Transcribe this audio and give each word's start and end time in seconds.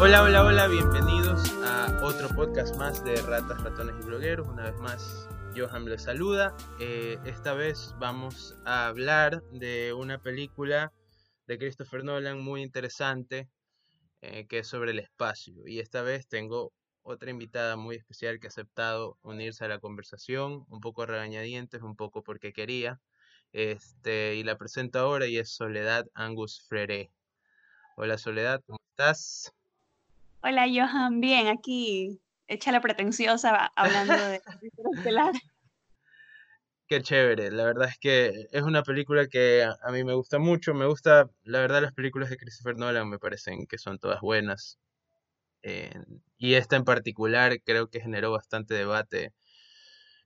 Hola, 0.00 0.22
hola, 0.22 0.44
hola, 0.44 0.66
bienvenidos 0.68 1.50
a 1.64 2.00
otro 2.02 2.28
podcast 2.34 2.76
más 2.76 3.02
de 3.04 3.16
Ratas, 3.22 3.62
Ratones 3.62 3.94
y 4.00 4.06
Blogueros. 4.06 4.48
Una 4.48 4.70
vez 4.70 4.78
más, 4.80 5.28
Johan 5.56 5.84
les 5.86 6.02
saluda. 6.02 6.54
Eh, 6.80 7.18
esta 7.24 7.54
vez 7.54 7.94
vamos 7.98 8.56
a 8.64 8.88
hablar 8.88 9.42
de 9.52 9.92
una 9.94 10.18
película 10.18 10.92
de 11.46 11.58
Christopher 11.58 12.04
Nolan 12.04 12.40
muy 12.40 12.62
interesante 12.62 13.48
eh, 14.26 14.46
que 14.46 14.60
es 14.60 14.68
sobre 14.68 14.92
el 14.92 14.98
espacio. 14.98 15.66
Y 15.66 15.80
esta 15.80 16.00
vez 16.00 16.26
tengo 16.28 16.72
otra 17.02 17.30
invitada 17.30 17.76
muy 17.76 17.96
especial 17.96 18.40
que 18.40 18.46
ha 18.46 18.48
aceptado 18.48 19.18
unirse 19.22 19.66
a 19.66 19.68
la 19.68 19.78
conversación, 19.78 20.64
un 20.68 20.80
poco 20.80 21.04
regañadientes, 21.04 21.82
un 21.82 21.94
poco 21.94 22.22
porque 22.22 22.54
quería. 22.54 23.00
Este, 23.54 24.34
y 24.34 24.42
la 24.42 24.58
presento 24.58 24.98
ahora 24.98 25.28
y 25.28 25.38
es 25.38 25.48
Soledad 25.48 26.06
Angus 26.12 26.66
Frere. 26.68 27.12
Hola 27.96 28.18
Soledad, 28.18 28.60
¿cómo 28.66 28.80
estás? 28.90 29.52
Hola 30.42 30.66
Johan, 30.66 31.20
bien, 31.20 31.46
aquí 31.46 32.20
echa 32.48 32.72
la 32.72 32.80
pretenciosa 32.80 33.70
hablando 33.76 34.12
de 34.12 34.42
estelar. 34.96 35.34
Qué 36.88 37.00
chévere, 37.00 37.52
la 37.52 37.66
verdad 37.66 37.90
es 37.90 37.98
que 38.00 38.48
es 38.50 38.62
una 38.62 38.82
película 38.82 39.28
que 39.28 39.62
a, 39.62 39.92
mí 39.92 40.02
me 40.02 40.14
gusta 40.14 40.40
mucho, 40.40 40.74
me 40.74 40.86
gusta, 40.86 41.30
la 41.44 41.60
verdad 41.60 41.80
las 41.80 41.94
películas 41.94 42.30
de 42.30 42.36
Christopher 42.36 42.76
Nolan 42.76 43.08
me 43.08 43.20
parecen 43.20 43.68
que 43.68 43.78
son 43.78 44.00
todas 44.00 44.20
buenas. 44.20 44.80
Eh, 45.62 45.94
y 46.38 46.54
esta 46.54 46.74
en 46.74 46.84
particular 46.84 47.62
creo 47.62 47.88
que 47.88 48.00
generó 48.00 48.32
bastante 48.32 48.74
debate 48.74 49.32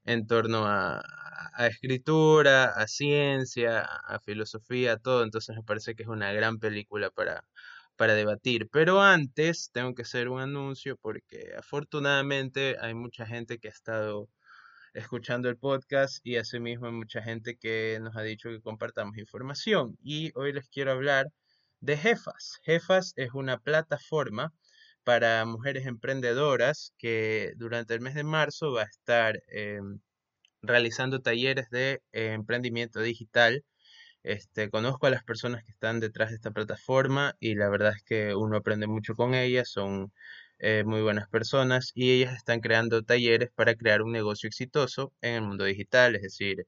en 0.09 0.27
torno 0.27 0.67
a, 0.67 1.03
escritura, 1.59 2.67
a 2.67 2.87
ciencia, 2.89 3.83
a 3.83 4.21
filosofía, 4.21 4.97
todo, 4.97 5.23
entonces 5.25 5.57
me 5.57 5.63
parece 5.63 5.95
que 5.95 6.05
es 6.05 6.09
una 6.09 6.33
gran 6.33 6.59
película 6.59 7.11
para, 7.11 7.45
para 7.97 8.15
debatir. 8.15 8.69
Pero 8.71 9.03
antes 9.03 9.71
tengo 9.73 9.95
que 9.95 10.03
hacer 10.03 10.29
un 10.29 10.41
anuncio 10.41 10.97
porque 10.97 11.53
afortunadamente 11.59 12.77
hay 12.81 12.95
mucha 12.95 13.27
gente 13.27 13.59
que 13.59 13.69
ha 13.69 13.73
estado 13.73 14.29
escuchando 14.95 15.49
el 15.49 15.59
podcast 15.59 16.19
y 16.25 16.37
asimismo 16.37 16.87
hay 16.87 16.93
mucha 16.93 17.23
gente 17.23 17.57
que 17.57 17.99
nos 18.01 18.17
ha 18.17 18.23
dicho 18.23 18.49
que 18.51 18.61
compartamos 18.63 19.19
información. 19.19 19.99
Y 20.03 20.33
hoy 20.37 20.53
les 20.53 20.69
quiero 20.71 20.93
hablar 20.93 21.27
de 21.81 21.97
Jefas. 21.97 22.61
Jefas 22.65 23.13
es 23.17 23.31
una 23.35 23.59
plataforma 23.59 24.53
para 25.09 25.47
mujeres 25.47 25.87
emprendedoras 25.87 26.93
que 26.99 27.55
durante 27.57 27.95
el 27.95 28.03
mes 28.03 28.15
de 28.15 28.25
marzo 28.25 28.73
va 28.73 28.83
a 28.83 28.85
estar 28.85 29.43
em, 29.49 30.01
realizando 30.63 31.23
talleres 31.23 31.71
de 31.71 32.03
eh, 32.13 32.33
emprendimiento 32.35 33.01
digital. 33.01 33.65
Este, 34.23 34.71
conozco 34.71 35.07
a 35.07 35.11
las 35.11 35.25
personas 35.25 35.65
que 35.65 35.71
están 35.73 36.01
detrás 36.01 36.31
de 36.31 36.37
esta 36.37 36.51
plataforma 36.53 37.35
y 37.41 37.55
la 37.57 37.71
verdad 37.71 37.95
es 37.97 38.03
que 38.05 38.35
uno 38.35 38.59
aprende 38.59 38.87
mucho 38.87 39.15
con 39.15 39.35
ellas, 39.35 39.71
son 39.71 40.13
eh, 40.59 40.85
muy 40.87 41.03
buenas 41.03 41.29
personas 41.31 41.93
y 41.95 42.13
ellas 42.13 42.37
están 42.37 42.61
creando 42.61 43.03
talleres 43.03 43.51
para 43.55 43.77
crear 43.77 44.03
un 44.03 44.13
negocio 44.13 44.49
exitoso 44.49 45.15
en 45.23 45.37
el 45.37 45.43
mundo 45.43 45.65
digital, 45.65 46.17
es 46.17 46.23
decir, 46.23 46.67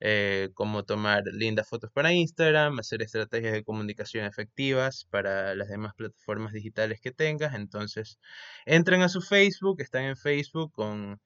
eh, 0.00 0.50
cómo 0.54 0.84
tomar 0.84 1.24
lindas 1.32 1.68
fotos 1.68 1.90
para 1.92 2.12
Instagram, 2.12 2.78
hacer 2.78 3.02
estrategias 3.02 3.52
de 3.52 3.64
comunicación 3.64 4.24
efectivas 4.26 5.06
para 5.10 5.54
las 5.54 5.68
demás 5.68 5.94
plataformas 5.94 6.52
digitales 6.52 7.00
que 7.00 7.12
tengas. 7.12 7.54
Entonces, 7.54 8.18
entren 8.66 9.02
a 9.02 9.08
su 9.08 9.20
Facebook, 9.20 9.80
están 9.80 10.04
en 10.04 10.16
Facebook 10.16 10.72
con 10.72 11.20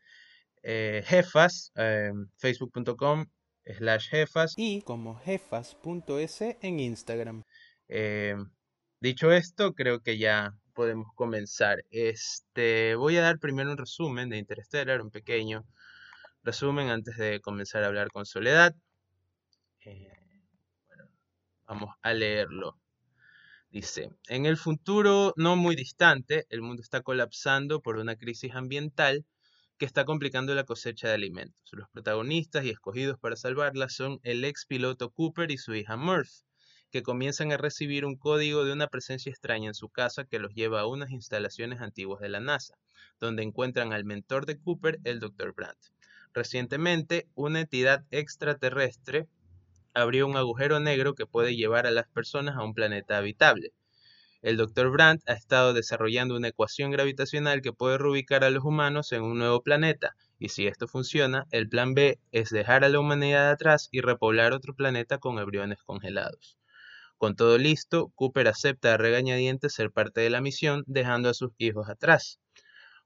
eh, 0.63 1.03
jefas, 1.07 1.73
facebook.com 2.39 3.27
slash 3.65 4.09
jefas 4.09 4.55
y 4.57 4.83
como 4.83 5.17
jefas.es 5.17 6.41
en 6.41 6.81
Instagram. 6.81 7.45
Eh, 7.89 8.37
dicho 9.01 9.33
esto, 9.33 9.75
creo 9.75 10.01
que 10.01 10.19
ya 10.19 10.55
podemos 10.75 11.09
comenzar. 11.15 11.85
Este, 11.91 12.95
voy 12.95 13.17
a 13.17 13.23
dar 13.23 13.39
primero 13.39 13.71
un 13.71 13.79
resumen 13.79 14.29
de 14.31 14.39
Interstellar, 14.39 15.03
un 15.03 15.11
pequeño 15.11 15.65
resumen 16.43 16.91
antes 16.91 17.17
de 17.17 17.41
comenzar 17.41 17.85
a 17.85 17.87
hablar 17.87 18.11
con 18.11 18.27
Soledad. 18.27 18.75
Eh, 19.85 20.13
vamos 21.67 21.95
a 22.03 22.13
leerlo. 22.13 22.79
Dice, 23.71 24.11
en 24.29 24.45
el 24.45 24.57
futuro 24.57 25.33
no 25.37 25.57
muy 25.57 25.77
distante, 25.77 26.45
el 26.51 26.61
mundo 26.61 26.83
está 26.83 27.01
colapsando 27.01 27.81
por 27.81 27.97
una 27.97 28.17
crisis 28.17 28.55
ambiental 28.55 29.25
que 29.79 29.87
está 29.87 30.05
complicando 30.05 30.55
la 30.55 30.65
cosecha 30.65 31.09
de 31.09 31.15
alimentos. 31.15 31.59
Los 31.73 31.89
protagonistas 31.89 32.65
y 32.65 32.71
escogidos 32.71 33.19
para 33.19 33.37
salvarla 33.37 33.89
son 33.89 34.21
el 34.23 34.45
ex 34.45 34.67
piloto 34.67 35.11
Cooper 35.11 35.51
y 35.51 35.59
su 35.59 35.75
hija 35.75 35.97
Murph, 35.97 36.45
que 36.91 37.03
comienzan 37.03 37.51
a 37.53 37.57
recibir 37.57 38.05
un 38.05 38.17
código 38.17 38.65
de 38.65 38.73
una 38.73 38.89
presencia 38.89 39.31
extraña 39.31 39.69
en 39.69 39.75
su 39.75 39.89
casa 39.89 40.25
que 40.25 40.39
los 40.39 40.53
lleva 40.55 40.81
a 40.81 40.87
unas 40.87 41.11
instalaciones 41.11 41.81
antiguas 41.81 42.21
de 42.21 42.29
la 42.29 42.41
NASA, 42.41 42.75
donde 43.19 43.43
encuentran 43.43 43.95
al 43.95 44.05
mentor 44.05 44.45
de 44.45 44.59
Cooper, 44.61 45.01
el 45.05 45.19
Dr. 45.19 45.55
Brandt. 45.55 45.79
Recientemente, 46.35 47.29
una 47.35 47.61
entidad 47.61 48.05
extraterrestre 48.11 49.29
abrió 49.95 50.27
un 50.27 50.37
agujero 50.37 50.81
negro 50.81 51.15
que 51.15 51.27
puede 51.27 51.57
llevar 51.57 51.87
a 51.87 51.91
las 51.91 52.09
personas 52.09 52.57
a 52.57 52.65
un 52.65 52.75
planeta 52.75 53.19
habitable. 53.19 53.73
El 54.43 54.57
Dr. 54.57 54.91
Brandt 54.91 55.23
ha 55.29 55.35
estado 55.35 55.73
desarrollando 55.73 56.35
una 56.35 56.49
ecuación 56.49 56.91
gravitacional 56.91 57.63
que 57.63 57.73
puede 57.73 57.99
reubicar 57.99 58.45
a 58.45 58.51
los 58.51 58.65
humanos 58.65 59.13
en 59.13 59.23
un 59.23 59.39
nuevo 59.39 59.63
planeta, 59.63 60.17
y 60.39 60.49
si 60.49 60.67
esto 60.67 60.89
funciona, 60.89 61.47
el 61.53 61.69
plan 61.69 61.95
B 61.95 62.19
es 62.33 62.51
dejar 62.51 62.83
a 62.85 62.89
la 62.89 62.99
humanidad 62.99 63.51
atrás 63.51 63.89
y 63.93 64.01
repoblar 64.01 64.53
otro 64.53 64.75
planeta 64.75 65.19
con 65.19 65.39
embriones 65.39 65.83
congelados. 65.85 66.59
Con 67.19 67.37
todo 67.37 67.57
listo, 67.57 68.11
Cooper 68.17 68.49
acepta 68.49 68.95
a 68.95 68.97
regañadientes 68.97 69.75
ser 69.75 69.93
parte 69.93 70.23
de 70.23 70.31
la 70.31 70.41
misión, 70.41 70.83
dejando 70.89 71.29
a 71.29 71.35
sus 71.35 71.53
hijos 71.59 71.89
atrás. 71.89 72.41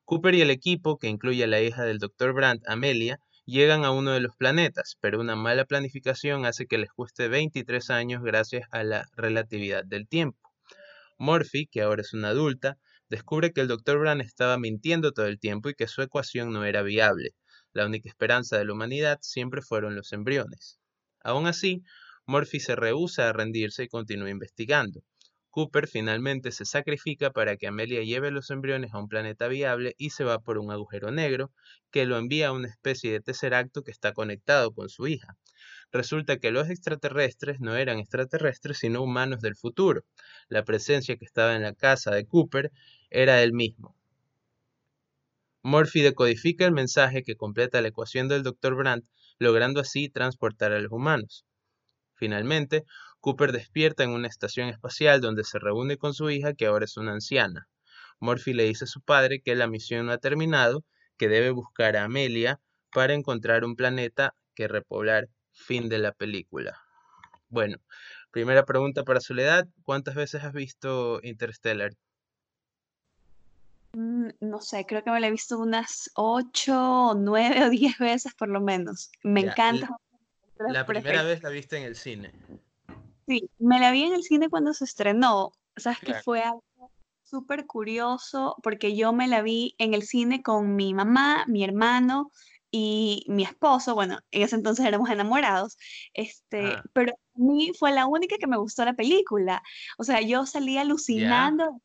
Cooper 0.06 0.37
y 0.37 0.41
el 0.41 0.53
equipo, 0.53 0.99
que 0.99 1.09
incluye 1.09 1.43
a 1.43 1.49
la 1.49 1.61
hija 1.61 1.83
del 1.83 1.99
Dr. 1.99 2.33
Brandt, 2.33 2.62
Amelia, 2.69 3.19
llegan 3.44 3.84
a 3.84 3.91
uno 3.91 4.12
de 4.12 4.21
los 4.21 4.37
planetas, 4.37 4.97
pero 5.00 5.21
una 5.21 5.34
mala 5.34 5.65
planificación 5.65 6.47
hace 6.47 6.67
que 6.67 6.78
les 6.78 6.93
cueste 6.93 7.27
23 7.27 7.91
años 7.91 8.22
gracias 8.22 8.69
a 8.71 8.84
la 8.84 9.09
relatividad 9.16 9.84
del 9.84 10.06
tiempo. 10.06 10.39
Murphy, 11.19 11.66
que 11.66 11.83
ahora 11.83 12.03
es 12.03 12.15
una 12.15 12.28
adulta, 12.28 12.78
descubre 13.09 13.53
que 13.53 13.62
el 13.62 13.66
Dr. 13.66 13.99
Brown 13.99 14.21
estaba 14.21 14.59
mintiendo 14.59 15.11
todo 15.11 15.27
el 15.27 15.41
tiempo 15.41 15.71
y 15.71 15.75
que 15.75 15.89
su 15.89 16.03
ecuación 16.03 16.53
no 16.53 16.65
era 16.65 16.83
viable. 16.83 17.34
La 17.72 17.84
única 17.84 18.09
esperanza 18.09 18.59
de 18.59 18.65
la 18.65 18.75
humanidad 18.75 19.19
siempre 19.22 19.61
fueron 19.61 19.97
los 19.97 20.12
embriones. 20.12 20.78
Aún 21.25 21.49
así, 21.49 21.83
Murphy 22.27 22.61
se 22.61 22.77
rehúsa 22.77 23.28
a 23.28 23.33
rendirse 23.33 23.83
y 23.83 23.89
continúa 23.89 24.31
investigando. 24.31 25.03
Cooper 25.56 25.89
finalmente 25.89 26.53
se 26.53 26.67
sacrifica 26.67 27.31
para 27.31 27.56
que 27.56 27.67
Amelia 27.67 28.03
lleve 28.03 28.31
los 28.31 28.50
embriones 28.50 28.93
a 28.93 28.99
un 28.99 29.09
planeta 29.09 29.49
viable 29.49 29.94
y 29.97 30.11
se 30.11 30.22
va 30.22 30.39
por 30.39 30.59
un 30.59 30.71
agujero 30.71 31.11
negro 31.12 31.50
que 31.91 32.05
lo 32.05 32.19
envía 32.19 32.49
a 32.49 32.53
una 32.53 32.69
especie 32.69 33.11
de 33.11 33.22
tercer 33.22 33.55
acto 33.55 33.83
que 33.83 33.91
está 33.91 34.12
conectado 34.12 34.75
con 34.75 34.91
su 34.91 35.06
hija. 35.06 35.39
Resulta 35.91 36.37
que 36.37 36.50
los 36.50 36.69
extraterrestres 36.69 37.59
no 37.59 37.75
eran 37.75 37.99
extraterrestres 37.99 38.77
sino 38.77 39.00
humanos 39.00 39.41
del 39.41 39.56
futuro. 39.56 40.05
La 40.50 40.62
presencia 40.62 41.16
que 41.16 41.25
estaba 41.25 41.56
en 41.56 41.62
la 41.62 41.72
casa 41.72 42.11
de 42.11 42.27
Cooper 42.27 42.71
era 43.09 43.43
él 43.43 43.55
mismo. 43.55 43.97
Murphy 45.62 46.03
decodifica 46.03 46.66
el 46.66 46.72
mensaje 46.72 47.22
que 47.22 47.37
completa 47.37 47.81
la 47.81 47.89
ecuación 47.89 48.28
del 48.28 48.43
Dr. 48.43 48.75
Brandt, 48.75 49.06
logrando 49.39 49.81
así 49.81 50.11
transportar 50.11 50.72
a 50.72 50.81
los 50.81 50.93
humanos. 50.93 51.47
Finalmente, 52.15 52.84
Cooper 53.26 53.50
despierta 53.50 54.04
en 54.04 54.10
una 54.10 54.28
estación 54.28 54.69
espacial 54.69 55.20
donde 55.20 55.42
se 55.42 55.59
reúne 55.59 55.97
con 55.97 56.14
su 56.14 56.31
hija 56.31 56.54
que 56.54 56.66
ahora 56.66 56.84
es 56.84 56.97
una 56.97 57.10
anciana. 57.10 57.69
Murphy 58.20 58.53
le 58.53 58.62
dice 58.62 58.84
a 58.84 58.87
su 58.87 59.00
padre 59.00 59.41
que 59.41 59.56
la 59.56 59.66
misión 59.66 60.06
no 60.06 60.12
ha 60.12 60.19
terminado, 60.19 60.84
que 61.16 61.28
debe 61.28 61.50
buscar 61.50 61.97
a 61.97 62.04
Amelia 62.04 62.60
para 62.92 63.15
encontrar 63.15 63.65
un 63.65 63.75
planeta 63.75 64.36
que 64.54 64.69
repoblar 64.69 65.28
Fin 65.50 65.88
de 65.88 65.98
la 65.98 66.12
película. 66.12 66.81
Bueno, 67.48 67.78
primera 68.31 68.65
pregunta 68.65 69.03
para 69.03 69.19
Soledad. 69.19 69.66
¿Cuántas 69.83 70.15
veces 70.15 70.45
has 70.45 70.53
visto 70.53 71.18
Interstellar? 71.24 71.95
Mm, 73.95 74.28
no 74.39 74.60
sé, 74.60 74.86
creo 74.86 75.03
que 75.03 75.10
me 75.10 75.18
la 75.18 75.27
he 75.27 75.33
visto 75.33 75.59
unas 75.59 76.12
ocho, 76.15 77.15
nueve 77.16 77.65
o 77.65 77.71
diez 77.71 77.98
veces 77.98 78.34
por 78.34 78.51
lo 78.51 78.60
menos. 78.60 79.10
Me 79.24 79.41
encanta. 79.41 79.89
La, 80.59 80.86
primera 80.86 81.24
vez 81.24 81.42
la 81.42 81.51
viste 81.51 81.77
en 81.77 81.83
el 81.83 81.97
cine. 81.97 82.33
Sí, 83.27 83.51
me 83.59 83.81
la 83.81 83.91
vi 83.91 84.05
en 84.05 84.15
el 84.15 84.23
cine 84.23 84.49
cuando 84.49 84.73
se 84.73 84.84
estrenó. 84.84 85.53
Sabes 85.77 85.99
que 85.99 86.15
fue 86.15 86.43
algo 86.43 86.63
súper 87.23 87.67
curioso 87.67 88.57
porque 88.63 88.97
yo 88.97 89.13
me 89.13 89.27
la 89.27 89.43
vi 89.43 89.75
en 89.78 89.95
el 89.95 90.03
cine 90.03 90.43
con 90.43 90.77
mi 90.77 90.95
mamá, 90.95 91.45
mi 91.49 91.65
hermano 91.65 92.31
y 92.71 93.25
mi 93.28 93.43
esposo, 93.43 93.95
bueno, 93.95 94.19
en 94.31 94.43
ese 94.43 94.57
entonces 94.57 94.84
éramos 94.84 95.11
enamorados, 95.11 95.77
este, 96.13 96.75
ah. 96.75 96.84
pero 96.93 97.13
a 97.13 97.39
mí 97.39 97.73
fue 97.78 97.93
la 97.93 98.07
única 98.07 98.37
que 98.39 98.47
me 98.47 98.59
gustó 98.59 98.84
la 98.84 98.95
película. 98.95 99.63
O 99.99 100.05
sea, 100.05 100.21
yo 100.21 100.47
salí 100.47 100.78
alucinando, 100.78 101.81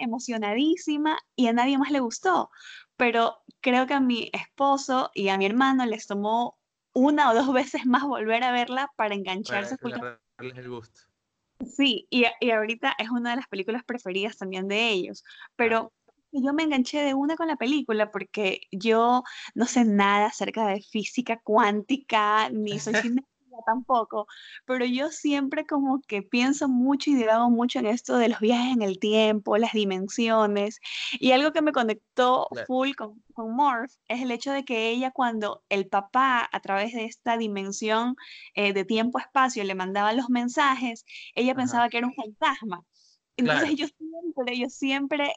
emocionadísima 0.00 1.18
y 1.36 1.46
a 1.46 1.52
nadie 1.52 1.78
más 1.78 1.90
le 1.90 2.00
gustó. 2.00 2.50
Pero 2.96 3.36
creo 3.60 3.86
que 3.86 3.94
a 3.94 4.00
mi 4.00 4.30
esposo 4.32 5.10
y 5.14 5.28
a 5.28 5.38
mi 5.38 5.46
hermano 5.46 5.86
les 5.86 6.06
tomó 6.06 6.58
una 6.92 7.30
o 7.30 7.34
dos 7.34 7.52
veces 7.52 7.86
más 7.86 8.04
volver 8.04 8.42
a 8.42 8.52
verla 8.52 8.90
para 8.96 9.14
engancharse. 9.14 9.76
Para 10.38 10.60
el 10.60 10.68
gusto. 10.68 11.00
Sí, 11.66 12.06
y, 12.10 12.24
y 12.40 12.50
ahorita 12.52 12.94
es 12.96 13.10
una 13.10 13.30
de 13.30 13.36
las 13.36 13.48
películas 13.48 13.82
preferidas 13.84 14.38
también 14.38 14.68
de 14.68 14.90
ellos, 14.90 15.24
pero 15.56 15.92
yo 16.30 16.52
me 16.52 16.62
enganché 16.62 17.02
de 17.02 17.14
una 17.14 17.36
con 17.36 17.48
la 17.48 17.56
película 17.56 18.12
porque 18.12 18.60
yo 18.70 19.24
no 19.54 19.66
sé 19.66 19.84
nada 19.84 20.26
acerca 20.26 20.68
de 20.68 20.80
física 20.80 21.40
cuántica, 21.42 22.48
ni 22.50 22.78
soy 22.78 22.94
científica 23.02 23.37
tampoco, 23.64 24.26
pero 24.64 24.84
yo 24.84 25.10
siempre 25.10 25.66
como 25.66 26.00
que 26.02 26.22
pienso 26.22 26.68
mucho 26.68 27.10
y 27.10 27.14
divago 27.14 27.50
mucho 27.50 27.78
en 27.78 27.86
esto 27.86 28.16
de 28.18 28.28
los 28.28 28.40
viajes 28.40 28.74
en 28.74 28.82
el 28.82 28.98
tiempo, 28.98 29.56
las 29.56 29.72
dimensiones, 29.72 30.80
y 31.12 31.32
algo 31.32 31.52
que 31.52 31.62
me 31.62 31.72
conectó 31.72 32.48
full 32.66 32.92
con, 32.94 33.22
con 33.34 33.54
Morph 33.54 33.92
es 34.08 34.22
el 34.22 34.30
hecho 34.30 34.52
de 34.52 34.64
que 34.64 34.90
ella 34.90 35.10
cuando 35.10 35.62
el 35.68 35.88
papá 35.88 36.48
a 36.50 36.60
través 36.60 36.92
de 36.92 37.04
esta 37.04 37.36
dimensión 37.36 38.16
eh, 38.54 38.72
de 38.72 38.84
tiempo-espacio 38.84 39.64
le 39.64 39.74
mandaba 39.74 40.12
los 40.12 40.30
mensajes, 40.30 41.04
ella 41.34 41.54
pensaba 41.54 41.88
que 41.88 41.98
era 41.98 42.06
un 42.06 42.14
fantasma. 42.14 42.84
Entonces 43.36 43.76
yo 43.76 43.86
siempre, 43.86 44.58
yo 44.58 44.68
siempre 44.68 45.32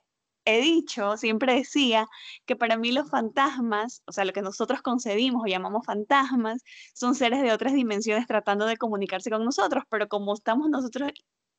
he 0.46 0.62
dicho, 0.62 1.18
siempre 1.18 1.56
decía 1.56 2.08
que 2.46 2.56
para 2.56 2.78
mí 2.78 2.92
los 2.92 3.10
fantasmas, 3.10 4.02
o 4.06 4.12
sea, 4.12 4.26
lo 4.26 4.34
que 4.34 4.42
nosotros 4.42 4.82
concebimos 4.82 5.44
o 5.44 5.48
llamamos 5.48 5.86
fantasmas, 5.86 6.64
son 6.94 7.16
seres 7.16 7.42
de 7.42 7.52
otras 7.52 7.74
dimensiones 7.74 8.28
tratando 8.28 8.66
de 8.66 8.78
comunicarse 8.78 9.30
con 9.30 9.46
nosotros, 9.46 9.84
pero 9.90 10.08
como 10.08 10.34
estamos 10.34 10.70
nosotros 10.70 11.12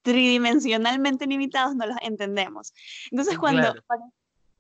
tridimensionalmente 0.03 1.27
limitados, 1.27 1.77
no 1.77 1.87
los 1.87 1.97
entendemos. 2.03 2.73
Entonces, 3.11 3.39
cuando 3.39 3.75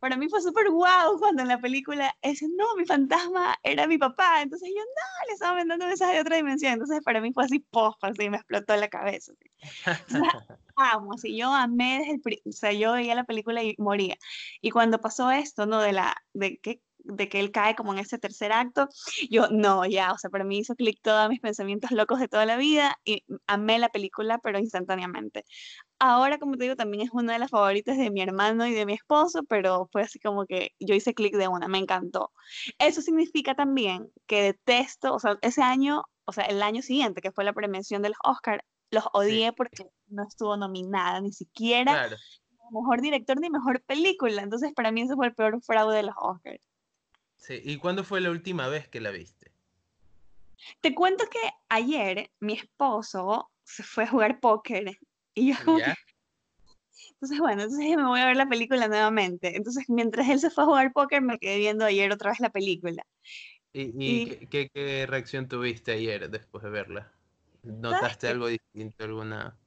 para, 0.02 0.16
mí 0.16 0.28
fue 0.28 0.43
súper 0.43 0.69
guau 0.69 1.16
cuando 1.19 1.43
en 1.43 1.49
la 1.49 1.60
película 1.60 2.12
es, 2.22 2.43
no, 2.43 2.75
mi 2.76 2.84
fantasma 2.84 3.56
era 3.62 3.87
mi 3.87 3.99
papá, 3.99 4.43
entonces 4.43 4.69
yo, 4.69 4.82
no, 4.82 5.26
le 5.28 5.34
estaba 5.34 5.54
mandando 5.54 5.87
mensajes 5.87 6.16
de 6.16 6.20
otra 6.20 6.37
dimensión, 6.37 6.72
entonces 6.72 7.00
para 7.04 7.20
mí 7.20 7.32
fue 7.32 7.44
así, 7.44 7.60
pof, 7.60 7.94
así 8.02 8.28
me 8.28 8.38
explotó 8.38 8.75
la 8.75 8.88
cabeza. 8.88 9.32
amo, 10.76 11.12
así 11.14 11.37
yo 11.37 11.52
amé 11.52 12.00
desde 12.00 12.20
el, 12.25 12.43
o 12.44 12.52
sea, 12.52 12.72
yo 12.72 12.93
veía 12.94 13.14
la 13.14 13.25
película 13.25 13.62
y 13.62 13.76
moría. 13.78 14.16
Y 14.60 14.70
cuando 14.70 15.00
pasó 15.00 15.31
esto, 15.31 15.66
¿no? 15.66 15.81
De 15.81 15.93
la, 15.93 16.16
de 16.32 16.58
que 16.58 16.81
de 17.04 17.28
que 17.28 17.40
él 17.40 17.50
cae 17.50 17.75
como 17.75 17.93
en 17.93 17.99
ese 17.99 18.19
tercer 18.19 18.52
acto, 18.52 18.88
yo 19.31 19.49
no, 19.49 19.84
ya, 19.87 20.12
o 20.12 20.19
sea, 20.19 20.31
para 20.31 20.44
mí 20.44 20.58
hizo 20.58 20.75
clic 20.75 21.00
todos 21.02 21.28
mis 21.28 21.40
pensamientos 21.40 21.90
locos 21.90 22.20
de 22.20 22.28
toda 22.28 22.46
la 22.46 22.56
vida 22.56 22.96
y 23.04 23.25
amé 23.46 23.78
la 23.78 23.88
película, 23.88 24.38
pero 24.43 24.58
instantáneamente. 24.58 25.44
Ahora, 25.99 26.38
como 26.38 26.56
te 26.56 26.64
digo, 26.64 26.76
también 26.76 27.04
es 27.04 27.10
una 27.12 27.34
de 27.34 27.38
las 27.38 27.50
favoritas 27.50 27.96
de 27.96 28.10
mi 28.10 28.22
hermano 28.22 28.66
y 28.66 28.72
de 28.72 28.87
mi 28.87 28.94
esposo, 28.94 29.43
pero 29.49 29.88
fue 29.93 30.02
así 30.02 30.19
como 30.19 30.46
que 30.46 30.70
yo 30.81 30.94
hice 30.94 31.14
clic 31.14 31.37
de 31.37 31.49
una, 31.49 31.69
me 31.69 31.78
encantó. 31.78 32.32
Eso 32.78 33.02
significa 33.02 33.54
también 33.54 34.08
que 34.26 34.43
detesto, 34.43 35.14
o 35.14 35.19
sea, 35.19 35.38
ese 35.43 35.62
año, 35.62 36.02
o 36.25 36.32
sea, 36.32 36.44
el 36.44 36.62
año 36.62 36.82
siguiente, 36.82 37.20
que 37.20 37.32
fue 37.32 37.44
la 37.44 37.52
premiación 37.52 38.02
de 38.02 38.10
los 38.10 38.19
Oscar, 38.25 38.64
los 38.90 39.04
odié 39.12 39.52
porque 39.52 39.87
no 40.08 40.25
estuvo 40.28 40.56
nominada, 40.56 41.20
ni 41.20 41.32
siquiera 41.32 42.10
mejor 42.72 43.00
director 43.00 43.38
ni 43.40 43.50
mejor 43.50 43.82
película. 43.82 44.43
Entonces, 44.43 44.72
para 44.75 44.90
mí 44.90 45.02
ese 45.02 45.14
fue 45.14 45.26
el 45.26 45.34
peor 45.34 45.60
fraude 45.62 45.96
de 45.96 46.02
los 46.04 46.14
Oscars. 46.19 46.71
Sí, 47.42 47.60
¿y 47.64 47.76
cuándo 47.76 48.04
fue 48.04 48.20
la 48.20 48.30
última 48.30 48.68
vez 48.68 48.86
que 48.86 49.00
la 49.00 49.10
viste? 49.10 49.50
Te 50.80 50.94
cuento 50.94 51.24
que 51.28 51.40
ayer 51.68 52.30
mi 52.38 52.52
esposo 52.52 53.50
se 53.64 53.82
fue 53.82 54.04
a 54.04 54.06
jugar 54.06 54.38
póker 54.38 54.96
y 55.34 55.48
yo 55.48 55.56
Entonces, 57.14 57.40
bueno, 57.40 57.62
entonces 57.62 57.96
me 57.96 58.04
voy 58.04 58.20
a 58.20 58.26
ver 58.26 58.36
la 58.36 58.48
película 58.48 58.86
nuevamente. 58.86 59.56
Entonces, 59.56 59.86
mientras 59.88 60.28
él 60.28 60.38
se 60.38 60.50
fue 60.50 60.62
a 60.62 60.66
jugar 60.68 60.92
póker, 60.92 61.20
me 61.20 61.40
quedé 61.40 61.58
viendo 61.58 61.84
ayer 61.84 62.12
otra 62.12 62.30
vez 62.30 62.38
la 62.38 62.50
película. 62.50 63.04
¿Y, 63.72 64.46
qué 64.46 65.06
reacción 65.08 65.48
tuviste 65.48 65.90
ayer 65.90 66.30
después 66.30 66.62
de 66.62 66.70
verla? 66.70 67.12
¿Notaste 67.64 68.28
algo 68.28 68.46
distinto, 68.46 69.02
alguna? 69.02 69.58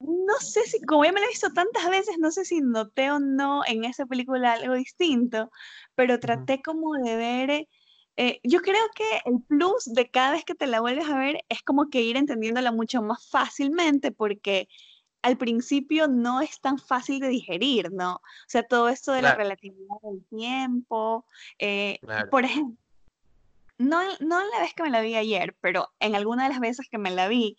No 0.00 0.34
sé 0.40 0.62
si, 0.64 0.80
como 0.82 1.04
ya 1.04 1.12
me 1.12 1.20
la 1.20 1.26
he 1.26 1.30
visto 1.30 1.52
tantas 1.52 1.88
veces, 1.90 2.18
no 2.18 2.30
sé 2.30 2.44
si 2.44 2.60
noté 2.60 3.10
o 3.10 3.18
no 3.18 3.62
en 3.66 3.84
esa 3.84 4.06
película 4.06 4.52
algo 4.52 4.74
distinto, 4.74 5.50
pero 5.94 6.20
traté 6.20 6.62
como 6.62 6.94
de 6.94 7.16
ver, 7.16 7.68
eh, 8.16 8.40
yo 8.44 8.60
creo 8.60 8.84
que 8.94 9.22
el 9.24 9.40
plus 9.42 9.84
de 9.86 10.10
cada 10.10 10.32
vez 10.32 10.44
que 10.44 10.54
te 10.54 10.66
la 10.66 10.80
vuelves 10.80 11.08
a 11.08 11.18
ver 11.18 11.44
es 11.48 11.62
como 11.62 11.90
que 11.90 12.02
ir 12.02 12.16
entendiéndola 12.16 12.70
mucho 12.70 13.02
más 13.02 13.28
fácilmente, 13.28 14.12
porque 14.12 14.68
al 15.22 15.36
principio 15.36 16.06
no 16.06 16.40
es 16.40 16.60
tan 16.60 16.78
fácil 16.78 17.18
de 17.20 17.28
digerir, 17.28 17.92
¿no? 17.92 18.14
O 18.16 18.48
sea, 18.48 18.62
todo 18.62 18.88
esto 18.88 19.12
de 19.12 19.22
la 19.22 19.34
relatividad 19.34 19.96
del 20.02 20.24
tiempo, 20.26 21.26
eh, 21.58 21.98
por 22.30 22.44
ejemplo, 22.44 22.76
no, 23.78 24.00
no 24.20 24.40
la 24.40 24.60
vez 24.60 24.74
que 24.74 24.82
me 24.82 24.90
la 24.90 25.00
vi 25.00 25.14
ayer, 25.14 25.56
pero 25.60 25.88
en 26.00 26.14
alguna 26.14 26.44
de 26.44 26.50
las 26.50 26.60
veces 26.60 26.88
que 26.90 26.98
me 26.98 27.10
la 27.10 27.28
vi, 27.28 27.56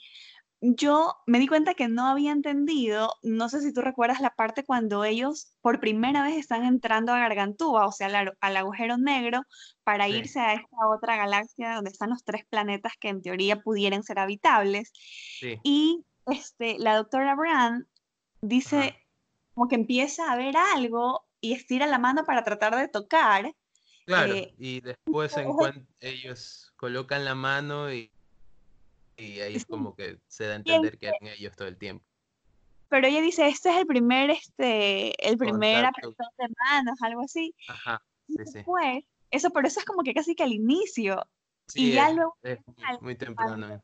yo 0.62 1.16
me 1.26 1.40
di 1.40 1.48
cuenta 1.48 1.74
que 1.74 1.88
no 1.88 2.08
había 2.08 2.32
entendido, 2.32 3.14
no 3.24 3.48
sé 3.48 3.62
si 3.62 3.74
tú 3.74 3.82
recuerdas 3.82 4.20
la 4.20 4.36
parte 4.36 4.66
cuando 4.66 5.06
ellos 5.06 5.54
por 5.62 5.80
primera 5.80 6.22
vez 6.24 6.38
están 6.38 6.66
entrando 6.66 7.14
a 7.14 7.20
Gargantúa, 7.20 7.86
o 7.86 7.92
sea, 7.92 8.08
al, 8.42 8.58
agujero 8.58 8.98
negro, 8.98 9.44
para 9.84 10.10
irse 10.10 10.40
a 10.40 10.54
esta 10.54 10.78
otra 10.94 11.16
galaxia 11.16 11.76
donde 11.76 11.92
están 11.92 12.10
los 12.10 12.24
tres 12.26 12.44
planetas 12.50 12.94
que 13.00 13.10
en 13.10 13.22
teoría 13.22 13.62
pudieran 13.62 14.04
ser 14.04 14.20
habitables. 14.20 14.92
Y 15.64 16.04
este, 16.26 16.78
la 16.78 16.98
doctora 16.98 17.36
Brand 17.36 17.86
dice, 18.42 18.96
como 19.54 19.70
que 19.70 19.76
empieza 19.76 20.32
a 20.32 20.36
ver 20.36 20.56
algo 20.58 21.26
y 21.40 21.54
estira 21.54 21.88
la 21.88 22.00
mano 22.00 22.26
para 22.26 22.44
tratar 22.44 22.76
de 22.76 22.90
tocar, 22.90 23.54
Claro, 24.06 24.34
eh, 24.34 24.56
y 24.58 24.82
después 24.82 25.36
ellos 26.00 26.74
colocan 26.78 27.26
la 27.26 27.36
mano 27.36 27.94
y, 27.94 28.12
y 29.20 29.40
ahí 29.42 29.56
es 29.56 29.66
como 29.66 29.96
que 29.96 30.20
se 30.28 30.46
da 30.46 30.54
a 30.54 30.56
entender 30.56 30.98
que 30.98 31.08
eran 31.08 31.28
ellos 31.28 31.56
todo 31.56 31.68
el 31.68 31.78
tiempo. 31.78 32.06
Pero 32.90 33.08
ella 33.08 33.22
dice, 33.22 33.48
este 33.48 33.70
es 33.70 33.78
el 33.78 33.86
primer, 33.86 34.32
este, 34.32 35.14
el 35.28 35.38
primer 35.38 35.86
apretón 35.86 36.28
de 36.38 36.48
manos, 36.66 37.00
algo 37.02 37.22
así. 37.22 37.54
Ajá, 37.68 38.04
sí, 38.28 38.38
sí. 38.52 38.64
eso, 39.30 39.52
pero 39.52 39.68
eso 39.68 39.80
es 39.80 39.86
como 39.86 40.02
que 40.02 40.14
casi 40.14 40.34
que 40.34 40.44
al 40.44 40.54
inicio. 40.54 41.24
y 41.76 41.92
ya 41.92 42.10
luego... 42.12 42.36
Es 42.42 42.60
muy 43.02 43.16
temprano. 43.16 43.82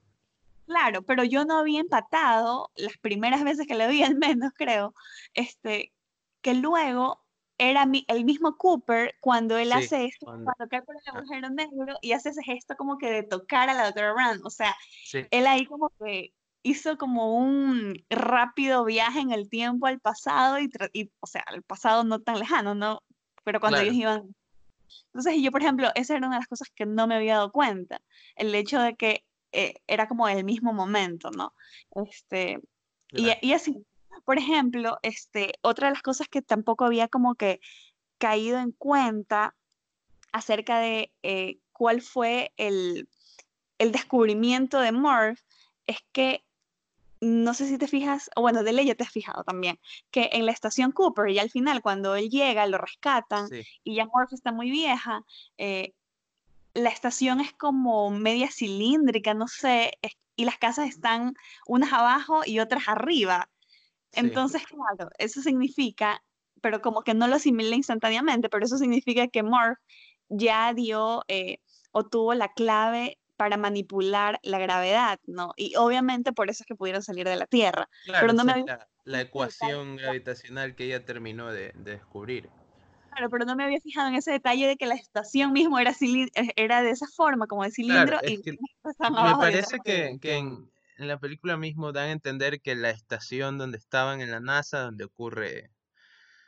Claro, 0.65 1.03
pero 1.03 1.23
yo 1.23 1.45
no 1.45 1.59
había 1.59 1.79
empatado 1.79 2.71
las 2.75 2.97
primeras 2.97 3.43
veces 3.43 3.67
que 3.67 3.75
lo 3.75 3.87
vi, 3.87 4.01
al 4.03 4.15
menos 4.15 4.51
creo, 4.55 4.95
este, 5.35 5.93
que 6.41 6.55
luego 6.55 7.24
era 7.57 7.87
el 8.07 8.25
mismo 8.25 8.57
Cooper 8.57 9.15
cuando 9.21 9.57
él 9.57 9.71
hace 9.71 10.05
esto, 10.05 10.25
cuando... 10.25 10.67
cae 10.69 10.81
por 10.83 10.95
el 10.95 11.01
ah. 11.07 11.17
agujero 11.17 11.49
negro 11.49 11.97
y 12.01 12.11
hace 12.11 12.29
ese 12.29 12.43
gesto 12.43 12.75
como 12.75 12.97
que 12.97 13.09
de 13.09 13.23
tocar 13.23 13.69
a 13.69 13.73
la 13.73 13.85
doctora 13.85 14.13
Brown. 14.13 14.41
O 14.43 14.49
sea, 14.49 14.75
él 15.31 15.47
ahí 15.47 15.65
como 15.65 15.89
que 15.99 16.33
hizo 16.63 16.97
como 16.97 17.37
un 17.37 18.03
rápido 18.09 18.83
viaje 18.83 19.19
en 19.19 19.31
el 19.31 19.49
tiempo 19.49 19.87
al 19.87 19.99
pasado 19.99 20.59
y, 20.59 21.11
o 21.19 21.27
sea, 21.27 21.43
al 21.45 21.61
pasado 21.63 22.03
no 22.03 22.19
tan 22.21 22.39
lejano, 22.39 22.75
¿no? 22.75 23.03
Pero 23.43 23.59
cuando 23.59 23.79
ellos 23.79 23.95
iban... 23.95 24.35
Entonces 25.07 25.35
yo, 25.41 25.51
por 25.51 25.61
ejemplo, 25.61 25.89
esa 25.95 26.15
era 26.15 26.27
una 26.27 26.37
de 26.37 26.41
las 26.41 26.47
cosas 26.47 26.69
que 26.73 26.85
no 26.85 27.07
me 27.07 27.15
había 27.15 27.35
dado 27.35 27.51
cuenta, 27.51 28.01
el 28.35 28.53
hecho 28.53 28.81
de 28.81 28.95
que 28.95 29.23
eh, 29.51 29.75
era 29.87 30.07
como 30.07 30.27
el 30.27 30.43
mismo 30.43 30.73
momento, 30.73 31.29
¿no? 31.31 31.53
Este, 32.07 32.59
y, 33.11 33.31
y 33.41 33.53
así, 33.53 33.85
por 34.23 34.37
ejemplo, 34.37 34.97
este, 35.01 35.53
otra 35.61 35.87
de 35.87 35.93
las 35.93 36.03
cosas 36.03 36.27
que 36.27 36.41
tampoco 36.41 36.85
había 36.85 37.07
como 37.07 37.35
que 37.35 37.59
caído 38.17 38.59
en 38.59 38.71
cuenta 38.71 39.55
acerca 40.31 40.79
de 40.79 41.11
eh, 41.23 41.57
cuál 41.71 42.01
fue 42.01 42.53
el, 42.57 43.07
descubrimiento 43.77 44.79
de 44.79 44.91
Morph 44.91 45.39
es 45.87 45.97
que 46.11 46.43
no 47.21 47.53
sé 47.53 47.67
si 47.67 47.77
te 47.77 47.87
fijas, 47.87 48.29
o 48.35 48.41
bueno, 48.41 48.63
de 48.63 48.73
ley 48.73 48.85
ya 48.85 48.95
te 48.95 49.03
has 49.03 49.11
fijado 49.11 49.43
también, 49.43 49.79
que 50.11 50.29
en 50.33 50.45
la 50.45 50.51
estación 50.51 50.91
Cooper 50.91 51.29
y 51.29 51.39
al 51.39 51.49
final 51.49 51.81
cuando 51.81 52.15
él 52.15 52.29
llega 52.29 52.67
lo 52.67 52.77
rescatan 52.77 53.47
y 53.83 53.95
ya 53.95 54.05
Morph 54.05 54.33
está 54.33 54.51
muy 54.51 54.69
vieja, 54.69 55.23
eh, 55.57 55.93
la 56.73 56.89
estación 56.89 57.39
es 57.39 57.53
como 57.53 58.09
media 58.11 58.49
cilíndrica, 58.51 59.33
no 59.33 59.47
sé, 59.47 59.97
y 60.35 60.45
las 60.45 60.57
casas 60.57 60.89
están 60.89 61.33
unas 61.65 61.93
abajo 61.93 62.41
y 62.45 62.59
otras 62.59 62.87
arriba. 62.87 63.49
Entonces, 64.15 64.63
claro, 64.65 65.11
eso 65.17 65.41
significa, 65.41 66.23
pero 66.61 66.81
como 66.81 67.03
que 67.03 67.13
no 67.13 67.27
lo 67.27 67.35
asimila 67.35 67.75
instantáneamente, 67.75 68.49
pero 68.49 68.65
eso 68.65 68.77
significa 68.77 69.27
que 69.27 69.43
Morph 69.43 69.77
ya 70.29 70.73
dio 70.73 71.23
eh, 71.27 71.59
o 71.91 72.03
tuvo 72.03 72.33
la 72.33 72.51
clave 72.53 73.19
para 73.37 73.57
manipular 73.57 74.39
la 74.43 74.59
gravedad, 74.59 75.19
¿no? 75.25 75.53
Y 75.57 75.75
obviamente 75.75 76.31
por 76.31 76.49
eso 76.49 76.63
es 76.63 76.67
que 76.67 76.75
pudieron 76.75 77.03
salir 77.03 77.27
de 77.27 77.35
la 77.35 77.47
Tierra. 77.47 77.89
pero 78.05 78.33
no 78.33 78.45
me 78.45 78.65
la, 79.03 79.21
ecuación 79.21 79.97
gravitacional 79.97 80.75
que 80.75 80.85
ella 80.85 81.05
terminó 81.05 81.51
de, 81.51 81.71
descubrir. 81.75 82.49
Claro, 83.09 83.29
pero 83.29 83.45
no 83.45 83.55
me 83.55 83.63
había 83.63 83.79
fijado 83.79 84.07
en 84.09 84.15
ese 84.15 84.31
detalle 84.31 84.67
de 84.67 84.77
que 84.77 84.87
la 84.87 84.95
estación 84.95 85.53
mismo 85.53 85.79
era, 85.79 85.91
eh, 85.91 86.27
era 86.55 86.81
de 86.81 86.89
esa 86.89 87.07
forma, 87.07 87.47
como 87.47 87.63
de 87.63 87.71
cilindro. 87.71 88.19
y 88.23 88.41
me 88.99 89.35
parece 89.37 89.77
que, 89.83 90.17
que 90.21 90.35
en, 90.35 90.69
en 90.97 91.07
la 91.07 91.19
película 91.19 91.57
mismo 91.57 91.91
dan 91.91 92.09
a 92.09 92.11
entender 92.11 92.61
que 92.61 92.75
la 92.75 92.89
estación 92.89 93.57
donde 93.57 93.77
estaban 93.77 94.21
en 94.21 94.31
la 94.31 94.39
NASA, 94.39 94.79
donde 94.79 95.05
ocurre, 95.05 95.71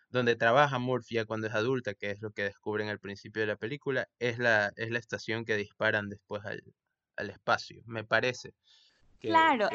donde 0.09 0.35
trabaja 0.35 0.79
Murphy 0.79 1.23
cuando 1.25 1.47
es 1.47 1.53
adulta, 1.53 1.93
que 1.93 2.11
es 2.11 2.21
lo 2.21 2.31
que 2.31 2.43
descubren 2.43 2.89
al 2.89 2.99
principio 2.99 3.41
de 3.41 3.47
la 3.47 3.55
película, 3.55 4.07
es 4.19 4.39
la, 4.39 4.71
es 4.75 4.89
la 4.89 4.99
estación 4.99 5.45
que 5.45 5.57
disparan 5.57 6.09
después 6.09 6.43
al, 6.45 6.63
espacio, 7.29 7.81
me 7.85 8.03
parece. 8.03 8.53
claro, 9.19 9.69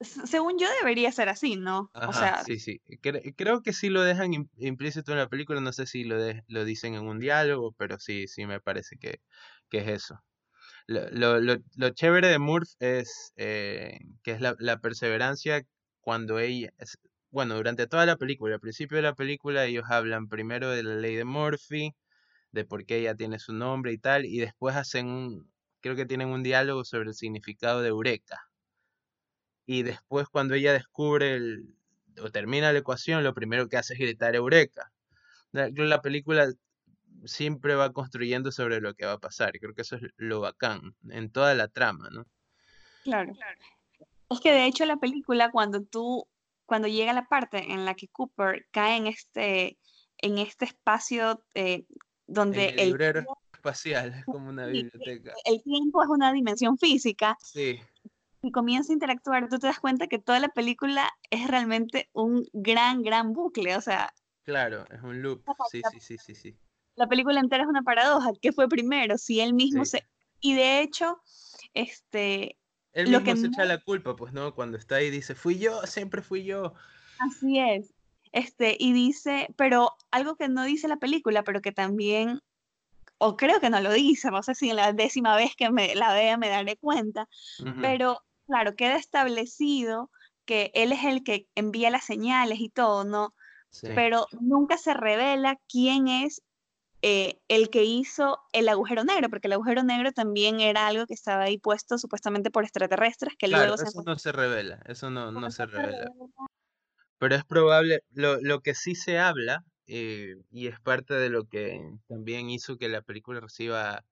según 0.00 0.58
yo 0.58 0.66
debería 0.80 1.12
ser 1.12 1.28
así, 1.28 1.56
¿no? 1.56 1.90
o 1.94 2.12
sea, 2.12 2.42
sí, 2.44 2.58
sí. 2.58 2.80
creo 3.36 3.62
que 3.62 3.72
sí 3.72 3.88
lo 3.88 4.02
dejan 4.02 4.48
implícito 4.56 5.12
en 5.12 5.18
la 5.18 5.28
película, 5.28 5.60
no 5.60 5.72
sé 5.72 5.86
si 5.86 6.04
lo, 6.04 6.16
lo 6.48 6.64
dicen 6.64 6.94
en 6.94 7.06
un 7.06 7.20
diálogo, 7.20 7.72
pero 7.72 7.98
sí, 7.98 8.26
sí 8.26 8.46
me 8.46 8.60
parece 8.60 8.96
que, 8.98 9.20
es 9.70 9.88
eso. 9.88 10.22
Lo, 10.86 11.40
lo, 11.40 11.90
chévere 11.90 12.28
de 12.28 12.38
Murph 12.38 12.68
es 12.78 13.32
eh, 13.36 13.98
que 14.22 14.32
es 14.32 14.40
la, 14.40 14.80
perseverancia 14.80 15.62
cuando 16.00 16.38
ella, 16.38 16.70
bueno, 17.30 17.54
durante 17.54 17.86
toda 17.86 18.04
la 18.04 18.16
película, 18.16 18.56
al 18.56 18.60
principio 18.60 18.96
de 18.96 19.02
la 19.02 19.14
película 19.14 19.64
ellos 19.64 19.84
hablan 19.88 20.28
primero 20.28 20.70
de 20.70 20.82
la 20.82 20.96
ley 20.96 21.16
de 21.16 21.24
Murphy, 21.24 21.94
de 22.52 22.64
por 22.66 22.84
qué 22.84 22.98
ella 22.98 23.14
tiene 23.14 23.38
su 23.38 23.54
nombre 23.54 23.92
y 23.92 23.98
tal, 23.98 24.26
y 24.26 24.38
después 24.38 24.76
hacen 24.76 25.08
un, 25.08 25.50
creo 25.80 25.96
que 25.96 26.06
tienen 26.06 26.28
un 26.28 26.42
diálogo 26.42 26.84
sobre 26.84 27.08
el 27.08 27.14
significado 27.14 27.80
de 27.82 27.88
Eureka. 27.88 28.40
Y 29.66 29.82
después 29.82 30.28
cuando 30.28 30.54
ella 30.54 30.72
descubre 30.74 31.34
el, 31.34 31.74
o 32.20 32.30
termina 32.30 32.72
la 32.72 32.78
ecuación, 32.80 33.24
lo 33.24 33.34
primero 33.34 33.68
que 33.68 33.78
hace 33.78 33.94
es 33.94 34.00
gritar 34.00 34.34
Eureka. 34.34 34.92
La 35.52 36.02
película 36.02 36.52
siempre 37.26 37.74
va 37.74 37.92
construyendo 37.92 38.52
sobre 38.52 38.80
lo 38.80 38.94
que 38.94 39.06
va 39.06 39.12
a 39.12 39.18
pasar. 39.18 39.52
Creo 39.58 39.74
que 39.74 39.82
eso 39.82 39.96
es 39.96 40.02
lo 40.16 40.40
bacán 40.40 40.94
en 41.10 41.30
toda 41.30 41.54
la 41.54 41.68
trama, 41.68 42.08
¿no? 42.10 42.26
Claro. 43.02 43.32
Es 44.30 44.40
que 44.40 44.52
de 44.52 44.66
hecho 44.66 44.84
la 44.86 44.96
película, 44.96 45.50
cuando 45.50 45.82
tú 45.82 46.26
cuando 46.66 46.88
llega 46.88 47.12
la 47.12 47.26
parte 47.26 47.72
en 47.72 47.84
la 47.84 47.94
que 47.94 48.08
Cooper 48.08 48.66
cae 48.70 48.96
en 48.96 49.06
este, 49.06 49.78
en 50.18 50.38
este 50.38 50.64
espacio 50.64 51.42
eh, 51.54 51.84
donde 52.26 52.68
el, 52.70 52.88
librero 52.90 53.24
espacial 53.52 54.14
es 54.14 54.24
como 54.24 54.48
una 54.48 54.66
biblioteca. 54.66 55.32
El 55.44 55.62
tiempo 55.62 56.02
es 56.02 56.08
una 56.08 56.32
dimensión 56.32 56.78
física. 56.78 57.36
Sí. 57.40 57.80
Y 58.42 58.50
comienza 58.50 58.92
a 58.92 58.94
interactuar, 58.94 59.48
tú 59.48 59.58
te 59.58 59.66
das 59.66 59.80
cuenta 59.80 60.06
que 60.06 60.18
toda 60.18 60.38
la 60.38 60.48
película 60.48 61.10
es 61.30 61.48
realmente 61.48 62.10
un 62.12 62.46
gran, 62.52 63.02
gran 63.02 63.32
bucle, 63.32 63.76
o 63.76 63.80
sea. 63.80 64.12
Claro, 64.42 64.84
es 64.90 65.02
un 65.02 65.22
loop. 65.22 65.42
Sí, 65.70 65.80
sí, 65.90 66.00
sí, 66.00 66.18
sí, 66.18 66.34
sí. 66.34 66.56
La 66.96 67.08
película 67.08 67.40
entera 67.40 67.64
es 67.64 67.68
una 67.68 67.82
paradoja. 67.82 68.30
¿Qué 68.40 68.52
fue 68.52 68.68
primero? 68.68 69.18
Si 69.18 69.40
él 69.40 69.54
mismo 69.54 69.84
se. 69.84 70.06
Y 70.40 70.54
de 70.54 70.80
hecho, 70.80 71.20
este, 71.72 72.56
él 72.92 73.10
lo 73.10 73.20
mismo 73.20 73.34
que 73.34 73.40
se 73.40 73.46
echa 73.48 73.64
la 73.64 73.80
culpa, 73.80 74.14
pues, 74.14 74.32
¿no? 74.32 74.54
Cuando 74.54 74.78
está 74.78 74.96
ahí 74.96 75.10
dice, 75.10 75.34
fui 75.34 75.58
yo, 75.58 75.84
siempre 75.86 76.22
fui 76.22 76.44
yo. 76.44 76.74
Así 77.18 77.58
es. 77.58 77.92
Este, 78.32 78.76
y 78.78 78.92
dice, 78.92 79.48
pero 79.56 79.92
algo 80.10 80.36
que 80.36 80.48
no 80.48 80.64
dice 80.64 80.88
la 80.88 80.96
película, 80.96 81.42
pero 81.44 81.60
que 81.60 81.72
también, 81.72 82.40
o 83.18 83.36
creo 83.36 83.60
que 83.60 83.70
no 83.70 83.80
lo 83.80 83.92
dice, 83.92 84.30
no 84.30 84.42
sé 84.42 84.54
si 84.54 84.70
en 84.70 84.76
la 84.76 84.92
décima 84.92 85.36
vez 85.36 85.54
que 85.56 85.70
me 85.70 85.94
la 85.94 86.12
vea 86.12 86.36
me 86.36 86.48
daré 86.48 86.76
cuenta, 86.76 87.28
pero 87.80 88.22
claro, 88.46 88.74
queda 88.74 88.96
establecido 88.96 90.10
que 90.44 90.72
él 90.74 90.92
es 90.92 91.04
el 91.04 91.22
que 91.22 91.46
envía 91.54 91.90
las 91.90 92.04
señales 92.04 92.58
y 92.60 92.68
todo, 92.68 93.04
¿no? 93.04 93.34
Pero 93.82 94.26
nunca 94.40 94.78
se 94.78 94.94
revela 94.94 95.58
quién 95.68 96.08
es 96.08 96.42
eh, 97.06 97.38
el 97.48 97.68
que 97.68 97.84
hizo 97.84 98.38
el 98.54 98.66
agujero 98.66 99.04
negro, 99.04 99.28
porque 99.28 99.46
el 99.48 99.52
agujero 99.52 99.82
negro 99.82 100.12
también 100.12 100.60
era 100.60 100.86
algo 100.86 101.06
que 101.06 101.12
estaba 101.12 101.42
ahí 101.42 101.58
puesto 101.58 101.98
supuestamente 101.98 102.50
por 102.50 102.64
extraterrestres 102.64 103.34
que 103.38 103.46
luego 103.46 103.76
se... 103.76 103.84
Eso 103.84 104.02
no 104.06 104.18
se 104.18 104.32
revela, 104.32 104.80
eso 104.86 105.10
no, 105.10 105.30
no 105.30 105.50
se 105.50 105.66
revela. 105.66 106.10
Pero 107.18 107.34
es 107.34 107.44
probable, 107.44 108.04
lo, 108.14 108.40
lo 108.40 108.62
que 108.62 108.74
sí 108.74 108.94
se 108.94 109.18
habla, 109.18 109.66
eh, 109.86 110.36
y 110.50 110.68
es 110.68 110.80
parte 110.80 111.12
de 111.12 111.28
lo 111.28 111.44
que 111.44 111.78
también 112.08 112.48
hizo 112.48 112.78
que 112.78 112.88
la 112.88 113.02
película 113.02 113.38
reciba, 113.38 114.02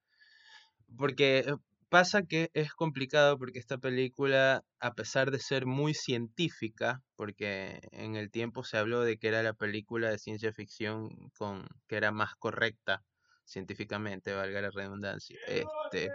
porque 0.98 1.38
eh, 1.38 1.56
Pasa 1.92 2.22
que 2.22 2.50
es 2.54 2.72
complicado 2.72 3.36
porque 3.36 3.58
esta 3.58 3.76
película, 3.76 4.64
a 4.80 4.94
pesar 4.94 5.30
de 5.30 5.38
ser 5.38 5.66
muy 5.66 5.92
científica, 5.92 7.02
porque 7.16 7.80
en 7.92 8.16
el 8.16 8.30
tiempo 8.30 8.64
se 8.64 8.78
habló 8.78 9.02
de 9.02 9.18
que 9.18 9.28
era 9.28 9.42
la 9.42 9.52
película 9.52 10.08
de 10.08 10.18
ciencia 10.18 10.54
ficción 10.54 11.10
con 11.36 11.68
que 11.88 11.96
era 11.96 12.10
más 12.10 12.34
correcta 12.36 13.02
científicamente, 13.44 14.32
valga 14.32 14.62
la 14.62 14.70
redundancia, 14.70 15.38
este, 15.46 16.10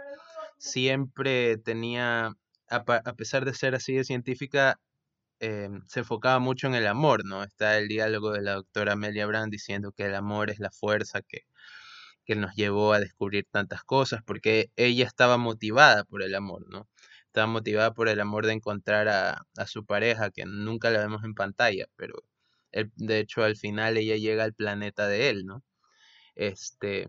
siempre 0.58 1.58
tenía, 1.58 2.32
a, 2.68 2.84
pesar 3.14 3.44
de 3.44 3.54
ser 3.54 3.76
así 3.76 3.94
de 3.94 4.02
científica, 4.02 4.80
em, 5.38 5.80
se 5.86 6.00
enfocaba 6.00 6.40
mucho 6.40 6.66
en 6.66 6.74
el 6.74 6.88
amor, 6.88 7.24
¿no? 7.24 7.44
Está 7.44 7.78
el 7.78 7.86
diálogo 7.86 8.32
de 8.32 8.42
la 8.42 8.54
doctora 8.54 8.94
Amelia 8.94 9.26
Brand 9.26 9.52
diciendo 9.52 9.92
que 9.92 10.06
el 10.06 10.16
amor 10.16 10.50
es 10.50 10.58
la 10.58 10.72
fuerza 10.72 11.22
que 11.22 11.42
que 12.28 12.36
nos 12.36 12.54
llevó 12.54 12.92
a 12.92 13.00
descubrir 13.00 13.46
tantas 13.50 13.82
cosas, 13.84 14.22
porque 14.22 14.70
ella 14.76 15.06
estaba 15.06 15.38
motivada 15.38 16.04
por 16.04 16.22
el 16.22 16.34
amor, 16.34 16.68
¿no? 16.68 16.86
Estaba 17.26 17.46
motivada 17.46 17.94
por 17.94 18.08
el 18.10 18.20
amor 18.20 18.44
de 18.46 18.52
encontrar 18.52 19.08
a, 19.08 19.46
su 19.66 19.86
pareja, 19.86 20.30
que 20.30 20.44
nunca 20.44 20.90
la 20.90 21.00
vemos 21.00 21.24
en 21.24 21.34
pantalla, 21.34 21.86
pero 21.96 22.22
de 22.72 23.20
hecho 23.20 23.44
al 23.44 23.56
final 23.56 23.96
ella 23.96 24.16
llega 24.16 24.44
al 24.44 24.52
planeta 24.52 25.08
de 25.08 25.30
él, 25.30 25.46
¿no? 25.46 25.64
Este, 26.36 27.08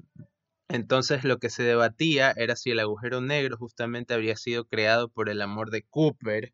entonces 0.69 1.25
lo 1.25 1.37
que 1.39 1.49
se 1.49 1.63
debatía 1.63 2.31
era 2.37 2.55
si 2.55 2.71
el 2.71 2.79
agujero 2.79 3.21
negro 3.21 3.57
justamente 3.57 4.13
habría 4.13 4.37
sido 4.37 4.65
creado 4.67 5.09
por 5.09 5.29
el 5.29 5.41
amor 5.41 5.69
de 5.71 5.83
Cooper 5.83 6.53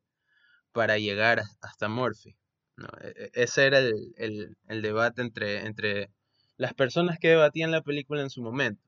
para 0.73 0.97
llegar 0.97 1.43
hasta 1.61 1.87
Morphy. 1.89 2.35
¿no? 2.77 2.87
E, 3.01 3.09
e, 3.25 3.31
ese 3.43 3.65
era 3.67 3.79
el, 3.79 4.57
el 4.67 4.81
debate 4.81 5.21
entre, 5.21 5.65
entre 5.67 6.09
las 6.57 6.73
personas 6.73 7.19
que 7.19 7.29
debatían 7.29 7.71
la 7.71 7.81
película 7.81 8.21
en 8.21 8.29
su 8.29 8.41
momento. 8.41 8.81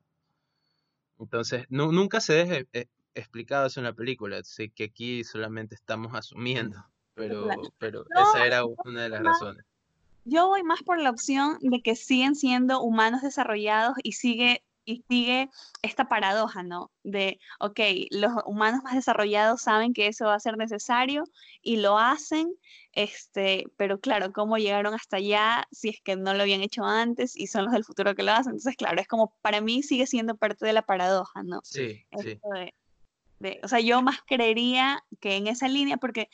Entonces, 1.18 1.66
nunca 1.68 2.20
se 2.20 2.32
deja 2.34 2.66
eh, 2.72 2.86
explicado 3.14 3.66
eso 3.66 3.80
en 3.80 3.84
la 3.84 3.92
película, 3.92 4.38
así 4.38 4.70
que 4.70 4.84
aquí 4.84 5.24
solamente 5.24 5.74
estamos 5.74 6.14
asumiendo, 6.14 6.84
pero, 7.14 7.48
pero 7.78 8.04
esa 8.10 8.46
era 8.46 8.64
una 8.64 9.02
de 9.02 9.08
las 9.08 9.22
razones. 9.22 9.64
Yo 10.24 10.46
voy 10.46 10.62
más 10.62 10.82
por 10.82 11.00
la 11.00 11.10
opción 11.10 11.58
de 11.60 11.80
que 11.80 11.96
siguen 11.96 12.36
siendo 12.36 12.82
humanos 12.82 13.22
desarrollados 13.22 13.94
y 14.02 14.12
sigue 14.12 14.62
y 14.88 15.04
sigue 15.06 15.50
esta 15.82 16.08
paradoja, 16.08 16.62
¿no? 16.62 16.90
De, 17.04 17.38
ok, 17.60 17.78
los 18.10 18.32
humanos 18.46 18.82
más 18.82 18.94
desarrollados 18.94 19.60
saben 19.60 19.92
que 19.92 20.06
eso 20.06 20.24
va 20.24 20.34
a 20.34 20.40
ser 20.40 20.56
necesario 20.56 21.24
y 21.60 21.76
lo 21.76 21.98
hacen, 21.98 22.54
este, 22.92 23.66
pero 23.76 24.00
claro, 24.00 24.32
¿cómo 24.32 24.56
llegaron 24.56 24.94
hasta 24.94 25.18
allá 25.18 25.68
si 25.70 25.90
es 25.90 26.00
que 26.02 26.16
no 26.16 26.32
lo 26.32 26.40
habían 26.40 26.62
hecho 26.62 26.84
antes 26.84 27.36
y 27.36 27.48
son 27.48 27.64
los 27.64 27.74
del 27.74 27.84
futuro 27.84 28.14
que 28.14 28.22
lo 28.22 28.32
hacen? 28.32 28.52
Entonces, 28.52 28.76
claro, 28.76 28.98
es 28.98 29.06
como, 29.06 29.36
para 29.42 29.60
mí 29.60 29.82
sigue 29.82 30.06
siendo 30.06 30.36
parte 30.36 30.64
de 30.64 30.72
la 30.72 30.82
paradoja, 30.82 31.42
¿no? 31.42 31.60
Sí, 31.64 32.06
sí. 32.22 32.40
o 33.62 33.68
sea, 33.68 33.80
yo 33.80 34.00
más 34.00 34.22
creería 34.26 35.04
que 35.20 35.36
en 35.36 35.48
esa 35.48 35.68
línea, 35.68 35.98
porque, 35.98 36.30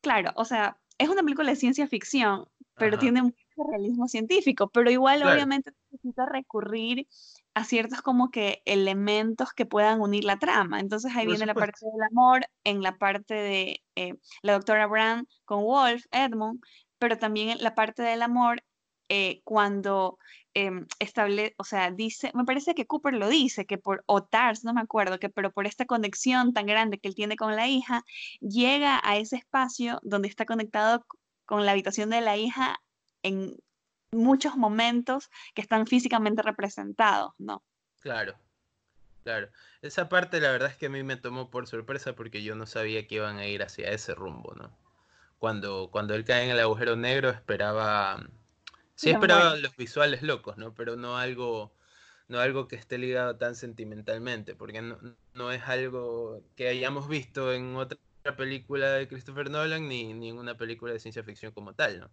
claro, 0.00 0.32
o 0.34 0.44
sea, 0.44 0.78
es 0.98 1.08
una 1.08 1.22
película 1.22 1.50
de 1.50 1.56
ciencia 1.56 1.86
ficción, 1.86 2.48
pero 2.74 2.98
tiene 2.98 3.22
mucho 3.22 3.36
realismo 3.70 4.08
científico, 4.08 4.68
pero 4.68 4.90
igual 4.90 5.22
obviamente 5.22 5.72
necesita 5.90 6.26
recurrir 6.26 7.06
a 7.54 7.64
ciertos 7.64 8.02
como 8.02 8.30
que 8.30 8.62
elementos 8.64 9.52
que 9.52 9.66
puedan 9.66 10.00
unir 10.00 10.24
la 10.24 10.38
trama. 10.38 10.80
Entonces 10.80 11.14
ahí 11.16 11.26
viene 11.26 11.46
la 11.46 11.54
parte 11.54 11.84
del 11.84 12.02
amor, 12.10 12.46
en 12.64 12.82
la 12.82 12.96
parte 12.96 13.34
de 13.34 13.82
eh, 13.96 14.14
la 14.42 14.52
doctora 14.52 14.86
Brown 14.86 15.28
con 15.44 15.64
Wolf, 15.64 16.04
Edmund, 16.10 16.60
pero 16.98 17.18
también 17.18 17.58
la 17.60 17.74
parte 17.74 18.02
del 18.02 18.22
amor 18.22 18.62
eh, 19.08 19.40
cuando 19.44 20.18
em, 20.54 20.86
establece, 20.98 21.54
o 21.58 21.64
sea, 21.64 21.90
dice, 21.90 22.30
me 22.34 22.44
parece 22.44 22.74
que 22.74 22.86
Cooper 22.86 23.14
lo 23.14 23.28
dice, 23.28 23.64
que 23.64 23.78
por, 23.78 24.04
o 24.06 24.22
Tars, 24.22 24.64
no 24.64 24.74
me 24.74 24.82
acuerdo, 24.82 25.18
que 25.18 25.30
pero 25.30 25.50
por 25.50 25.66
esta 25.66 25.86
conexión 25.86 26.52
tan 26.52 26.66
grande 26.66 26.98
que 26.98 27.08
él 27.08 27.14
tiene 27.14 27.36
con 27.36 27.56
la 27.56 27.66
hija, 27.68 28.04
llega 28.40 29.00
a 29.02 29.16
ese 29.16 29.36
espacio 29.36 29.98
donde 30.02 30.28
está 30.28 30.44
conectado 30.44 31.06
con 31.46 31.64
la 31.64 31.72
habitación 31.72 32.10
de 32.10 32.20
la 32.20 32.36
hija 32.36 32.78
en 33.22 33.56
muchos 34.12 34.56
momentos 34.56 35.30
que 35.54 35.62
están 35.62 35.86
físicamente 35.86 36.42
representados, 36.42 37.32
¿no? 37.38 37.62
Claro, 38.00 38.34
claro. 39.24 39.48
Esa 39.82 40.08
parte 40.08 40.40
la 40.40 40.50
verdad 40.50 40.70
es 40.70 40.76
que 40.76 40.86
a 40.86 40.90
mí 40.90 41.02
me 41.02 41.16
tomó 41.16 41.50
por 41.50 41.66
sorpresa 41.66 42.14
porque 42.14 42.42
yo 42.42 42.54
no 42.54 42.66
sabía 42.66 43.06
que 43.06 43.16
iban 43.16 43.38
a 43.38 43.46
ir 43.46 43.62
hacia 43.62 43.90
ese 43.90 44.14
rumbo, 44.14 44.54
¿no? 44.54 44.70
Cuando, 45.38 45.90
cuando 45.90 46.14
él 46.14 46.24
cae 46.24 46.44
en 46.44 46.50
el 46.50 46.60
agujero 46.60 46.96
negro 46.96 47.30
esperaba... 47.30 48.26
Sí 48.94 49.10
esperaba 49.10 49.54
los 49.56 49.76
visuales 49.76 50.22
locos, 50.22 50.56
¿no? 50.56 50.74
Pero 50.74 50.96
no 50.96 51.16
algo, 51.16 51.72
no 52.26 52.40
algo 52.40 52.66
que 52.66 52.74
esté 52.74 52.98
ligado 52.98 53.36
tan 53.36 53.54
sentimentalmente, 53.54 54.56
porque 54.56 54.82
no, 54.82 54.98
no 55.34 55.52
es 55.52 55.62
algo 55.68 56.42
que 56.56 56.66
hayamos 56.66 57.08
visto 57.08 57.52
en 57.52 57.76
otra 57.76 57.98
película 58.36 58.90
de 58.94 59.06
Christopher 59.06 59.50
Nolan 59.50 59.88
ni, 59.88 60.14
ni 60.14 60.30
en 60.30 60.38
una 60.38 60.56
película 60.56 60.92
de 60.92 60.98
ciencia 60.98 61.22
ficción 61.22 61.52
como 61.52 61.74
tal, 61.74 62.00
¿no? 62.00 62.10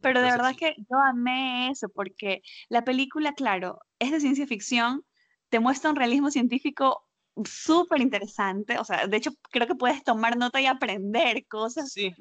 Pero 0.00 0.20
de 0.20 0.30
verdad 0.30 0.54
que 0.56 0.74
yo 0.78 0.98
amé 1.06 1.70
eso, 1.70 1.88
porque 1.88 2.42
la 2.68 2.84
película, 2.84 3.34
claro, 3.34 3.80
es 3.98 4.12
de 4.12 4.20
ciencia 4.20 4.46
ficción, 4.46 5.04
te 5.48 5.60
muestra 5.60 5.90
un 5.90 5.96
realismo 5.96 6.30
científico 6.30 7.04
súper 7.44 8.00
interesante, 8.00 8.78
o 8.78 8.84
sea, 8.84 9.06
de 9.06 9.16
hecho 9.16 9.30
creo 9.50 9.66
que 9.66 9.74
puedes 9.74 10.02
tomar 10.02 10.36
nota 10.36 10.60
y 10.60 10.66
aprender 10.66 11.46
cosas. 11.46 11.92
Sí, 11.92 12.14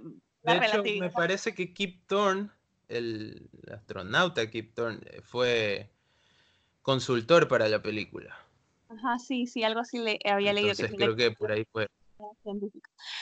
de 0.44 0.58
hecho 0.58 0.84
me 0.84 1.10
parece 1.10 1.54
que 1.54 1.74
Kip 1.74 2.06
Thorne, 2.08 2.50
el 2.88 3.50
astronauta 3.72 4.50
Kip 4.50 4.74
Thorne, 4.74 5.00
eh, 5.06 5.22
fue 5.22 5.90
consultor 6.82 7.48
para 7.48 7.68
la 7.68 7.82
película. 7.82 8.36
Ajá, 8.90 9.20
sí, 9.20 9.48
sí, 9.48 9.64
algo 9.64 9.82
así 9.82 9.98
le 10.00 10.20
había 10.24 10.54
leído. 10.54 10.72
Entonces 10.72 10.96
creo 10.96 11.16
que 11.16 11.32
por 11.32 11.52
ahí 11.52 11.66
fue. 11.72 11.88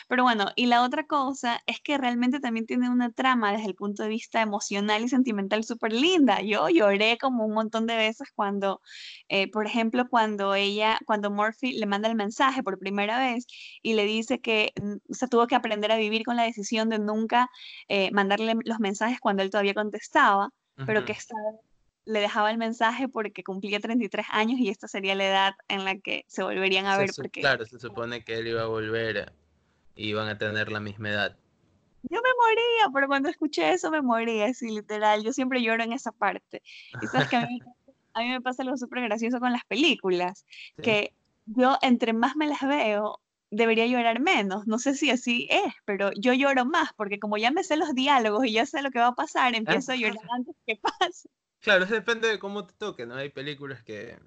Pero 0.08 0.24
bueno, 0.24 0.46
y 0.56 0.68
la 0.68 0.84
otra 0.84 1.06
cosa 1.06 1.62
es 1.66 1.80
que 1.82 1.98
realmente 1.98 2.40
también 2.40 2.66
tiene 2.66 2.90
una 2.90 3.12
trama 3.12 3.52
desde 3.52 3.68
el 3.68 3.76
punto 3.76 4.04
de 4.04 4.10
vista 4.10 4.42
emocional 4.42 5.04
y 5.04 5.10
sentimental 5.10 5.64
súper 5.64 5.94
linda. 5.94 6.42
Yo 6.42 6.70
lloré 6.70 7.18
como 7.18 7.46
un 7.46 7.54
montón 7.54 7.88
de 7.88 7.96
veces 7.96 8.30
cuando, 8.36 8.82
eh, 9.30 9.50
por 9.52 9.66
ejemplo, 9.68 10.08
cuando 10.10 10.56
ella, 10.56 11.00
cuando 11.06 11.32
Murphy 11.32 11.74
le 11.74 11.86
manda 11.86 12.10
el 12.10 12.16
mensaje 12.16 12.64
por 12.64 12.80
primera 12.80 13.20
vez 13.20 13.46
y 13.82 13.94
le 13.94 14.06
dice 14.06 14.40
que 14.40 14.72
mm, 14.82 15.14
se 15.14 15.28
tuvo 15.28 15.48
que 15.48 15.56
aprender 15.56 15.92
a 15.92 15.98
vivir 15.98 16.24
con 16.24 16.36
la 16.36 16.44
decisión 16.44 16.90
de 16.90 17.00
nunca 17.00 17.50
eh, 17.88 18.12
mandarle 18.12 18.56
los 18.64 18.80
mensajes 18.80 19.20
cuando 19.20 19.44
él 19.44 19.50
todavía 19.50 19.74
contestaba, 19.74 20.50
pero 20.86 21.06
que 21.06 21.14
estaba 21.14 21.42
le 22.06 22.20
dejaba 22.20 22.52
el 22.52 22.58
mensaje 22.58 23.08
porque 23.08 23.44
cumplía 23.44 23.80
33 23.80 24.28
años 24.30 24.60
y 24.60 24.70
esta 24.70 24.88
sería 24.88 25.16
la 25.16 25.26
edad 25.26 25.54
en 25.68 25.84
la 25.86 25.98
que 25.98 26.26
se 26.28 26.44
volverían 26.44 26.86
a 26.86 26.98
ver. 26.98 27.10
Porque... 27.16 27.42
Claro, 27.42 27.66
se 27.66 27.80
supone 27.80 28.24
que 28.24 28.38
él 28.38 28.48
iba 28.48 28.62
a 28.62 28.68
volver 28.68 29.34
y 29.96 30.10
iban 30.10 30.28
a 30.28 30.38
tener 30.38 30.72
la 30.72 30.80
misma 30.80 31.10
edad. 31.10 31.38
Yo 32.04 32.22
me 32.22 32.30
moría, 32.38 32.92
pero 32.94 33.08
cuando 33.08 33.30
escuché 33.30 33.74
eso 33.74 33.90
me 33.90 34.02
moría, 34.02 34.46
así 34.46 34.70
literal. 34.70 35.24
Yo 35.24 35.34
siempre 35.34 35.64
lloro 35.64 35.84
en 35.84 35.94
esa 35.94 36.12
parte. 36.12 36.62
Y 37.02 37.08
sabes 37.08 37.28
que 37.28 37.36
a 37.38 37.48
mí, 37.48 37.60
me 38.30 38.42
pasa 38.42 38.62
algo 38.62 38.78
súper 38.78 39.02
gracioso 39.04 39.40
con 39.40 39.52
las 39.52 39.66
películas, 39.66 40.46
que 40.82 41.14
yo 41.46 41.78
entre 41.82 42.14
más 42.14 42.36
me 42.36 42.48
las 42.48 42.62
veo, 42.62 43.20
debería 43.50 43.88
llorar 43.88 44.20
menos. 44.20 44.68
No 44.68 44.78
sé 44.78 44.94
si 44.94 45.10
así 45.10 45.48
es, 45.50 45.74
pero 45.86 46.12
yo 46.14 46.34
lloro 46.34 46.66
más 46.66 46.90
porque 46.96 47.20
como 47.20 47.38
ya 47.38 47.50
me 47.50 47.64
sé 47.64 47.78
los 47.78 47.96
diálogos 47.96 48.46
y 48.46 48.52
ya 48.52 48.66
sé 48.66 48.84
lo 48.84 48.92
que 48.92 49.00
va 49.00 49.08
a 49.08 49.16
pasar, 49.16 49.56
empiezo 49.56 49.94
a 49.94 49.96
llorar 49.96 50.24
antes 50.32 50.56
que 50.68 50.78
pase. 50.78 51.30
Claro, 51.62 51.86
depende 51.86 52.28
de 52.28 52.40
cómo 52.40 52.66
te 52.66 52.74
toque, 52.74 53.06
¿no? 53.06 53.16
Hay 53.16 53.30
películas 53.30 53.84
que, 53.84 54.20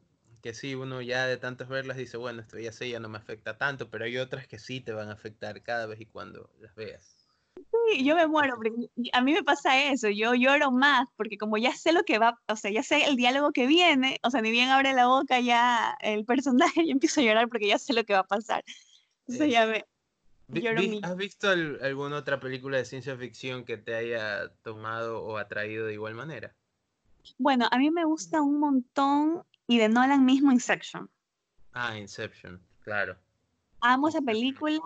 que 0.43 0.55
sí, 0.55 0.75
uno 0.75 1.03
ya 1.03 1.27
de 1.27 1.37
tantas 1.37 1.69
verlas 1.69 1.97
dice, 1.97 2.17
bueno, 2.17 2.41
esto 2.41 2.59
ya 2.59 2.73
sé, 2.73 2.91
ya 2.91 3.01
no 3.01 3.09
me 3.09 3.19
afecta 3.19 3.59
tanto, 3.59 3.91
pero 3.91 4.05
hay 4.05 4.19
otras 4.19 4.47
que 4.47 4.59
sí 4.59 4.81
te 4.81 4.93
van 4.93 5.09
a 5.09 5.13
afectar 5.13 5.63
cada 5.63 5.87
vez 5.87 6.01
y 6.01 6.07
cuando 6.07 6.51
las 6.61 6.75
veas. 6.75 7.29
Sí, 7.57 8.05
yo 8.05 8.17
me 8.17 8.27
muero, 8.27 8.57
a 9.13 9.21
mí 9.21 9.33
me 9.33 9.43
pasa 9.43 9.91
eso, 9.91 10.09
yo 10.09 10.35
lloro 10.35 10.71
más, 10.71 11.07
porque 11.17 11.39
como 11.39 11.57
ya 11.57 11.73
sé 11.73 11.93
lo 11.93 12.03
que 12.03 12.19
va, 12.19 12.39
o 12.47 12.57
sea, 12.57 12.71
ya 12.71 12.83
sé 12.83 13.05
el 13.05 13.17
diálogo 13.17 13.53
que 13.53 13.67
viene, 13.67 14.19
o 14.23 14.31
sea, 14.31 14.41
ni 14.43 14.51
bien 14.51 14.69
abre 14.69 14.93
la 14.93 15.07
boca 15.07 15.41
ya 15.41 15.97
el 16.01 16.25
personaje, 16.25 16.83
yo 16.87 16.93
empiezo 16.93 17.21
a 17.21 17.25
llorar 17.25 17.49
porque 17.49 17.69
ya 17.69 17.79
sé 17.79 17.93
lo 17.93 18.05
que 18.05 18.13
va 18.15 18.21
a 18.21 18.27
pasar. 18.27 18.65
Entonces 19.27 19.53
ya 19.53 19.67
me... 19.67 19.85
¿Has 21.03 21.17
visto 21.17 21.51
alguna 21.51 22.17
otra 22.17 22.41
película 22.41 22.79
de 22.79 22.87
ciencia 22.87 23.17
ficción 23.17 23.65
que 23.65 23.77
te 23.77 23.95
haya 23.95 24.49
tomado 24.63 25.23
o 25.23 25.37
atraído 25.37 25.85
de 25.85 25.93
igual 25.93 26.15
manera? 26.15 26.55
Bueno, 27.37 27.69
a 27.71 27.79
mí 27.79 27.91
me 27.91 28.05
gusta 28.05 28.41
un 28.41 28.61
montón 28.61 29.43
y 29.67 29.79
de 29.79 29.89
Nolan 29.89 30.25
mismo 30.25 30.51
Inception. 30.51 31.11
Ah, 31.73 31.99
Inception, 31.99 32.61
claro. 32.81 33.17
Amo 33.81 34.09
esa 34.09 34.21
película 34.21 34.81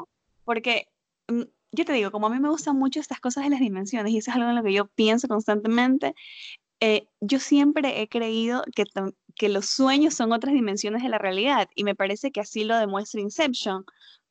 porque, 0.44 0.88
mm, 1.28 1.42
yo 1.72 1.84
te 1.84 1.92
digo, 1.92 2.10
como 2.10 2.26
a 2.26 2.30
mí 2.30 2.40
me 2.40 2.50
gustan 2.50 2.76
mucho 2.76 3.00
estas 3.00 3.20
cosas 3.20 3.44
de 3.44 3.50
las 3.50 3.60
dimensiones 3.60 4.12
y 4.12 4.18
eso 4.18 4.30
es 4.30 4.36
algo 4.36 4.50
en 4.50 4.56
lo 4.56 4.62
que 4.62 4.72
yo 4.72 4.86
pienso 4.88 5.28
constantemente, 5.28 6.14
eh, 6.80 7.06
yo 7.20 7.38
siempre 7.38 8.02
he 8.02 8.08
creído 8.08 8.64
que, 8.74 8.84
que 9.36 9.48
los 9.48 9.66
sueños 9.66 10.14
son 10.14 10.32
otras 10.32 10.52
dimensiones 10.52 11.02
de 11.02 11.08
la 11.08 11.18
realidad 11.18 11.68
y 11.74 11.84
me 11.84 11.94
parece 11.94 12.32
que 12.32 12.40
así 12.40 12.64
lo 12.64 12.76
demuestra 12.76 13.20
Inception, 13.20 13.84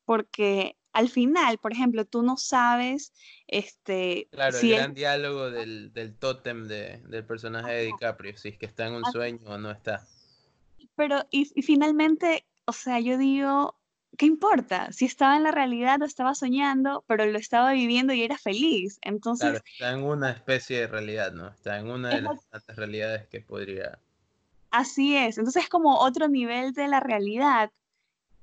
porque 0.06 0.76
al 0.94 1.10
final, 1.10 1.58
por 1.58 1.72
ejemplo, 1.72 2.06
tú 2.06 2.22
no 2.22 2.38
sabes, 2.38 3.14
este... 3.48 4.28
Claro, 4.32 4.58
el 4.58 4.70
gran 4.70 4.94
diálogo 4.94 5.50
del, 5.50 5.94
del 5.94 6.16
tótem 6.16 6.68
del 6.68 7.26
personaje 7.26 7.72
de 7.72 7.86
DiCaprio, 7.86 8.38
si 8.38 8.50
es 8.50 8.58
que 8.58 8.66
está 8.66 8.88
en 8.88 8.94
un 8.94 9.06
sueño 9.06 9.40
o 9.46 9.58
no 9.58 9.72
está. 9.72 10.06
Pero, 10.96 11.26
y, 11.32 11.46
finalmente, 11.62 12.46
o 12.66 12.74
sea, 12.74 13.00
yo 13.00 13.18
digo, 13.18 13.80
¿qué 14.18 14.26
importa? 14.26 14.92
Si 14.92 15.06
estaba 15.06 15.38
en 15.38 15.44
la 15.44 15.52
realidad 15.52 16.02
o 16.02 16.06
estaba 16.06 16.36
soñando, 16.36 17.04
pero 17.08 17.26
lo 17.26 17.38
estaba 17.38 17.72
viviendo 17.72 18.14
y 18.14 18.24
era 18.24 18.38
feliz. 18.38 19.00
Entonces... 19.02 19.50
Claro, 19.50 19.64
está 19.66 19.92
en 19.94 20.04
una 20.04 20.32
especie 20.32 20.82
de 20.82 20.88
realidad, 20.88 21.32
¿no? 21.32 21.48
Está 21.48 21.80
en 21.80 21.90
una 21.90 22.10
de 22.10 22.22
las 22.22 22.46
tantas 22.48 22.76
realidades 22.76 23.28
que 23.28 23.42
podría... 23.42 24.00
Así 24.72 25.18
es, 25.18 25.38
entonces 25.38 25.64
es 25.64 25.70
como 25.70 25.98
otro 26.00 26.30
nivel 26.30 26.72
de 26.72 26.88
la 26.88 27.02
realidad 27.02 27.72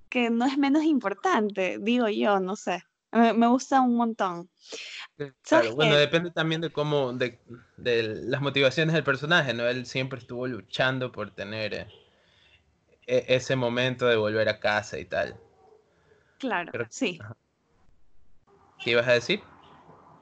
que 0.08 0.30
no 0.30 0.44
es 0.44 0.58
menos 0.58 0.84
importante, 0.84 1.78
digo 1.80 2.08
yo, 2.08 2.40
no 2.40 2.56
sé. 2.56 2.82
Me, 3.10 3.46
gusta 3.46 3.80
un 3.80 3.96
montón. 3.96 4.50
Claro, 5.42 5.74
bueno, 5.74 5.96
depende 5.96 6.30
también 6.30 6.60
de 6.60 6.70
cómo, 6.70 7.14
de, 7.14 7.38
las 7.78 8.42
motivaciones 8.42 8.94
del 8.94 9.02
personaje, 9.02 9.54
¿no? 9.54 9.66
Él 9.66 9.86
siempre 9.86 10.18
estuvo 10.18 10.46
luchando 10.46 11.10
por 11.10 11.30
tener 11.30 11.72
eh, 11.74 11.88
e, 13.06 13.24
ese 13.28 13.56
momento 13.56 14.06
de 14.06 14.16
volver 14.16 14.48
a 14.50 14.60
casa 14.60 14.98
y 14.98 15.06
tal. 15.06 15.40
Claro, 16.38 16.70
sí. 16.90 17.18
¿Qué 18.84 18.90
ibas 18.90 19.08
a 19.08 19.12
decir? 19.12 19.42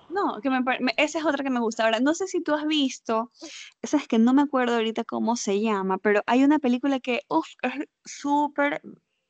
No, 0.08 0.40
que 0.40 0.48
me, 0.48 0.62
esa 0.96 1.18
es 1.18 1.24
otra 1.26 1.42
que 1.42 1.50
me 1.50 1.60
gusta. 1.60 1.84
Ahora, 1.84 1.98
no 1.98 2.14
sé 2.14 2.28
si 2.28 2.40
tú 2.40 2.54
has 2.54 2.66
visto, 2.66 3.32
esa 3.82 3.96
es 3.96 4.06
que 4.06 4.18
no 4.18 4.32
me 4.32 4.42
acuerdo 4.42 4.76
ahorita 4.76 5.04
cómo 5.04 5.36
se 5.36 5.60
llama, 5.60 5.98
pero 5.98 6.22
hay 6.26 6.44
una 6.44 6.60
película 6.60 7.00
que, 7.00 7.22
uff, 7.28 7.48
es 7.62 7.88
súper 8.04 8.80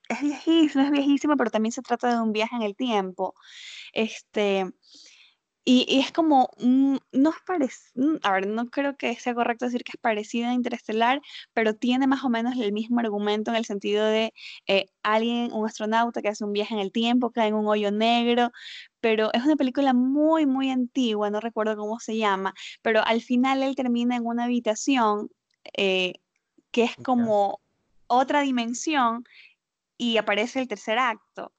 es 0.09 0.21
viejísimo, 0.21 0.85
es 0.85 0.91
viejísimo, 0.91 1.37
pero 1.37 1.51
también 1.51 1.73
se 1.73 1.83
trata 1.83 2.11
de 2.11 2.21
un 2.21 2.33
viaje 2.33 2.57
en 2.57 2.63
el 2.63 2.77
tiempo. 2.77 3.35
Este, 3.93 4.67
y, 5.69 5.99
es 5.99 6.13
como, 6.13 6.49
no 6.61 7.31
es 7.31 7.37
parecido, 7.45 8.21
a 8.23 8.33
ver, 8.35 8.47
no 8.47 8.71
creo 8.71 8.97
que 8.97 9.17
sea 9.17 9.35
correcto 9.35 9.65
decir 9.65 9.83
que 9.83 9.93
es 9.97 10.01
parecida 10.01 10.51
a 10.51 10.55
Interestelar, 10.55 11.21
pero 11.55 11.75
tiene 11.75 12.07
más 12.07 12.23
o 12.25 12.29
menos 12.29 12.55
el 12.57 12.73
mismo 12.73 13.01
argumento 13.01 13.51
en 13.51 13.57
el 13.57 13.65
sentido 13.65 14.07
de 14.07 14.33
eh, 14.69 14.87
alguien, 15.03 15.53
un 15.53 15.67
astronauta 15.67 16.23
que 16.23 16.29
hace 16.29 16.45
un 16.45 16.53
viaje 16.53 16.73
en 16.75 16.79
el 16.79 16.93
tiempo, 16.93 17.33
cae 17.33 17.49
en 17.49 17.55
un 17.55 17.67
hoyo 17.67 17.91
negro, 17.91 18.53
pero 19.01 19.33
es 19.33 19.43
una 19.45 19.57
película 19.57 19.93
muy, 19.93 20.47
muy 20.47 20.71
antigua, 20.71 21.31
no 21.31 21.41
recuerdo 21.41 21.77
cómo 21.77 21.99
se 21.99 22.17
llama, 22.17 22.55
pero 22.81 23.05
al 23.05 23.21
final 23.21 23.65
él 23.65 23.75
termina 23.75 24.15
en 24.15 24.25
una 24.25 24.45
habitación 24.45 25.31
eh, 25.77 26.13
que 26.71 26.85
es 26.85 26.95
como 27.03 27.59
otra 28.07 28.43
dimensión 28.43 29.25
y 29.99 30.17
aparece 30.17 30.61
el 30.61 30.69
tercer 30.69 30.99
acto, 30.99 31.53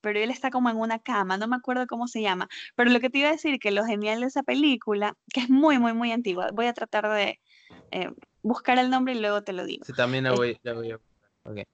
pero 0.00 0.18
él 0.20 0.30
está 0.30 0.50
como 0.50 0.68
en 0.68 0.76
una 0.76 0.98
cama, 0.98 1.38
no 1.38 1.48
me 1.48 1.56
acuerdo 1.56 1.86
cómo 1.86 2.08
se 2.08 2.20
llama, 2.20 2.48
pero 2.74 2.90
lo 2.90 3.00
que 3.00 3.10
te 3.10 3.18
iba 3.18 3.28
a 3.28 3.32
decir 3.32 3.58
que 3.58 3.70
lo 3.70 3.84
genial 3.84 4.20
de 4.20 4.26
esa 4.26 4.42
película, 4.42 5.16
que 5.32 5.40
es 5.40 5.50
muy, 5.50 5.78
muy, 5.78 5.94
muy 5.94 6.12
antigua, 6.12 6.50
voy 6.52 6.66
a 6.66 6.74
tratar 6.74 7.08
de 7.08 7.40
eh, 7.90 8.10
buscar 8.42 8.78
el 8.78 8.90
nombre 8.90 9.14
y 9.14 9.20
luego 9.20 9.42
te 9.42 9.52
lo 9.52 9.64
digo. 9.64 9.84
Sí, 9.84 9.92
también 9.92 10.24
la 10.24 10.32
voy, 10.32 10.58
la 10.62 10.74
voy 10.74 10.90
a 10.90 11.00
okay. 11.44 11.64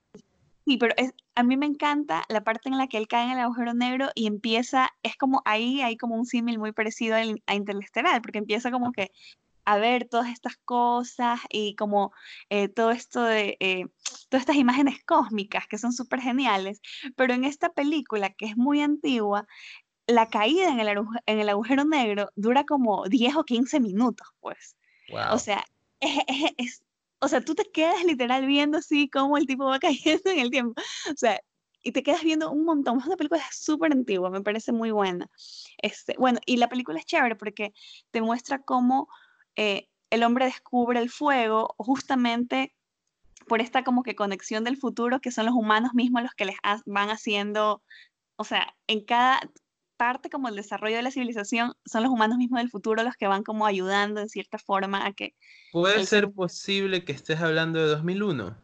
Sí, 0.65 0.77
pero 0.77 0.93
es, 0.95 1.11
a 1.35 1.43
mí 1.43 1.57
me 1.57 1.65
encanta 1.65 2.23
la 2.29 2.43
parte 2.43 2.69
en 2.69 2.77
la 2.77 2.87
que 2.87 2.97
él 2.97 3.07
cae 3.07 3.25
en 3.25 3.31
el 3.31 3.39
agujero 3.39 3.73
negro 3.73 4.09
y 4.13 4.27
empieza, 4.27 4.89
es 5.03 5.17
como 5.17 5.41
ahí 5.43 5.81
hay 5.81 5.97
como 5.97 6.15
un 6.15 6.25
símil 6.25 6.59
muy 6.59 6.71
parecido 6.71 7.15
a 7.15 7.55
Interestelar, 7.55 8.21
porque 8.21 8.37
empieza 8.37 8.71
como 8.71 8.91
que 8.91 9.11
a 9.65 9.77
ver 9.77 10.07
todas 10.07 10.29
estas 10.29 10.57
cosas 10.57 11.39
y 11.49 11.75
como 11.75 12.11
eh, 12.49 12.67
todo 12.67 12.91
esto 12.91 13.23
de, 13.23 13.57
eh, 13.59 13.85
todas 14.29 14.41
estas 14.41 14.55
imágenes 14.55 15.03
cósmicas 15.05 15.67
que 15.67 15.77
son 15.77 15.93
súper 15.93 16.21
geniales, 16.21 16.81
pero 17.15 17.33
en 17.33 17.43
esta 17.43 17.69
película 17.69 18.31
que 18.31 18.45
es 18.45 18.57
muy 18.57 18.81
antigua, 18.81 19.47
la 20.07 20.27
caída 20.29 20.69
en 20.69 20.79
el, 20.79 20.97
en 21.25 21.39
el 21.39 21.49
agujero 21.49 21.85
negro 21.85 22.29
dura 22.35 22.65
como 22.65 23.05
10 23.07 23.35
o 23.35 23.43
15 23.43 23.79
minutos, 23.79 24.27
pues. 24.39 24.75
O 25.31 25.39
sea, 25.39 25.65
es, 25.99 26.83
o 27.19 27.27
sea, 27.27 27.41
tú 27.41 27.53
te 27.53 27.69
quedas 27.71 28.03
literal 28.03 28.45
viendo 28.45 28.79
así 28.79 29.09
cómo 29.09 29.37
el 29.37 29.45
tipo 29.45 29.65
va 29.65 29.79
cayendo 29.79 30.31
en 30.31 30.39
el 30.39 30.51
tiempo. 30.51 30.81
O 31.11 31.17
sea, 31.17 31.39
y 31.83 31.91
te 31.91 32.03
quedas 32.03 32.23
viendo 32.23 32.51
un 32.51 32.65
montón. 32.65 32.99
Es 32.99 33.05
una 33.05 33.17
película 33.17 33.43
súper 33.51 33.91
antigua, 33.91 34.29
me 34.29 34.41
parece 34.41 34.71
muy 34.71 34.91
buena. 34.91 35.29
Este, 35.77 36.15
bueno, 36.17 36.39
y 36.45 36.57
la 36.57 36.69
película 36.69 36.99
es 36.99 37.05
chévere 37.05 37.35
porque 37.35 37.73
te 38.11 38.21
muestra 38.21 38.61
cómo 38.61 39.07
eh, 39.55 39.87
el 40.09 40.23
hombre 40.23 40.45
descubre 40.45 40.99
el 40.99 41.09
fuego 41.09 41.75
justamente 41.77 42.73
por 43.47 43.61
esta 43.61 43.83
como 43.83 44.03
que 44.03 44.15
conexión 44.15 44.63
del 44.63 44.77
futuro 44.77 45.19
que 45.19 45.31
son 45.31 45.45
los 45.45 45.55
humanos 45.55 45.91
mismos 45.93 46.23
los 46.23 46.33
que 46.33 46.45
les 46.45 46.57
van 46.85 47.09
haciendo, 47.09 47.81
o 48.35 48.43
sea, 48.43 48.75
en 48.87 49.03
cada 49.03 49.41
parte 49.97 50.29
como 50.29 50.47
el 50.47 50.55
desarrollo 50.55 50.95
de 50.95 51.03
la 51.03 51.11
civilización 51.11 51.73
son 51.85 52.03
los 52.03 52.11
humanos 52.11 52.37
mismos 52.37 52.59
del 52.59 52.69
futuro 52.69 53.03
los 53.03 53.15
que 53.15 53.27
van 53.27 53.43
como 53.43 53.65
ayudando 53.65 54.19
en 54.19 54.29
cierta 54.29 54.57
forma 54.57 55.05
a 55.05 55.13
que... 55.13 55.35
¿Puede 55.71 56.05
ser 56.05 56.31
posible 56.31 57.05
que 57.05 57.11
estés 57.11 57.39
hablando 57.39 57.79
de 57.79 57.87
2001? 57.87 58.57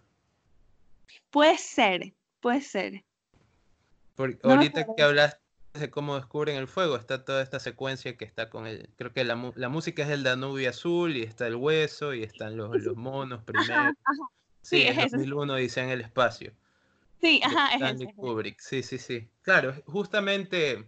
Puede 1.30 1.58
ser, 1.58 2.14
puede 2.40 2.62
ser. 2.62 3.04
Porque 4.16 4.40
ahorita 4.44 4.88
que 4.96 5.04
hablaste 5.04 5.47
de 5.80 5.90
cómo 5.90 6.16
descubren 6.16 6.58
el 6.58 6.68
fuego, 6.68 6.96
está 6.96 7.26
toda 7.26 7.42
esta 7.42 7.60
secuencia 7.60 8.18
que 8.18 8.26
está 8.26 8.50
con 8.50 8.68
el, 8.68 8.90
creo 8.96 9.14
que 9.14 9.24
la, 9.24 9.36
música 9.36 10.04
es 10.04 10.10
el 10.10 10.24
Danubio 10.24 10.70
azul 10.70 11.16
y 11.16 11.24
está 11.24 11.48
el 11.48 11.56
hueso 11.56 12.14
y 12.14 12.24
están 12.24 12.58
los, 12.58 12.82
los 12.82 12.96
monos 12.96 13.44
primero. 13.46 13.94
Sí, 14.62 14.82
es 14.84 14.98
en 14.98 15.10
2001 15.10 15.56
dice 15.56 15.82
en 15.82 15.90
el 15.90 16.02
espacio. 16.02 16.54
Sí, 17.22 17.42
ajá, 17.44 17.76
es 17.76 18.14
Kubrick, 18.16 18.60
sí, 18.60 18.84
sí, 18.84 18.98
sí. 18.98 19.28
Claro, 19.42 19.74
justamente 19.86 20.88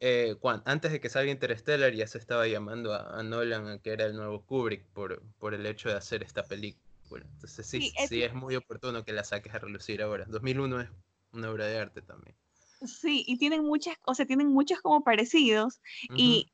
eh, 0.00 0.36
antes 0.64 0.90
de 0.90 1.00
que 1.00 1.08
salga 1.08 1.30
Interstellar 1.30 1.92
ya 1.92 2.06
se 2.06 2.18
estaba 2.18 2.48
llamando 2.48 2.94
a, 2.94 3.22
Nolan 3.22 3.78
que 3.78 3.92
era 3.92 4.06
el 4.06 4.16
nuevo 4.16 4.44
Kubrick 4.44 4.84
por, 4.86 5.22
por 5.38 5.54
el 5.54 5.64
hecho 5.66 5.88
de 5.88 5.96
hacer 5.96 6.22
esta 6.22 6.42
película. 6.42 7.24
Entonces 7.34 7.66
sí, 7.66 7.82
sí, 7.82 7.92
es, 7.98 8.08
sí 8.08 8.22
es 8.22 8.34
muy 8.34 8.56
oportuno 8.56 9.04
que 9.04 9.12
la 9.12 9.22
saques 9.22 9.54
a 9.54 9.58
relucir 9.58 10.02
ahora. 10.02 10.24
2001 10.26 10.80
es 10.80 10.88
una 11.32 11.50
obra 11.50 11.66
de 11.66 11.78
arte 11.78 12.02
también. 12.02 12.34
Sí, 12.84 13.24
y 13.26 13.38
tienen 13.38 13.64
muchas, 13.64 13.96
o 14.06 14.14
sea, 14.14 14.26
tienen 14.26 14.48
muchos 14.48 14.80
como 14.80 15.02
parecidos. 15.02 15.80
y, 16.16 16.52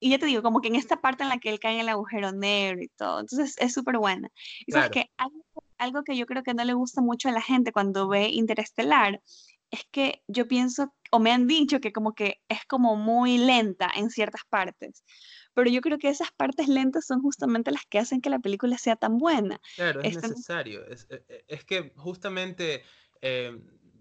y 0.00 0.10
ya 0.10 0.18
te 0.18 0.26
digo, 0.26 0.42
como 0.42 0.60
que 0.60 0.68
en 0.68 0.76
esta 0.76 1.00
parte 1.00 1.22
en 1.22 1.28
la 1.28 1.38
que 1.38 1.50
él 1.50 1.58
cae 1.58 1.74
en 1.74 1.80
el 1.80 1.88
agujero 1.88 2.32
negro 2.32 2.82
y 2.82 2.88
todo. 2.88 3.20
Entonces 3.20 3.56
es 3.58 3.72
súper 3.72 3.98
buena. 3.98 4.30
Y 4.66 4.72
sabes 4.72 4.90
que 4.90 5.10
algo, 5.16 5.44
algo 5.78 6.02
que 6.04 6.16
yo 6.16 6.26
creo 6.26 6.42
que 6.42 6.54
no 6.54 6.64
le 6.64 6.74
gusta 6.74 7.00
mucho 7.00 7.28
a 7.28 7.32
la 7.32 7.42
gente 7.42 7.72
cuando 7.72 8.08
ve 8.08 8.28
Interestelar 8.28 9.20
es 9.70 9.84
que 9.90 10.22
yo 10.28 10.48
pienso, 10.48 10.94
o 11.10 11.18
me 11.18 11.32
han 11.32 11.46
dicho 11.46 11.80
que 11.80 11.92
como 11.92 12.14
que 12.14 12.40
es 12.48 12.64
como 12.66 12.96
muy 12.96 13.38
lenta 13.38 13.90
en 13.94 14.10
ciertas 14.10 14.42
partes, 14.48 15.04
pero 15.54 15.70
yo 15.70 15.80
creo 15.80 15.98
que 15.98 16.08
esas 16.08 16.30
partes 16.32 16.68
lentas 16.68 17.06
son 17.06 17.20
justamente 17.20 17.70
las 17.70 17.84
que 17.86 17.98
hacen 17.98 18.20
que 18.20 18.30
la 18.30 18.38
película 18.38 18.78
sea 18.78 18.96
tan 18.96 19.18
buena. 19.18 19.60
Claro, 19.76 20.00
es 20.02 20.22
necesario. 20.22 20.86
Es, 20.86 21.06
e, 21.10 21.24
e, 21.28 21.44
es, 21.48 21.64
que 21.64 21.92
justamente, 21.96 22.82
eh, 23.20 23.58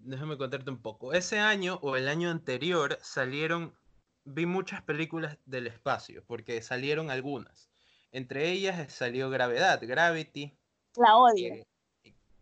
déjame 0.07 0.37
contarte 0.37 0.69
un 0.69 0.81
poco, 0.81 1.13
ese 1.13 1.39
año 1.39 1.79
o 1.81 1.95
el 1.95 2.07
año 2.07 2.29
anterior 2.29 2.97
salieron, 3.01 3.77
vi 4.23 4.45
muchas 4.45 4.81
películas 4.81 5.37
del 5.45 5.67
espacio, 5.67 6.23
porque 6.25 6.61
salieron 6.61 7.11
algunas. 7.11 7.69
Entre 8.11 8.51
ellas 8.51 8.91
salió 8.91 9.29
Gravedad, 9.29 9.79
Gravity. 9.81 10.57
La 10.95 11.17
odio. 11.17 11.53
Eh, 11.53 11.67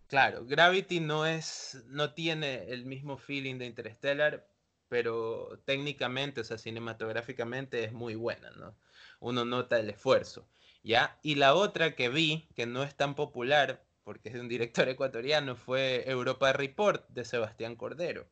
Claro, 0.07 0.45
Gravity 0.45 0.99
no 0.99 1.25
es, 1.25 1.83
no 1.87 2.13
tiene 2.13 2.71
el 2.71 2.85
mismo 2.85 3.17
feeling 3.17 3.57
de 3.57 3.65
Interstellar, 3.65 4.47
pero 4.87 5.59
técnicamente, 5.65 6.41
o 6.41 6.43
sea, 6.43 6.59
cinematográficamente 6.59 7.83
es 7.83 7.91
muy 7.91 8.13
buena, 8.13 8.51
¿no? 8.51 8.77
Uno 9.19 9.45
nota 9.45 9.79
el 9.79 9.89
esfuerzo, 9.89 10.47
¿ya? 10.83 11.19
Y 11.23 11.35
la 11.35 11.55
otra 11.55 11.95
que 11.95 12.09
vi, 12.09 12.47
que 12.55 12.67
no 12.67 12.83
es 12.83 12.95
tan 12.95 13.15
popular, 13.15 13.83
porque 14.05 14.29
es 14.29 14.35
de 14.35 14.39
un 14.39 14.47
director 14.47 14.87
ecuatoriano, 14.89 15.57
fue 15.57 16.09
Europa 16.09 16.53
Report 16.53 17.05
de 17.09 17.25
Sebastián 17.25 17.75
Cordero, 17.75 18.25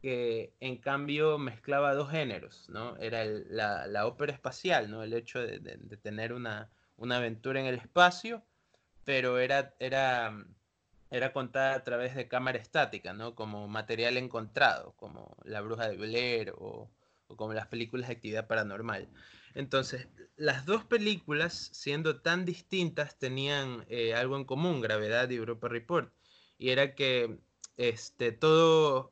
que 0.00 0.52
en 0.58 0.78
cambio 0.78 1.38
mezclaba 1.38 1.94
dos 1.94 2.10
géneros, 2.10 2.68
¿no? 2.68 2.96
Era 2.96 3.24
la, 3.24 4.06
ópera 4.06 4.32
espacial, 4.32 4.90
¿no? 4.90 5.04
El 5.04 5.12
hecho 5.12 5.38
de, 5.38 5.60
de 5.60 5.96
tener 5.98 6.32
una, 6.32 6.72
una, 6.96 7.18
aventura 7.18 7.60
en 7.60 7.66
el 7.66 7.76
espacio, 7.76 8.42
pero 9.04 9.38
era, 9.38 9.74
era 9.78 10.34
era 11.12 11.32
contada 11.32 11.74
a 11.74 11.84
través 11.84 12.14
de 12.14 12.26
cámara 12.26 12.58
estática, 12.58 13.12
¿no? 13.12 13.34
Como 13.34 13.68
material 13.68 14.16
encontrado, 14.16 14.94
como 14.96 15.36
La 15.44 15.60
Bruja 15.60 15.88
de 15.88 15.96
Blair 15.98 16.54
o, 16.56 16.90
como 17.36 17.52
las 17.52 17.66
películas 17.66 18.08
de 18.08 18.14
actividad 18.14 18.46
paranormal. 18.46 19.08
Entonces, 19.54 20.08
las 20.36 20.66
dos 20.66 20.84
películas, 20.84 21.70
siendo 21.72 22.20
tan 22.20 22.44
distintas, 22.44 23.18
tenían 23.18 23.84
eh, 23.88 24.14
algo 24.14 24.36
en 24.36 24.44
común, 24.44 24.80
Gravedad 24.80 25.28
y 25.30 25.36
Europa 25.36 25.68
Report, 25.68 26.12
y 26.58 26.70
era 26.70 26.94
que 26.94 27.38
este, 27.76 28.32
todo, 28.32 29.10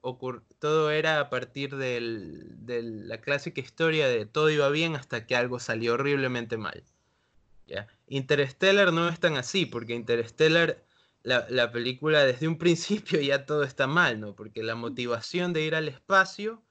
era 0.91 1.21
a 1.21 1.31
partir 1.31 1.77
de 1.77 2.01
la 2.71 3.21
clásica 3.21 3.61
historia 3.61 4.09
de 4.09 4.27
todo 4.27 4.51
iba 4.51 4.69
bien 4.69 4.97
hasta 4.97 5.27
que 5.27 5.37
algo 5.37 5.59
salió 5.59 5.95
horriblemente 5.95 6.57
mal. 6.57 6.85
Interstellar 8.09 8.93
no 8.93 9.09
es 9.09 9.21
tan 9.21 9.37
así, 9.37 9.67
porque 9.67 9.95
Interstellar 9.95 10.83
la, 11.23 11.73
película 11.73 12.25
desde 12.25 12.49
un 12.49 12.59
principio 12.65 13.21
ya 13.21 13.47
todo 13.47 13.63
está 13.63 13.87
mal, 13.87 14.21
¿no? 14.21 14.35
Porque 14.35 14.63
la 14.63 14.75
motivación 14.75 15.53
de 15.53 15.63
ir 15.63 15.75
al 15.75 15.89
espacio 15.89 16.63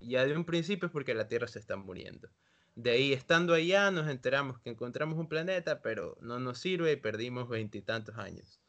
ya 0.00 0.24
de 0.24 0.36
un 0.36 0.44
principio 0.44 0.86
es 0.86 0.92
porque 0.92 1.14
la 1.14 1.28
Tierra 1.28 1.48
se 1.48 1.58
está 1.58 1.76
muriendo. 1.76 2.28
De 2.74 2.90
ahí, 2.90 3.12
estando 3.12 3.54
allá, 3.54 3.90
nos 3.90 4.08
enteramos 4.08 4.58
que 4.60 4.70
encontramos 4.70 5.18
un 5.18 5.28
planeta, 5.28 5.80
pero 5.80 6.16
no 6.20 6.40
nos 6.40 6.58
sirve 6.58 6.92
y 6.92 6.96
perdimos 6.96 7.48
veintitantos 7.48 8.16
años. 8.18 8.60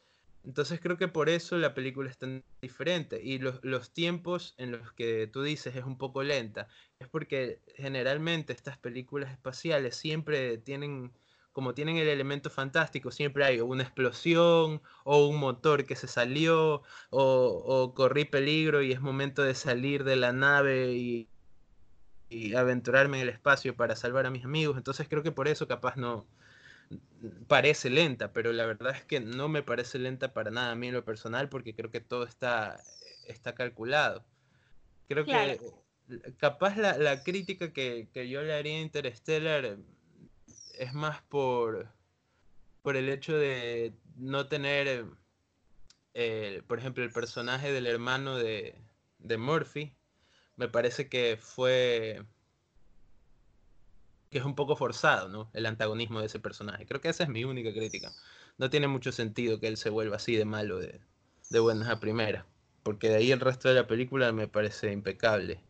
Entonces 0.43 0.79
creo 0.79 0.97
que 0.97 1.07
por 1.07 1.27
eso 1.27 1.57
la 1.57 1.73
película 1.73 2.09
es 2.09 2.17
tan 2.17 2.43
diferente. 2.61 3.19
Y 3.23 3.39
los, 3.39 3.63
los, 3.63 3.91
tiempos 3.91 4.53
en 4.57 4.71
los 4.71 4.93
que 4.93 5.27
tú 5.27 5.41
dices 5.41 5.75
es 5.75 5.83
un 5.83 5.97
poco 5.97 6.21
lenta, 6.21 6.67
es 6.99 7.07
porque 7.07 7.61
generalmente 7.75 8.53
estas 8.53 8.77
películas 8.77 9.31
espaciales 9.31 9.95
siempre 9.95 10.59
tienen 10.59 11.11
como 11.55 11.73
tienen 11.73 11.95
el 11.95 12.09
elemento 12.09 12.49
fantástico, 12.49 13.11
siempre 13.11 13.45
hay 13.45 13.61
una 13.61 13.83
explosión 13.83 14.81
o 15.05 15.25
un 15.25 15.39
motor 15.39 15.85
que 15.85 15.95
se 15.95 16.05
salió 16.05 16.83
o, 17.11 17.93
corrí 17.95 18.25
peligro 18.25 18.81
y 18.81 18.91
es 18.91 18.99
momento 18.99 19.41
de 19.41 19.55
salir 19.55 20.03
de 20.03 20.17
la 20.17 20.33
nave 20.33 20.91
y, 20.91 21.29
aventurarme 22.55 23.17
en 23.17 23.23
el 23.23 23.29
espacio 23.29 23.75
para 23.75 23.95
salvar 23.95 24.25
a 24.25 24.31
mis 24.31 24.45
amigos. 24.45 24.77
Entonces 24.77 25.07
creo 25.07 25.23
que 25.23 25.31
por 25.31 25.47
eso 25.47 25.67
capaz 25.67 25.95
no 25.95 26.25
parece 27.47 27.89
lenta, 27.89 28.31
pero 28.31 28.51
la 28.51 28.65
verdad 28.65 28.95
es 28.95 29.03
que 29.03 29.19
no 29.19 29.47
me 29.47 29.63
parece 29.63 29.99
lenta 29.99 30.33
para 30.33 30.51
nada 30.51 30.71
a 30.71 30.75
mí 30.75 30.87
en 30.87 30.93
lo 30.93 31.05
personal 31.05 31.49
porque 31.49 31.73
creo 31.73 31.91
que 31.91 32.01
todo 32.01 32.23
está, 32.23 32.77
está 33.27 33.55
calculado. 33.55 34.23
Creo 35.07 35.25
que 35.25 35.59
capaz 36.37 36.77
la, 36.77 37.23
crítica 37.23 37.73
que, 37.73 38.07
que, 38.13 38.29
yo 38.29 38.41
le 38.43 38.53
haría 38.53 38.77
a 38.77 38.81
Interstellar 38.81 39.77
es 40.77 40.93
más 40.93 41.21
por, 41.23 41.87
por 42.81 42.95
el 42.95 43.09
hecho 43.09 43.35
de 43.37 43.93
no 44.15 44.47
tener, 44.47 45.05
eh, 46.13 46.61
por 46.67 46.79
ejemplo, 46.79 47.03
el 47.03 47.11
personaje 47.11 47.71
del 47.71 47.87
hermano 47.87 48.37
de, 48.37 48.75
de 49.19 49.37
Murphy, 49.37 49.95
me 50.57 50.67
parece 50.67 51.09
que 51.09 51.37
fue 51.39 52.23
que 54.29 54.39
es 54.39 54.45
un 54.45 54.55
poco 54.55 54.75
forzado, 54.75 55.29
¿no? 55.29 55.49
El 55.53 55.65
antagonismo 55.65 56.19
de 56.19 56.25
ese 56.25 56.39
personaje. 56.39 56.85
Creo 56.85 57.01
que 57.01 57.09
esa 57.09 57.23
es 57.23 57.29
mi 57.29 57.43
única 57.43 57.71
crítica. 57.71 58.11
No 58.57 58.69
tiene 58.69 58.87
mucho 58.87 59.11
sentido 59.11 59.59
que 59.59 59.67
él 59.67 59.77
se 59.77 59.89
vuelva 59.89 60.17
así 60.17 60.35
de 60.35 60.45
malo 60.45 60.79
de, 60.79 60.99
de 61.49 61.59
buenas 61.59 61.89
a 61.89 61.99
primera. 61.99 62.45
Porque 62.83 63.09
de 63.09 63.15
ahí 63.15 63.31
el 63.31 63.39
resto 63.39 63.69
de 63.69 63.75
la 63.75 63.87
película 63.87 64.31
me 64.31 64.47
parece 64.47 64.91
impecable. 64.91 65.61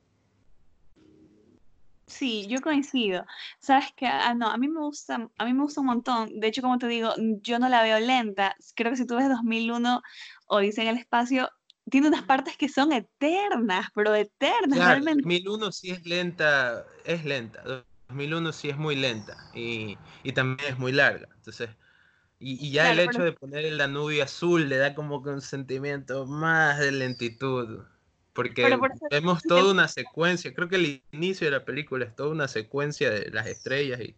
Sí, 2.07 2.45
yo 2.47 2.61
coincido. 2.61 3.25
Sabes 3.59 3.91
que, 3.95 4.05
ah, 4.05 4.33
no, 4.35 4.49
a 4.49 4.57
mí 4.57 4.67
me 4.67 4.79
gusta, 4.79 5.29
a 5.37 5.45
mí 5.45 5.53
me 5.53 5.63
gusta 5.63 5.81
un 5.81 5.87
montón. 5.87 6.39
De 6.39 6.47
hecho, 6.47 6.61
como 6.61 6.77
te 6.77 6.87
digo, 6.87 7.13
yo 7.41 7.57
no 7.57 7.67
la 7.67 7.81
veo 7.81 7.99
lenta. 7.99 8.55
Creo 8.75 8.91
que 8.91 8.97
si 8.97 9.07
tú 9.07 9.15
ves 9.15 9.27
2001 9.29 10.01
o 10.47 10.59
dice 10.59 10.83
en 10.83 10.89
el 10.89 10.97
espacio, 10.97 11.49
tiene 11.89 12.07
unas 12.07 12.23
partes 12.23 12.57
que 12.57 12.69
son 12.69 12.91
eternas, 12.91 13.89
pero 13.93 14.15
eternas 14.15 14.77
claro, 14.77 14.91
realmente. 14.91 15.23
2001 15.23 15.71
sí 15.71 15.91
es 15.91 16.05
lenta, 16.05 16.85
es 17.03 17.25
lenta. 17.25 17.85
2001 18.09 18.51
sí 18.53 18.69
es 18.69 18.77
muy 18.77 18.95
lenta 18.95 19.49
y, 19.53 19.97
y 20.23 20.31
también 20.31 20.69
es 20.69 20.79
muy 20.79 20.91
larga. 20.91 21.27
Entonces, 21.35 21.69
y, 22.39 22.71
ya 22.71 22.91
el 22.91 22.99
hecho 22.99 23.23
de 23.23 23.31
poner 23.31 23.65
el 23.65 23.77
Danubio 23.77 24.23
azul 24.23 24.67
le 24.67 24.77
da 24.77 24.93
como 24.93 25.23
que 25.23 25.29
un 25.29 25.41
sentimiento 25.41 26.25
más 26.25 26.79
de 26.79 26.91
lentitud. 26.91 27.83
Porque 28.33 28.77
vemos 29.09 29.41
toda 29.43 29.71
una 29.71 29.87
secuencia, 29.87 30.53
creo 30.53 30.67
que 30.67 30.75
el 30.75 31.03
inicio 31.13 31.45
de 31.45 31.51
la 31.51 31.63
película 31.63 32.03
es 32.03 32.13
toda 32.15 32.29
una 32.29 32.49
secuencia 32.49 33.09
de 33.09 33.31
las 33.31 33.47
estrellas 33.47 34.01
y, 34.01 34.15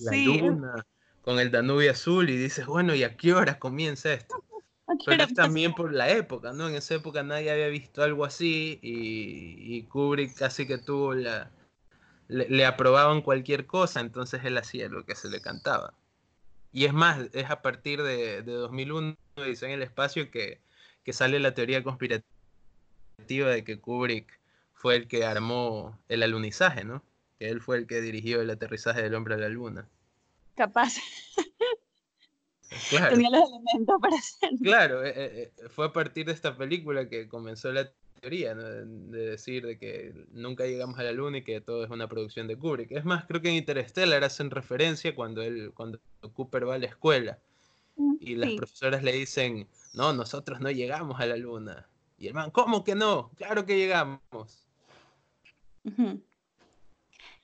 la 0.00 0.16
luna 0.16 0.86
con 1.22 1.38
el 1.38 1.50
Danubio 1.50 1.92
azul 1.92 2.28
y 2.30 2.36
dices, 2.36 2.66
bueno, 2.66 2.94
¿y 2.94 3.04
a 3.04 3.16
qué 3.16 3.34
hora 3.34 3.58
comienza 3.58 4.12
esto? 4.12 4.42
Pero 5.04 5.22
es 5.22 5.34
también 5.34 5.72
por 5.74 5.92
la 5.92 6.10
época, 6.10 6.52
¿no? 6.52 6.68
En 6.68 6.74
esa 6.74 6.94
época 6.94 7.22
nadie 7.22 7.50
había 7.50 7.68
visto 7.68 8.02
algo 8.02 8.24
así 8.24 8.78
y, 8.82 9.76
y 9.76 9.82
Kubrick 9.84 10.36
casi 10.36 10.66
que 10.66 10.78
tuvo 10.78 11.14
la... 11.14 11.50
Le, 12.28 12.64
aprobaban 12.64 13.22
cualquier 13.22 13.66
cosa, 13.66 13.98
entonces 14.00 14.44
él 14.44 14.56
hacía 14.56 14.88
lo 14.88 15.04
que 15.04 15.16
se 15.16 15.28
le 15.28 15.40
cantaba. 15.40 15.94
Y 16.72 16.84
es 16.84 16.92
más, 16.92 17.18
es 17.32 17.50
a 17.50 17.60
partir 17.60 18.02
de, 18.02 18.42
de 18.42 18.52
2001, 18.52 19.16
dice 19.44 19.66
en 19.66 19.72
el 19.72 19.82
espacio, 19.82 20.30
que, 20.30 20.60
que 21.02 21.12
sale 21.12 21.40
la 21.40 21.54
teoría 21.54 21.82
conspirativa 21.82 22.24
de 23.26 23.64
que 23.64 23.80
Kubrick 23.80 24.38
fue 24.74 24.96
el 24.96 25.08
que 25.08 25.24
armó 25.24 25.98
el 26.08 26.22
alunizaje, 26.22 26.84
¿no? 26.84 27.02
Que 27.38 27.48
él 27.50 27.60
fue 27.60 27.78
el 27.78 27.86
que 27.86 28.00
dirigió 28.00 28.40
el 28.40 28.50
aterrizaje 28.50 29.02
del 29.02 29.14
hombre 29.14 29.34
a 29.34 29.38
la 29.38 29.48
luna. 29.48 29.88
Capaz. 30.54 30.94
Claro. 32.88 33.14
Tenía 33.14 33.30
los 33.30 33.48
elementos 33.48 34.00
para 34.00 34.16
hacerlo. 34.16 34.58
Claro, 34.62 35.04
eh, 35.04 35.12
eh, 35.16 35.52
eh, 35.56 35.68
fue 35.68 35.86
a 35.86 35.92
partir 35.92 36.26
de 36.26 36.32
esta 36.32 36.56
película 36.56 37.08
que 37.08 37.28
comenzó 37.28 37.72
la 37.72 37.90
teoría, 38.20 38.54
¿no? 38.54 38.62
de, 38.62 39.30
decir 39.30 39.66
de 39.66 39.78
que 39.78 40.14
nunca 40.30 40.64
llegamos 40.66 40.98
a 40.98 41.02
la 41.02 41.12
luna 41.12 41.38
y 41.38 41.42
que 41.42 41.60
todo 41.60 41.84
es 41.84 41.90
una 41.90 42.06
producción 42.08 42.46
de 42.46 42.56
Kubrick. 42.56 42.92
Es 42.92 43.04
más, 43.04 43.24
creo 43.24 43.42
que 43.42 43.48
en 43.48 43.56
Interstellar 43.56 44.22
hacen 44.22 44.50
referencia 44.50 45.14
cuando 45.14 45.42
él, 45.42 45.72
cuando 45.74 45.98
Cooper 46.34 46.68
va 46.68 46.74
a 46.76 46.78
la 46.78 46.86
escuela 46.86 47.38
mm, 47.96 48.16
y 48.20 48.36
las 48.36 48.52
profesoras 48.52 49.02
le 49.02 49.12
dicen, 49.12 49.66
no, 49.94 50.12
nosotros 50.12 50.60
no 50.60 50.70
llegamos 50.70 51.20
a 51.20 51.26
la 51.26 51.36
luna. 51.36 51.88
Y 52.18 52.28
el 52.28 52.34
man, 52.34 52.50
¿cómo 52.50 52.84
que 52.84 52.94
no? 52.94 53.30
Claro 53.36 53.64
que 53.66 53.78
llegamos. 53.78 54.66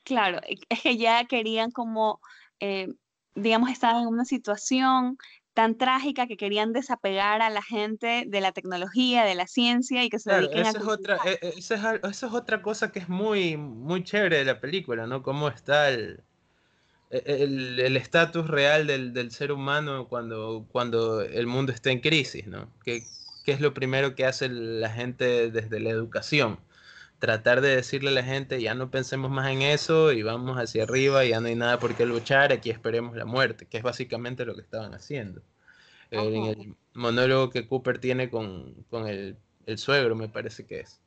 Claro, 0.04 0.40
e, 0.46 0.58
es 0.68 0.82
que 0.82 0.96
ya 0.96 1.24
querían 1.24 1.70
como, 1.72 2.20
eh, 2.60 2.94
digamos, 3.36 3.70
estar 3.70 3.94
en 3.96 4.08
una 4.08 4.24
situación 4.24 5.16
tan 5.54 5.78
trágica 5.78 6.26
que 6.26 6.36
querían 6.36 6.72
desapegar 6.72 7.40
a 7.40 7.48
la 7.48 7.62
gente 7.62 8.24
de 8.26 8.40
la 8.40 8.52
tecnología, 8.52 9.24
de 9.24 9.34
la 9.34 9.46
ciencia 9.46 10.04
y 10.04 10.10
que 10.10 10.18
se 10.18 10.30
dediquen 10.30 10.66
a... 10.66 10.70
Es 10.70 10.76
otra, 10.76 11.18
e, 11.24 11.38
e, 11.40 11.54
esa, 11.56 11.94
es, 11.94 12.22
otra 12.24 12.60
cosa 12.60 12.92
que 12.92 12.98
es 12.98 13.08
muy, 13.08 13.56
muy 13.56 14.04
chévere 14.04 14.38
de 14.38 14.44
la 14.44 14.60
película, 14.60 15.06
¿no? 15.06 15.22
Cómo 15.22 15.48
está 15.48 15.88
el 15.90 16.22
estatus 17.08 18.44
el, 18.44 18.48
real 18.48 18.86
del, 18.86 19.12
del, 19.14 19.30
ser 19.30 19.52
humano 19.52 20.08
cuando, 20.08 20.66
cuando 20.72 21.22
el 21.22 21.46
mundo 21.46 21.72
está 21.72 21.90
en 21.90 22.00
crisis, 22.00 22.46
¿no? 22.46 22.68
Que 22.84 23.04
¿qué 23.46 23.52
es 23.52 23.60
lo 23.60 23.72
primero 23.72 24.16
que 24.16 24.26
hace 24.26 24.48
la 24.48 24.90
gente 24.90 25.52
desde 25.52 25.78
la 25.78 25.90
educación? 25.90 26.58
Tratar 27.18 27.60
de 27.60 27.76
decirle 27.76 28.10
a 28.10 28.12
la 28.12 28.22
gente, 28.22 28.60
ya 28.60 28.74
no 28.74 28.90
pensemos 28.90 29.30
más 29.30 29.50
en 29.50 29.62
eso 29.62 30.12
y 30.12 30.22
vamos 30.22 30.58
hacia 30.58 30.82
arriba, 30.82 31.24
ya 31.24 31.40
no 31.40 31.48
hay 31.48 31.54
nada 31.54 31.78
por 31.78 31.94
qué 31.94 32.04
luchar, 32.04 32.52
aquí 32.52 32.70
esperemos 32.70 33.16
la 33.16 33.24
muerte, 33.24 33.66
que 33.66 33.78
es 33.78 33.82
básicamente 33.82 34.44
lo 34.44 34.54
que 34.54 34.60
estaban 34.60 34.94
haciendo. 34.94 35.42
En 36.10 36.44
el 36.44 36.76
monólogo 36.94 37.50
que 37.50 37.66
Cooper 37.66 37.98
tiene 37.98 38.30
con, 38.30 38.84
el, 38.92 39.36
el 39.64 39.78
suegro, 39.78 40.14
me 40.14 40.28
parece 40.28 40.66
que 40.66 40.80
es 40.80 41.00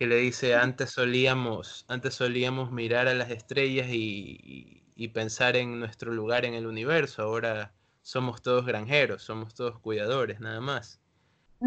que 0.00 0.06
le 0.06 0.16
dice 0.16 0.54
antes 0.54 0.92
solíamos, 0.92 1.84
antes 1.86 2.14
solíamos 2.14 2.72
mirar 2.72 3.06
a 3.06 3.12
las 3.12 3.30
estrellas 3.30 3.88
y, 3.90 4.82
pensar 5.12 5.56
en 5.56 5.78
nuestro 5.78 6.10
lugar 6.12 6.46
en 6.46 6.54
el 6.54 6.66
universo, 6.66 7.22
ahora 7.22 7.74
somos 8.00 8.40
todos 8.40 8.64
granjeros, 8.64 9.22
somos 9.22 9.54
todos 9.54 9.78
cuidadores, 9.78 10.40
nada 10.40 10.60
más. 10.62 11.00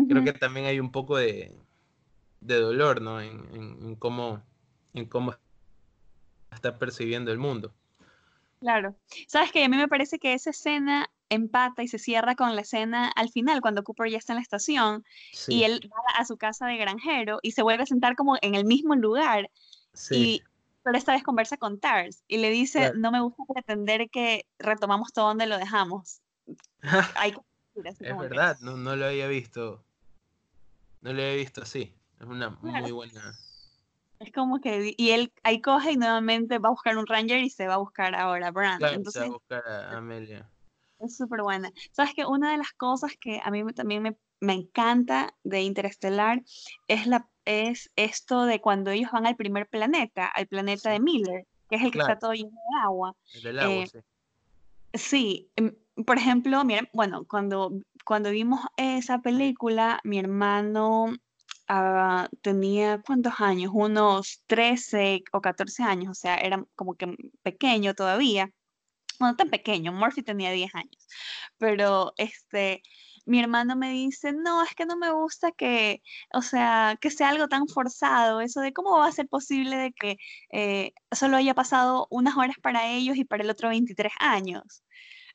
Creo 0.08 0.24
que 0.24 0.34
también 0.34 0.66
hay 0.66 0.80
un 0.80 0.92
poco 0.92 1.18
de, 1.18 1.56
dolor, 2.48 3.02
¿no? 3.02 3.22
En, 3.22 3.96
cómo, 3.96 4.42
en 4.94 5.06
cómo 5.06 5.36
está 6.52 6.78
percibiendo 6.78 7.32
el 7.32 7.38
mundo. 7.38 7.74
Claro. 8.60 8.96
Sabes 9.28 9.52
que 9.52 9.64
a 9.64 9.70
mí 9.70 9.76
me 9.76 9.88
parece 9.88 10.20
que 10.20 10.34
esa 10.34 10.52
escena 10.52 11.10
empata 11.30 11.84
y 11.84 11.88
se 11.88 12.00
cierra 12.00 12.36
con 12.36 12.56
la 12.56 12.62
escena 12.62 13.10
al 13.10 13.30
final, 13.30 13.62
cuando 13.62 13.84
Cooper 13.84 14.10
ya 14.10 14.18
está 14.18 14.34
en 14.34 14.38
la 14.38 14.44
estación 14.44 15.04
y 15.48 15.64
él 15.64 15.90
va 15.92 16.20
a 16.20 16.26
su 16.26 16.38
casa 16.38 16.68
de 16.68 16.78
granjero 16.78 17.40
y 17.42 17.52
se 17.52 17.64
vuelve 17.64 17.84
a 17.84 17.88
sentar 17.88 18.16
como 18.16 18.38
en 18.42 18.56
el 18.56 18.66
mismo 18.66 18.96
lugar. 18.96 19.50
Y, 20.12 20.44
pero 20.84 20.98
esta 20.98 21.14
vez 21.14 21.24
conversa 21.24 21.58
con 21.58 21.80
Tars 21.80 22.24
y 22.28 22.38
le 22.38 22.50
dice, 22.52 22.94
no 22.96 23.12
me 23.12 23.22
gusta 23.22 23.44
pretender 23.54 24.10
que 24.10 24.46
retomamos 24.60 25.12
todo 25.12 25.28
donde 25.28 25.48
lo 25.48 25.58
dejamos. 25.58 26.22
es 27.76 28.18
verdad, 28.18 28.58
no, 28.62 28.78
no, 28.78 28.96
lo 28.96 29.06
había 29.08 29.28
visto. 29.28 29.84
No 31.02 31.14
lo 31.14 31.22
había 31.22 31.36
visto 31.36 31.62
así. 31.62 31.94
Es 32.24 32.30
una 32.30 32.50
muy 32.52 32.92
buena. 32.92 33.38
Es 34.20 34.32
como 34.32 34.62
que, 34.62 34.94
y 34.96 35.10
él 35.10 35.34
ahí 35.44 35.60
coge 35.60 35.92
y 35.92 35.98
nuevamente 35.98 36.58
va 36.58 36.70
a 36.70 36.72
buscar 36.72 36.98
un 36.98 37.06
Ranger 37.06 37.44
y 37.44 37.50
se 37.50 37.68
va 37.68 37.74
a 37.74 37.78
buscar 37.78 38.16
ahora 38.16 38.48
a 38.48 38.52
Brand. 38.52 38.80
se 39.10 39.20
va 39.20 39.26
a 39.26 39.30
buscar 39.30 39.68
a 39.68 39.98
Amelia. 39.98 40.50
Es 41.00 41.18
súper 41.18 41.42
buena. 41.42 41.74
Sabes 41.92 42.14
que 42.14 42.26
una 42.26 42.52
de 42.52 42.58
las 42.58 42.72
cosas 42.72 43.12
que 43.20 43.42
a 43.44 43.52
mí 43.52 43.66
también 43.74 44.02
me, 44.02 44.16
me 44.40 44.54
encanta 44.54 45.36
de 45.44 45.64
Interestelar 45.64 46.42
es, 46.88 47.06
la, 47.08 47.28
es 47.44 47.92
esto 47.98 48.46
de 48.46 48.62
cuando 48.62 48.92
ellos 48.92 49.12
van 49.12 49.26
al 49.26 49.36
primer 49.36 49.68
planeta, 49.68 50.28
al 50.28 50.48
planeta 50.48 50.92
de 50.92 51.02
Miller, 51.02 51.46
que 51.70 51.76
es 51.76 51.82
el 51.82 51.92
que 51.92 52.00
está 52.00 52.18
todo 52.18 52.32
lleno 52.32 52.52
de 52.52 52.80
agua. 52.82 53.16
El 53.44 53.60
agua, 53.60 53.84
eh, 53.84 53.88
sí. 53.88 54.00
Sí, 54.94 55.52
em, 55.58 55.76
por 56.06 56.18
ejemplo, 56.18 56.64
miren, 56.64 56.88
bueno, 56.94 57.26
cuando, 57.26 57.74
cuando 58.06 58.30
vimos 58.30 58.62
esa 58.78 59.20
película, 59.20 60.00
mi 60.06 60.20
hermano 60.20 61.14
ah, 61.68 62.30
tenía 62.42 63.02
cuántos 63.06 63.34
años, 63.40 63.72
unos 63.74 64.44
13 64.48 65.24
o 65.32 65.42
14 65.42 65.84
años, 65.84 66.12
o 66.12 66.16
sea, 66.16 66.36
era 66.36 66.64
como 66.76 66.96
que 66.96 67.16
pequeño 67.44 67.94
todavía 67.94 68.50
no 69.20 69.36
tan 69.36 69.50
pequeño, 69.50 69.92
Murphy 69.92 70.24
tenía 70.24 70.52
10 70.52 70.76
años, 70.76 71.08
pero 71.58 72.14
este, 72.18 72.82
mi 73.26 73.40
hermano 73.40 73.76
me 73.76 73.92
dice, 73.92 74.34
no, 74.34 74.64
es 74.64 74.76
que 74.76 74.86
no 74.86 74.98
me 74.98 75.12
gusta 75.12 75.52
que, 75.52 76.02
o 76.34 76.42
sea, 76.42 76.98
que 77.00 77.10
sea 77.10 77.30
algo 77.30 77.48
tan 77.48 77.68
forzado, 77.68 78.42
eso 78.42 78.62
de 78.62 78.74
cómo 78.74 78.98
va 78.98 79.08
a 79.08 79.12
ser 79.12 79.28
posible 79.28 79.78
de 79.78 79.94
que 79.94 80.18
eh, 80.52 80.94
solo 81.12 81.38
haya 81.38 81.54
pasado 81.54 82.08
unas 82.10 82.36
horas 82.38 82.58
para 82.62 82.90
ellos 82.90 83.18
y 83.18 83.26
para 83.26 83.44
el 83.44 83.50
otro 83.50 83.70
23 83.70 84.12
años. 84.20 84.84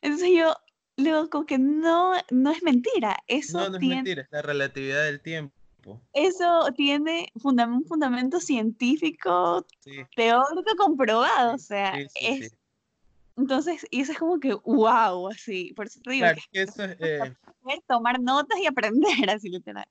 Entonces 0.02 0.30
yo 0.36 0.54
le 0.96 1.10
digo 1.10 1.30
como 1.30 1.46
que 1.46 1.58
no, 1.58 2.12
no 2.30 2.50
es 2.50 2.62
mentira, 2.62 3.16
eso 3.26 3.58
no, 3.58 3.70
no 3.70 3.76
es 3.76 3.82
mentira, 3.82 4.22
es 4.22 4.28
la 4.30 4.42
relatividad 4.42 5.04
del 5.04 5.20
tiempo. 5.20 5.57
Eso 6.12 6.72
tiene 6.76 7.32
un 7.42 7.84
fundamento 7.84 8.40
científico, 8.40 9.66
teórico 10.14 10.76
comprobado, 10.76 11.54
o 11.54 11.58
sea, 11.58 11.94
es 12.20 12.52
entonces, 13.38 13.86
y 13.92 14.00
eso 14.00 14.12
es 14.12 14.18
como 14.18 14.40
que, 14.40 14.52
wow, 14.52 15.28
así. 15.28 15.72
Por 15.74 15.86
eso 15.86 16.00
te 16.02 16.10
digo, 16.10 16.26
que 16.50 16.62
eso 16.62 16.82
es, 16.82 16.96
eh, 17.00 17.36
tomar 17.86 18.20
notas 18.20 18.58
y 18.58 18.66
aprender, 18.66 19.00
así 19.30 19.48
literal. 19.48 19.86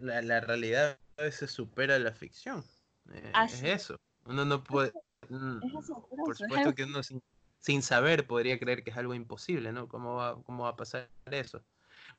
La, 0.00 0.22
la 0.22 0.40
realidad 0.40 0.98
a 1.18 1.22
veces 1.22 1.50
supera 1.50 1.98
la 1.98 2.12
ficción. 2.12 2.64
Eh, 3.12 3.32
es 3.44 3.62
eso. 3.62 3.96
Uno 4.24 4.46
no 4.46 4.64
puede. 4.64 4.92
Mm, 5.28 5.60
por 6.24 6.36
supuesto 6.36 6.74
que 6.74 6.84
uno 6.84 7.02
sin, 7.02 7.82
saber 7.82 8.26
podría 8.26 8.58
creer 8.58 8.82
que 8.82 8.90
es 8.90 8.96
algo 8.96 9.14
imposible, 9.14 9.70
¿no? 9.72 9.86
¿Cómo 9.86 10.14
va, 10.14 10.42
¿Cómo 10.42 10.64
va 10.64 10.70
a 10.70 10.76
pasar 10.76 11.10
eso? 11.30 11.62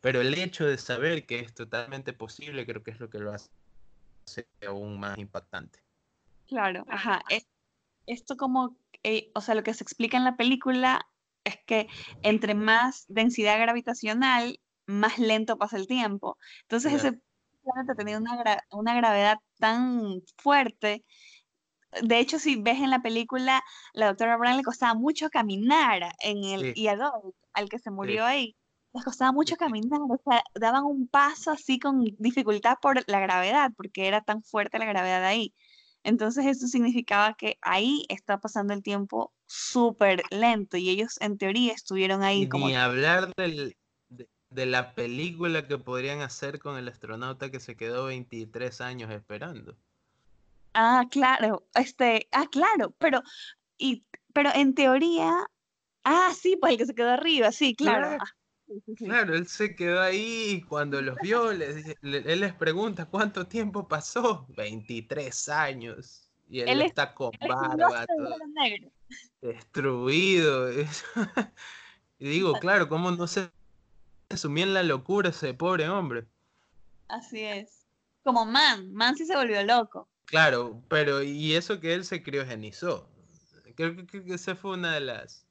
Pero 0.01 0.21
el 0.21 0.34
hecho 0.34 0.65
de 0.65 0.77
saber 0.77 1.25
que 1.25 1.39
es 1.39 1.53
totalmente 1.53 2.13
posible 2.13 2.65
creo 2.65 2.84
que 2.84 2.91
es 2.91 2.99
lo 2.99 3.10
que 3.10 3.19
lo 3.19 3.34
hace 3.34 3.49
aún 4.67 4.99
más 4.99 5.17
impactante. 5.17 5.79
Claro, 6.47 6.86
ajá. 6.89 7.21
esto 8.05 8.38
como 8.38 8.77
eh, 9.08 9.29
o 9.36 9.41
sea, 9.41 9.53
lo 9.53 9.62
que 9.62 9.75
se 9.75 9.84
explica 9.84 10.17
en 10.17 10.23
la 10.23 10.36
película 10.36 11.08
es 11.43 11.60
que 11.67 11.88
entre 12.23 12.55
más 12.55 13.05
densidad 13.08 13.60
gravitacional, 13.60 14.60
más 14.88 15.19
lento 15.19 15.60
pasa 15.60 15.77
el 15.77 15.86
tiempo. 15.86 16.39
Entonces 16.63 16.93
ese 16.93 17.19
planeta 17.63 17.93
tenía 17.95 18.17
una, 18.17 18.63
una 18.71 18.95
gravedad 18.95 19.38
tan 19.60 20.23
fuerte. 20.38 21.05
De 22.01 22.17
hecho, 22.17 22.39
si 22.39 22.55
ves 22.55 22.79
en 22.79 22.89
la 22.89 23.03
película, 23.03 23.63
la 23.93 24.08
doctora 24.08 24.38
Brown 24.38 24.58
le 24.58 24.63
costaba 24.63 24.95
mucho 24.95 25.29
caminar 25.29 26.12
en 26.23 26.43
el 26.43 26.73
sí. 26.73 26.88
al 26.88 27.69
que 27.69 27.77
se 27.77 27.91
murió 27.91 28.25
ahí. 28.25 28.55
Les 28.95 29.03
costaba 29.03 29.34
mucho 29.34 29.58
caminar, 29.58 29.99
o 30.10 30.17
sea, 30.23 30.41
daban 30.53 30.86
un 30.86 31.08
paso 31.10 31.51
así 31.51 31.79
con 31.79 32.05
dificultad 32.17 32.77
por 32.81 33.03
la 33.08 33.19
gravedad, 33.19 33.71
porque 33.75 34.08
era 34.08 34.21
tan 34.21 34.41
fuerte 34.41 34.79
la 34.79 34.86
gravedad 34.86 35.25
ahí. 35.25 35.53
Entonces 36.05 36.45
eso 36.45 36.67
significaba 36.67 37.34
que 37.34 37.58
ahí 37.62 38.05
está 38.08 38.39
pasando 38.39 38.73
el 38.73 38.81
tiempo 38.81 39.34
súper 39.47 40.23
lento 40.29 40.77
y 40.77 40.89
ellos 40.89 41.17
en 41.19 41.38
teoría 41.38 41.73
estuvieron 41.73 42.23
ahí 42.23 42.47
como... 42.47 42.67
Ni 42.67 42.75
hablar 42.75 43.34
del, 43.36 43.75
de, 44.08 44.65
la 44.65 44.95
película 44.95 45.67
que 45.67 45.77
podrían 45.77 46.21
hacer 46.21 46.60
con 46.60 46.77
el 46.77 46.88
astronauta 46.88 47.51
que 47.51 47.60
se 47.60 47.75
quedó 47.75 48.05
23 48.05 48.79
años 48.79 49.12
esperando. 49.12 49.75
Ah, 50.73 51.03
claro, 51.12 51.67
este, 51.73 52.29
ah, 52.31 52.47
claro, 52.49 52.93
pero, 52.97 53.23
y, 53.77 54.05
pero 54.31 54.51
en 54.55 54.73
teoría, 54.73 55.34
ah, 56.05 56.31
sí, 56.34 56.55
pues 56.55 56.71
el 56.71 56.77
que 56.77 56.86
se 56.86 56.95
quedó 56.95 57.10
arriba, 57.10 57.51
sí, 57.51 57.75
claro. 57.75 58.17
Ah, 58.21 58.25
Claro, 58.97 59.36
él 59.36 59.47
se 59.47 59.75
quedó 59.75 60.01
ahí 60.01 60.51
y 60.51 60.62
cuando 60.63 61.01
los 61.01 61.17
vio, 61.21 61.51
él 61.51 61.89
les 62.01 62.54
pregunta 62.54 63.06
cuánto 63.06 63.47
tiempo 63.47 63.88
pasó. 63.88 64.45
23 64.49 65.49
años. 65.49 66.30
Y 66.49 66.62
él, 66.62 66.82
está 66.82 67.13
con 67.13 67.32
barba, 67.39 68.06
todo 68.06 68.36
destruido. 69.41 70.71
y 72.19 72.30
digo, 72.30 72.54
claro, 72.54 72.88
¿cómo 72.88 73.12
no 73.12 73.28
se 73.28 73.49
sumía 74.36 74.63
en 74.63 74.73
la 74.73 74.84
locura 74.84 75.30
ese 75.30 75.54
pobre 75.54 75.89
hombre? 75.89 76.25
Así 77.08 77.41
es. 77.41 77.86
Como 78.23 78.45
Man, 78.45 78.91
Man 78.93 79.15
sí 79.15 79.25
se 79.25 79.36
volvió 79.36 79.63
loco. 79.63 80.08
Claro, 80.25 80.82
pero 80.88 81.21
y 81.21 81.56
eso 81.56 81.80
que 81.80 81.93
él 81.93 82.04
se 82.04 82.23
criogenizó. 82.23 83.08
Creo 83.75 83.95
que, 83.95 84.23
que 84.23 84.34
esa 84.34 84.56
fue 84.56 84.71
una 84.71 84.93
de 84.93 85.01
las 85.01 85.45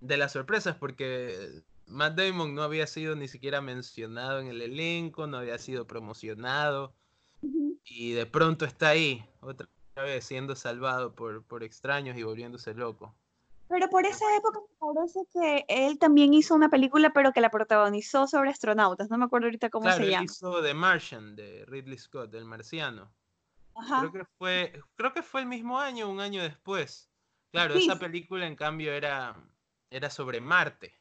de 0.00 0.16
las 0.16 0.32
sorpresas 0.32 0.76
porque 0.76 1.62
Matt 1.86 2.14
Damon 2.16 2.54
no 2.54 2.62
había 2.62 2.86
sido 2.86 3.14
ni 3.16 3.28
siquiera 3.28 3.60
mencionado 3.60 4.40
en 4.40 4.48
el 4.48 4.60
elenco, 4.60 5.26
no 5.26 5.38
había 5.38 5.58
sido 5.58 5.86
promocionado. 5.86 6.94
Y 7.84 8.12
de 8.12 8.26
pronto 8.26 8.64
está 8.64 8.88
ahí, 8.88 9.24
otra 9.40 9.68
vez, 9.96 10.24
siendo 10.24 10.56
salvado 10.56 11.14
por, 11.14 11.44
por 11.44 11.62
extraños 11.62 12.16
y 12.16 12.22
volviéndose 12.24 12.74
loco. 12.74 13.14
Pero 13.68 13.88
por 13.88 14.06
esa 14.06 14.24
época 14.36 14.60
me 14.60 14.94
parece 14.94 15.20
que 15.32 15.64
él 15.68 15.98
también 15.98 16.34
hizo 16.34 16.54
una 16.54 16.68
película, 16.68 17.10
pero 17.10 17.32
que 17.32 17.40
la 17.40 17.50
protagonizó 17.50 18.26
sobre 18.26 18.50
astronautas. 18.50 19.10
No 19.10 19.18
me 19.18 19.24
acuerdo 19.24 19.46
ahorita 19.46 19.70
cómo 19.70 19.90
se 19.92 20.08
llama. 20.08 20.24
hizo 20.24 20.62
The 20.62 20.74
Martian 20.74 21.34
de 21.34 21.64
Ridley 21.66 21.98
Scott, 21.98 22.30
del 22.30 22.44
marciano. 22.44 23.12
Creo 23.74 24.12
que 24.12 24.24
fue, 24.38 24.80
creo 24.94 25.12
que 25.12 25.22
fue 25.22 25.42
el 25.42 25.46
mismo 25.46 25.78
año, 25.78 26.08
un 26.08 26.20
año 26.20 26.42
después. 26.42 27.10
Claro, 27.50 27.74
esa 27.74 27.98
película 27.98 28.46
en 28.46 28.56
cambio 28.56 28.92
era, 28.92 29.36
era 29.90 30.10
sobre 30.10 30.40
Marte. 30.40 30.94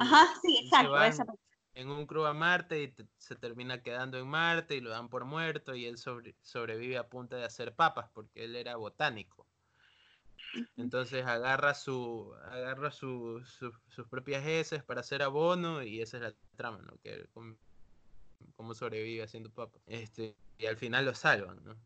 Ajá, 0.00 0.28
sí, 0.42 0.58
exacto. 0.64 1.38
en 1.74 1.90
un 1.90 2.06
crew 2.06 2.24
a 2.24 2.32
Marte 2.32 2.82
y 2.82 2.94
se 3.18 3.36
termina 3.36 3.82
quedando 3.82 4.18
en 4.18 4.26
Marte 4.26 4.76
y 4.76 4.80
lo 4.80 4.90
dan 4.90 5.08
por 5.08 5.24
muerto 5.26 5.74
y 5.74 5.84
él 5.84 5.98
sobrevive 5.98 6.96
a 6.96 7.08
punta 7.08 7.36
de 7.36 7.44
hacer 7.44 7.74
papas 7.74 8.08
porque 8.12 8.44
él 8.44 8.56
era 8.56 8.76
botánico. 8.76 9.46
Entonces 10.76 11.26
agarra 11.26 11.74
su 11.74 12.32
agarra 12.50 12.90
sus 12.90 13.68
propias 14.08 14.46
heces 14.46 14.82
para 14.82 15.00
hacer 15.00 15.22
abono 15.22 15.82
y 15.82 16.00
esa 16.00 16.16
es 16.16 16.22
la 16.22 16.34
trama, 16.56 16.78
¿no? 16.78 16.96
Que 17.02 17.28
cómo, 18.54 18.74
sobrevive 18.74 19.22
haciendo 19.22 19.50
papas. 19.50 19.82
Este, 19.86 20.34
y 20.56 20.66
al 20.66 20.78
final 20.78 21.04
lo 21.04 21.14
salvan, 21.14 21.62
¿no? 21.62 21.76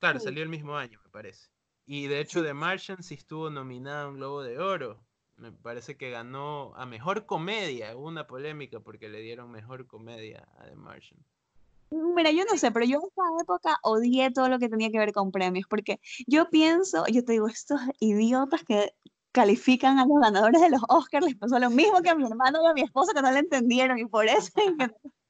Claro, 0.00 0.20
salió 0.20 0.42
el 0.42 0.50
mismo 0.50 0.76
año, 0.76 1.00
me 1.02 1.10
parece. 1.10 1.48
Y 1.86 2.08
de 2.08 2.20
hecho, 2.20 2.42
The 2.42 2.52
Martian 2.52 3.02
sí 3.02 3.14
estuvo 3.14 3.48
nominado 3.48 4.06
a 4.06 4.10
un 4.10 4.16
Globo 4.16 4.42
de 4.42 4.58
Oro 4.58 5.02
me 5.36 5.52
parece 5.52 5.96
que 5.96 6.10
ganó 6.10 6.74
a 6.76 6.86
mejor 6.86 7.26
comedia. 7.26 7.96
Hubo 7.96 8.08
una 8.08 8.26
polémica 8.26 8.80
porque 8.80 9.08
le 9.08 9.20
dieron 9.20 9.50
mejor 9.50 9.86
comedia 9.86 10.48
a 10.58 10.64
The 10.64 10.76
Martian. 10.76 11.20
Mira, 11.90 12.30
yo 12.32 12.44
no 12.44 12.56
sé, 12.56 12.72
pero 12.72 12.86
yo 12.86 12.98
en 12.98 13.06
esa 13.06 13.22
época 13.42 13.78
odié 13.82 14.30
todo 14.32 14.48
lo 14.48 14.58
que 14.58 14.68
tenía 14.68 14.90
que 14.90 14.98
ver 14.98 15.12
con 15.12 15.30
premios, 15.30 15.66
porque 15.68 16.00
yo 16.26 16.50
pienso, 16.50 17.06
yo 17.06 17.24
te 17.24 17.32
digo, 17.32 17.46
estos 17.46 17.80
idiotas 18.00 18.64
que 18.64 18.94
califican 19.30 19.98
a 19.98 20.06
los 20.06 20.20
ganadores 20.20 20.60
de 20.60 20.70
los 20.70 20.80
Oscars 20.88 21.26
les 21.26 21.36
pasó 21.36 21.58
lo 21.58 21.70
mismo 21.70 22.00
que 22.02 22.10
a 22.10 22.14
mi 22.14 22.24
hermano 22.24 22.62
y 22.62 22.66
a 22.66 22.72
mi 22.72 22.82
esposo 22.82 23.12
que 23.12 23.22
no 23.22 23.30
le 23.30 23.40
entendieron 23.40 23.98
y 23.98 24.06
por 24.06 24.26
eso... 24.26 24.52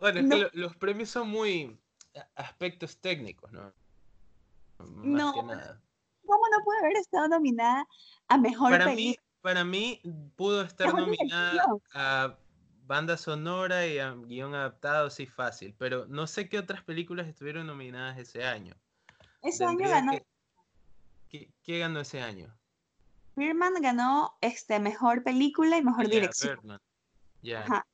bueno, 0.00 0.20
es 0.20 0.50
que 0.50 0.58
los 0.58 0.76
premios 0.76 1.10
son 1.10 1.28
muy 1.28 1.78
aspectos 2.34 2.98
técnicos, 2.98 3.52
¿no? 3.52 3.72
no, 5.02 5.32
¿Cómo 6.26 6.42
no 6.50 6.64
puede 6.64 6.80
haber 6.80 6.96
estado 6.96 7.28
nominada 7.28 7.86
a 8.28 8.38
mejor 8.38 8.70
para 8.70 8.86
Mí, 8.94 9.16
para 9.40 9.64
mí 9.64 10.00
pudo 10.36 10.62
estar 10.62 10.94
nominada 10.94 11.66
a 11.94 12.36
banda 12.86 13.16
sonora 13.16 13.86
y 13.86 13.98
a 13.98 14.14
guion 14.14 14.54
adaptado, 14.54 15.10
sí, 15.10 15.26
fácil. 15.26 15.74
Pero 15.78 16.06
no 16.06 16.26
sé 16.26 16.48
qué 16.48 16.58
otras 16.58 16.82
películas 16.82 17.28
estuvieron 17.28 17.66
nominadas 17.66 18.18
ese 18.18 18.44
año. 18.44 18.74
Ese 19.42 19.64
año 19.64 19.88
ganó. 19.88 20.12
¿Qué, 21.28 21.78
ganó 21.78 22.00
ese 22.00 22.22
año? 22.22 22.54
Birdman 23.36 23.74
ganó 23.80 24.36
este, 24.40 24.78
mejor 24.78 25.24
película 25.24 25.76
y 25.76 25.82
mejor 25.82 26.08
dirección. 26.08 26.80
Ya. 27.42 27.84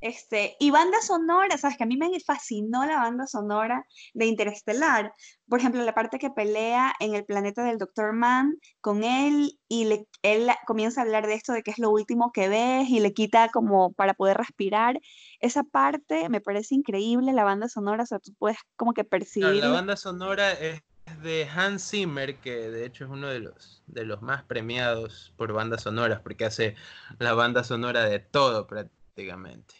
Este, 0.00 0.56
y 0.60 0.70
banda 0.70 1.00
sonora, 1.00 1.58
sabes 1.58 1.76
que 1.76 1.82
a 1.82 1.86
mí 1.86 1.96
me 1.96 2.08
fascinó 2.20 2.86
la 2.86 2.98
banda 2.98 3.26
sonora 3.26 3.84
de 4.14 4.26
Interestelar. 4.26 5.12
Por 5.48 5.58
ejemplo, 5.58 5.82
la 5.82 5.94
parte 5.94 6.18
que 6.18 6.30
pelea 6.30 6.94
en 7.00 7.14
el 7.14 7.24
planeta 7.24 7.64
del 7.64 7.78
Dr. 7.78 8.12
Mann 8.12 8.58
con 8.80 9.02
él 9.02 9.58
y 9.66 9.86
le, 9.86 10.06
él 10.22 10.48
comienza 10.66 11.00
a 11.00 11.04
hablar 11.04 11.26
de 11.26 11.34
esto 11.34 11.52
de 11.52 11.62
que 11.62 11.72
es 11.72 11.78
lo 11.78 11.90
último 11.90 12.30
que 12.32 12.48
ves 12.48 12.88
y 12.88 13.00
le 13.00 13.12
quita 13.12 13.48
como 13.48 13.92
para 13.92 14.14
poder 14.14 14.36
respirar. 14.36 15.00
Esa 15.40 15.64
parte 15.64 16.28
me 16.28 16.40
parece 16.40 16.76
increíble, 16.76 17.32
la 17.32 17.44
banda 17.44 17.68
sonora, 17.68 18.04
o 18.04 18.06
sea, 18.06 18.20
tú 18.20 18.32
puedes 18.38 18.58
como 18.76 18.92
que 18.92 19.02
percibir. 19.04 19.56
la 19.56 19.70
banda 19.70 19.96
sonora 19.96 20.52
es 20.52 20.82
de 21.22 21.48
Hans 21.48 21.90
Zimmer, 21.90 22.36
que 22.36 22.70
de 22.70 22.86
hecho 22.86 23.04
es 23.04 23.10
uno 23.10 23.28
de 23.28 23.40
los, 23.40 23.82
de 23.86 24.04
los 24.04 24.22
más 24.22 24.44
premiados 24.44 25.32
por 25.36 25.52
bandas 25.52 25.82
sonoras, 25.82 26.20
porque 26.20 26.44
hace 26.44 26.76
la 27.18 27.34
banda 27.34 27.64
sonora 27.64 28.04
de 28.04 28.20
todo 28.20 28.66
prácticamente. 28.66 29.74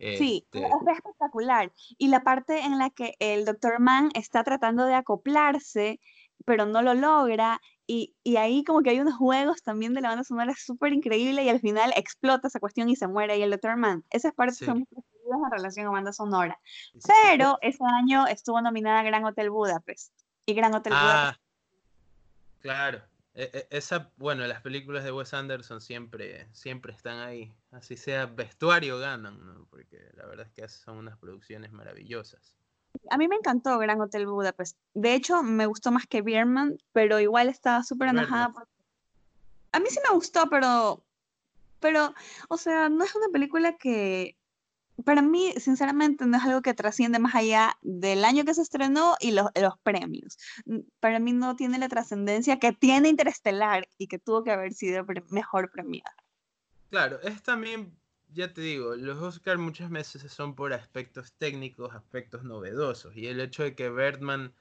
Sí, 0.00 0.46
este 0.52 0.66
es 0.66 0.96
espectacular. 0.96 1.72
Y 1.98 2.08
la 2.08 2.22
parte 2.22 2.60
en 2.60 2.78
la 2.78 2.90
que 2.90 3.14
el 3.18 3.44
Dr. 3.44 3.80
Mann 3.80 4.10
está 4.14 4.42
tratando 4.44 4.86
de 4.86 4.94
acoplarse, 4.94 6.00
pero 6.44 6.64
no 6.66 6.82
lo 6.82 6.94
logra, 6.94 7.60
y, 7.92 8.36
ahí 8.36 8.62
como 8.62 8.82
que 8.82 8.90
hay 8.90 9.00
unos 9.00 9.16
juegos 9.16 9.64
también 9.64 9.94
de 9.94 10.00
la 10.00 10.10
banda 10.10 10.22
sonora 10.22 10.54
súper 10.56 10.92
increíble 10.92 11.42
y 11.42 11.48
al 11.48 11.58
final 11.58 11.92
explota 11.96 12.46
esa 12.46 12.60
cuestión 12.60 12.88
y 12.88 12.94
se 12.94 13.08
muere 13.08 13.32
ahí 13.32 13.42
el 13.42 13.50
Dr. 13.50 13.76
Mann. 13.76 14.04
Esas 14.10 14.32
partes 14.32 14.58
son 14.58 14.78
muy 14.78 14.84
preferidas 14.84 15.40
en 15.44 15.50
relación 15.50 15.86
a 15.88 15.90
banda 15.90 16.12
sonora. 16.12 16.60
Pero 17.04 17.58
ese 17.62 17.82
año 17.82 18.28
estuvo 18.28 18.60
nominada 18.60 19.02
Gran 19.02 19.24
Hotel 19.24 19.50
Budapest. 19.50 20.12
Y 20.46 20.54
Gran 20.54 20.72
Hotel 20.72 20.92
ah, 20.94 21.02
Budapest. 21.02 21.40
Claro. 22.60 23.09
E, 23.34 23.50
e, 23.52 23.76
esa, 23.76 24.10
bueno, 24.16 24.46
las 24.46 24.60
películas 24.60 25.04
de 25.04 25.12
Wes 25.12 25.32
Anderson 25.34 25.80
siempre, 25.80 26.48
siempre 26.52 26.92
están 26.92 27.18
ahí. 27.18 27.52
Así 27.70 27.96
sea 27.96 28.26
vestuario 28.26 28.98
ganan, 28.98 29.44
¿no? 29.44 29.66
Porque 29.70 30.10
la 30.16 30.26
verdad 30.26 30.46
es 30.46 30.52
que 30.52 30.68
son 30.68 30.98
unas 30.98 31.16
producciones 31.18 31.72
maravillosas. 31.72 32.54
A 33.10 33.16
mí 33.16 33.28
me 33.28 33.36
encantó 33.36 33.78
Gran 33.78 34.00
Hotel 34.00 34.26
Budapest. 34.26 34.76
De 34.94 35.14
hecho, 35.14 35.42
me 35.42 35.66
gustó 35.66 35.92
más 35.92 36.06
que 36.06 36.22
Bierman, 36.22 36.78
pero 36.92 37.20
igual 37.20 37.48
estaba 37.48 37.84
súper 37.84 38.08
enojada. 38.08 38.52
A 39.72 39.78
mí 39.78 39.86
sí 39.88 40.00
me 40.08 40.14
gustó, 40.14 40.48
pero, 40.50 41.04
pero, 41.78 42.12
o 42.48 42.56
sea, 42.56 42.88
no 42.88 43.04
es 43.04 43.14
una 43.14 43.28
película 43.28 43.76
que 43.76 44.36
para 45.02 45.22
mí, 45.22 45.52
sinceramente, 45.56 46.26
no 46.26 46.36
es 46.36 46.44
algo 46.44 46.62
que 46.62 46.74
trasciende 46.74 47.18
más 47.18 47.34
allá 47.34 47.76
del 47.82 48.24
año 48.24 48.44
que 48.44 48.54
se 48.54 48.62
estrenó 48.62 49.16
y 49.20 49.32
los, 49.32 49.46
los 49.60 49.78
premios. 49.82 50.38
Para 51.00 51.18
mí 51.18 51.32
no 51.32 51.56
tiene 51.56 51.78
la 51.78 51.88
trascendencia 51.88 52.58
que 52.58 52.72
tiene 52.72 53.08
Interestelar 53.08 53.88
y 53.98 54.06
que 54.06 54.18
tuvo 54.18 54.44
que 54.44 54.50
haber 54.50 54.72
sido 54.72 55.04
mejor 55.30 55.70
premiada. 55.70 56.14
Claro, 56.90 57.20
es 57.22 57.42
también, 57.42 57.96
ya 58.28 58.52
te 58.52 58.60
digo, 58.60 58.96
los 58.96 59.18
Oscars 59.18 59.60
muchas 59.60 59.90
veces 59.90 60.30
son 60.32 60.54
por 60.54 60.72
aspectos 60.72 61.32
técnicos, 61.34 61.94
aspectos 61.94 62.42
novedosos. 62.42 63.16
Y 63.16 63.26
el 63.26 63.40
hecho 63.40 63.62
de 63.62 63.74
que 63.74 63.90
Bertman 63.90 64.52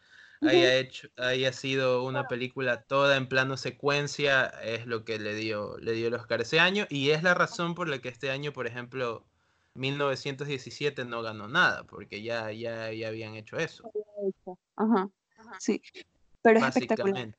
haya, 0.41 0.78
hecho, 0.78 1.10
haya 1.17 1.52
sido 1.52 2.04
una 2.04 2.28
película 2.28 2.84
toda 2.84 3.17
en 3.17 3.28
plano 3.28 3.58
secuencia 3.58 4.45
es 4.63 4.86
lo 4.86 5.04
que 5.04 5.19
le 5.19 5.34
dio, 5.34 5.78
le 5.80 5.93
dio 5.93 6.08
el 6.08 6.13
Oscar 6.13 6.41
ese 6.41 6.60
año. 6.60 6.86
Y 6.89 7.10
es 7.10 7.23
la 7.23 7.34
razón 7.34 7.75
por 7.75 7.88
la 7.88 7.99
que 7.99 8.10
este 8.10 8.32
año, 8.32 8.54
por 8.54 8.67
ejemplo, 8.67 9.25
1917 9.75 11.05
no 11.05 11.21
ganó 11.21 11.47
nada, 11.47 11.84
porque 11.84 12.21
ya, 12.21 12.51
ya, 12.51 12.91
ya 12.91 13.08
habían 13.08 13.36
hecho 13.36 13.58
eso. 13.58 13.89
Ajá, 14.75 15.10
sí. 15.60 15.82
Pero 16.41 16.60
es 16.60 16.75
espectacular. 16.75 17.36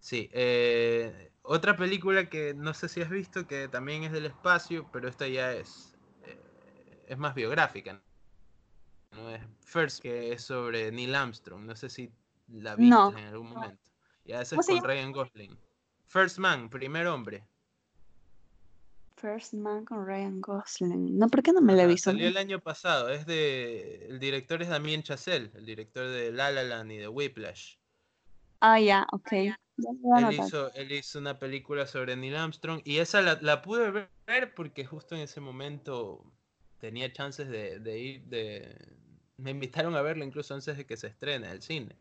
Sí. 0.00 0.28
Eh, 0.32 1.32
otra 1.42 1.76
película 1.76 2.28
que 2.28 2.54
no 2.54 2.74
sé 2.74 2.88
si 2.88 3.00
has 3.00 3.10
visto, 3.10 3.46
que 3.46 3.68
también 3.68 4.04
es 4.04 4.12
del 4.12 4.26
espacio, 4.26 4.88
pero 4.92 5.08
esta 5.08 5.28
ya 5.28 5.52
es, 5.52 5.94
eh, 6.24 7.04
es 7.08 7.18
más 7.18 7.34
biográfica. 7.34 8.02
¿no? 9.12 9.30
Es 9.30 9.42
First, 9.60 10.02
que 10.02 10.32
es 10.32 10.42
sobre 10.42 10.90
Neil 10.92 11.14
Armstrong. 11.14 11.64
No 11.64 11.76
sé 11.76 11.88
si 11.88 12.10
la 12.48 12.76
viste 12.76 13.20
en 13.20 13.26
algún 13.26 13.50
momento. 13.50 13.82
Ya, 14.24 14.40
esa 14.40 14.56
es 14.58 14.66
con 14.66 14.82
Ryan 14.82 15.12
Gosling. 15.12 15.58
First 16.06 16.38
Man, 16.38 16.68
primer 16.68 17.06
hombre. 17.06 17.46
First 19.24 19.54
Man 19.54 19.86
con 19.86 20.06
Ryan 20.06 20.38
Gosling. 20.42 21.18
No, 21.18 21.28
¿por 21.30 21.42
qué 21.42 21.54
no 21.54 21.62
me 21.62 21.72
la 21.72 21.84
he 21.84 21.86
visto? 21.86 22.10
Salió 22.10 22.28
el 22.28 22.36
año 22.36 22.60
pasado. 22.60 23.08
Es 23.08 23.24
de. 23.24 24.06
El 24.10 24.20
director 24.20 24.60
es 24.60 24.68
Damien 24.68 25.02
Chazelle, 25.02 25.50
el 25.54 25.64
director 25.64 26.06
de 26.06 26.30
La 26.30 26.50
La 26.50 26.62
Land 26.62 26.92
y 26.92 26.98
de 26.98 27.08
Whiplash. 27.08 27.76
Ah, 28.60 28.78
ya, 28.78 29.06
ok. 29.12 29.32
él, 29.32 29.56
hizo, 30.30 30.70
él 30.74 30.92
hizo 30.92 31.18
una 31.18 31.38
película 31.38 31.86
sobre 31.86 32.16
Neil 32.16 32.36
Armstrong 32.36 32.82
y 32.84 32.98
esa 32.98 33.22
la, 33.22 33.62
pude 33.62 34.08
ver 34.26 34.54
porque 34.54 34.84
justo 34.84 35.14
en 35.14 35.22
ese 35.22 35.40
momento 35.40 36.30
tenía 36.78 37.10
chances 37.10 37.48
de, 37.48 37.78
de 37.78 37.98
ir. 37.98 38.24
de 38.24 38.76
Me 39.38 39.52
invitaron 39.52 39.96
a 39.96 40.02
verlo 40.02 40.22
incluso 40.22 40.52
antes 40.52 40.76
de 40.76 40.84
que 40.84 40.98
se 40.98 41.06
estrene 41.06 41.50
el 41.50 41.62
cine. 41.62 41.96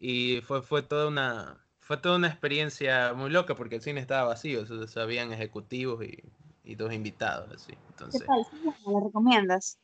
Y 0.00 0.40
fue, 0.40 0.62
fue 0.62 0.82
toda 0.82 1.06
una 1.06 1.64
fue 1.88 1.96
toda 1.96 2.16
una 2.16 2.28
experiencia 2.28 3.14
muy 3.14 3.30
loca 3.30 3.54
porque 3.54 3.76
el 3.76 3.80
cine 3.80 3.98
estaba 3.98 4.28
vacío, 4.28 4.62
o 4.62 5.00
habían 5.00 5.32
ejecutivos 5.32 6.04
y, 6.04 6.74
dos 6.74 6.92
invitados. 6.92 7.50
Así. 7.50 7.72
Entonces, 7.88 8.26
¿La 8.28 9.00
recomiendas? 9.00 9.78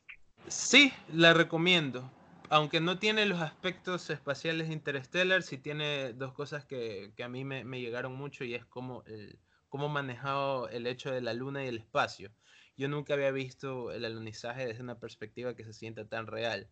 Sí, 0.47 0.93
la 1.15 1.33
recomiendo. 1.33 2.11
Aunque 2.51 2.79
no 2.79 2.99
tiene 2.99 3.25
los 3.25 3.41
aspectos 3.41 4.11
espaciales 4.11 4.69
de 4.69 4.75
Interstellar, 4.75 5.43
sí 5.43 5.57
tiene 5.57 6.13
dos 6.13 6.35
cosas 6.35 6.67
que, 6.67 7.15
a 7.25 7.29
mí 7.31 7.43
me, 7.43 7.65
llegaron 7.81 8.15
mucho 8.15 8.45
y 8.45 8.55
es 8.55 8.67
cómo, 8.67 9.03
el, 9.07 9.39
cómo 9.71 9.89
manejado 9.89 10.69
el 10.69 10.87
hecho 10.87 11.11
de 11.11 11.23
la 11.23 11.33
luna 11.33 11.65
y 11.65 11.69
el 11.69 11.79
espacio. 11.79 12.31
Yo 12.77 12.87
nunca 12.91 13.15
había 13.15 13.31
visto 13.31 13.93
el 13.93 14.05
alunizaje 14.05 14.67
desde 14.67 14.83
una 14.83 14.99
perspectiva 14.99 15.57
que 15.57 15.65
se 15.65 15.73
sienta 15.73 16.07
tan 16.07 16.27
real. 16.27 16.69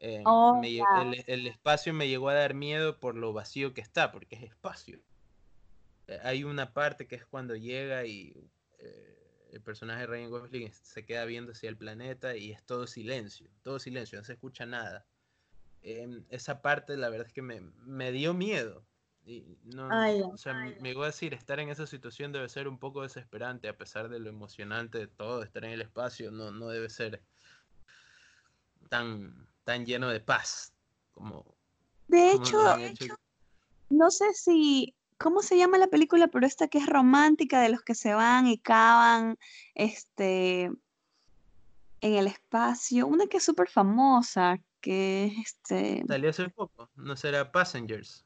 Eh, 0.00 0.22
oh, 0.24 0.60
el, 0.62 1.46
espacio 1.48 1.92
me 1.92 2.08
llegó 2.08 2.28
a 2.28 2.34
dar 2.34 2.54
miedo 2.54 3.00
por 3.00 3.16
lo 3.16 3.32
vacío 3.32 3.74
que 3.74 3.80
está, 3.80 4.12
porque 4.12 4.36
es 4.36 4.42
espacio. 4.44 5.00
Eh, 6.06 6.20
hay 6.22 6.44
una 6.44 6.72
parte 6.72 7.08
que 7.08 7.16
es 7.16 7.26
cuando 7.26 7.56
llega 7.56 8.06
y 8.06 8.48
eh, 8.78 9.48
el 9.52 9.60
personaje 9.60 10.02
de 10.02 10.06
Ryan 10.06 10.30
Gosling 10.30 10.72
se 10.72 11.04
queda 11.04 11.24
viendo 11.24 11.52
hacia 11.52 11.68
el 11.68 11.76
planeta 11.76 12.36
y 12.36 12.52
es 12.52 12.62
todo 12.64 12.86
silencio, 12.86 13.50
todo 13.62 13.80
silencio, 13.80 14.18
no 14.18 14.24
se 14.24 14.34
escucha 14.34 14.66
nada. 14.66 15.04
Em, 15.82 16.24
esa 16.30 16.62
parte 16.62 16.96
la 16.96 17.08
verdad 17.08 17.26
es 17.26 17.32
que 17.32 17.42
me, 17.42 18.12
dio 18.12 18.34
miedo. 18.34 18.84
Y 19.26 19.58
no, 19.64 19.88
o 20.32 20.38
sea, 20.38 20.54
me 20.54 20.88
llegó 20.88 21.02
a 21.02 21.06
decir, 21.06 21.34
estar 21.34 21.60
en 21.60 21.68
esa 21.68 21.86
situación 21.86 22.32
debe 22.32 22.48
ser 22.48 22.66
un 22.66 22.78
poco 22.78 23.02
desesperante, 23.02 23.68
a 23.68 23.76
pesar 23.76 24.08
de 24.08 24.20
lo 24.20 24.30
emocionante 24.30 24.96
de 24.96 25.06
todo, 25.06 25.42
estar 25.42 25.64
en 25.66 25.72
el 25.72 25.82
espacio, 25.82 26.30
no, 26.30 26.50
no 26.50 26.68
debe 26.68 26.88
ser 26.88 27.20
tan, 28.88 29.46
tan 29.68 29.84
lleno 29.84 30.08
de 30.08 30.20
paz. 30.20 30.72
Como, 31.12 31.44
de 32.06 32.32
hecho, 32.32 32.58
no 33.90 34.10
sé 34.10 34.32
si, 34.32 34.94
¿cómo 35.18 35.42
se 35.42 35.58
llama 35.58 35.76
la 35.76 35.88
película? 35.88 36.28
Pero 36.28 36.46
esta 36.46 36.68
que 36.68 36.78
es 36.78 36.86
romántica 36.86 37.60
de 37.60 37.68
los 37.68 37.82
que 37.82 37.94
se 37.94 38.14
van 38.14 38.46
y 38.46 38.56
cavan 38.56 39.38
este, 39.74 40.70
en 42.00 42.14
el 42.14 42.28
espacio. 42.28 43.06
Una 43.06 43.26
que 43.26 43.36
es 43.36 43.44
súper 43.44 43.68
famosa, 43.68 44.58
que 44.80 45.26
es 45.26 45.32
este... 45.44 46.02
Salió 46.08 46.30
hace 46.30 46.48
poco, 46.48 46.88
¿no 46.96 47.14
será 47.14 47.52
Passengers? 47.52 48.24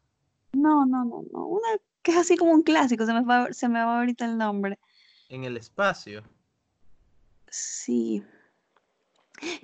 No, 0.52 0.86
no, 0.86 1.04
no, 1.04 1.24
no. 1.32 1.46
Una 1.46 1.68
que 2.02 2.12
es 2.12 2.18
así 2.18 2.36
como 2.36 2.52
un 2.52 2.62
clásico, 2.62 3.04
se 3.04 3.14
me 3.14 3.24
va, 3.24 3.52
se 3.52 3.68
me 3.68 3.80
va 3.80 3.98
ahorita 3.98 4.26
el 4.26 4.38
nombre. 4.38 4.78
En 5.28 5.42
el 5.42 5.56
espacio. 5.56 6.22
Sí 7.48 8.22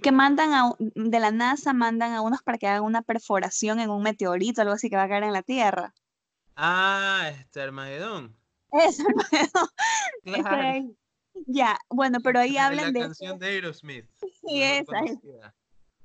que 0.02 0.12
mandan 0.12 0.52
a, 0.52 0.72
de 0.78 1.20
la 1.20 1.30
NASA, 1.30 1.72
mandan 1.72 2.12
a 2.12 2.22
unos 2.22 2.42
para 2.42 2.58
que 2.58 2.66
hagan 2.66 2.82
una 2.82 3.02
perforación 3.02 3.80
en 3.80 3.90
un 3.90 4.02
meteorito, 4.02 4.62
algo 4.62 4.74
así 4.74 4.90
que 4.90 4.96
va 4.96 5.04
a 5.04 5.08
caer 5.08 5.24
en 5.24 5.32
la 5.32 5.42
Tierra. 5.42 5.94
Ah, 6.56 7.30
este 7.38 7.60
Armagedón. 7.62 8.36
Es 8.72 9.00
Armagedón. 9.00 10.96
Ya, 11.46 11.78
bueno, 11.88 12.18
pero 12.20 12.40
ahí 12.40 12.58
hablan 12.58 12.92
de... 12.92 12.98
La 12.98 13.06
canción 13.06 13.38
de 13.38 13.46
Aerosmith. 13.46 14.04
Sí, 14.48 14.62
esa 14.62 14.98
es. 15.04 15.18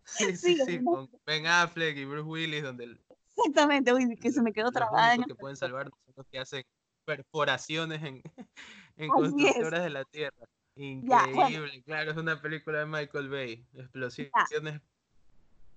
Sí, 0.06 0.36
sí, 0.36 0.58
sí, 0.66 0.84
con 0.84 1.10
Ben 1.26 1.48
Affleck 1.48 1.98
y 1.98 2.06
Bruce 2.06 2.28
Willis, 2.28 2.62
donde... 2.62 3.00
Exactamente, 3.36 3.94
uy, 3.94 4.16
que 4.18 4.32
se 4.32 4.42
me 4.42 4.54
quedó 4.54 4.72
trabada. 4.72 5.16
Los 5.16 5.26
que 5.26 5.36
pueden 5.36 5.58
salvar 5.58 5.90
son 5.90 6.14
los 6.16 6.28
que 6.28 6.40
hacen 6.40 6.64
perforaciones 7.06 8.04
en, 8.04 8.22
en 8.98 9.10
constructoras 9.10 9.84
de 9.84 9.90
la 9.90 10.06
Tierra. 10.06 10.48
Increíble, 10.76 11.84
claro, 11.84 12.12
es 12.12 12.18
una 12.18 12.42
película 12.42 12.80
de 12.80 12.86
Michael 12.86 13.30
Bay. 13.30 13.66
Explosiones. 13.74 14.82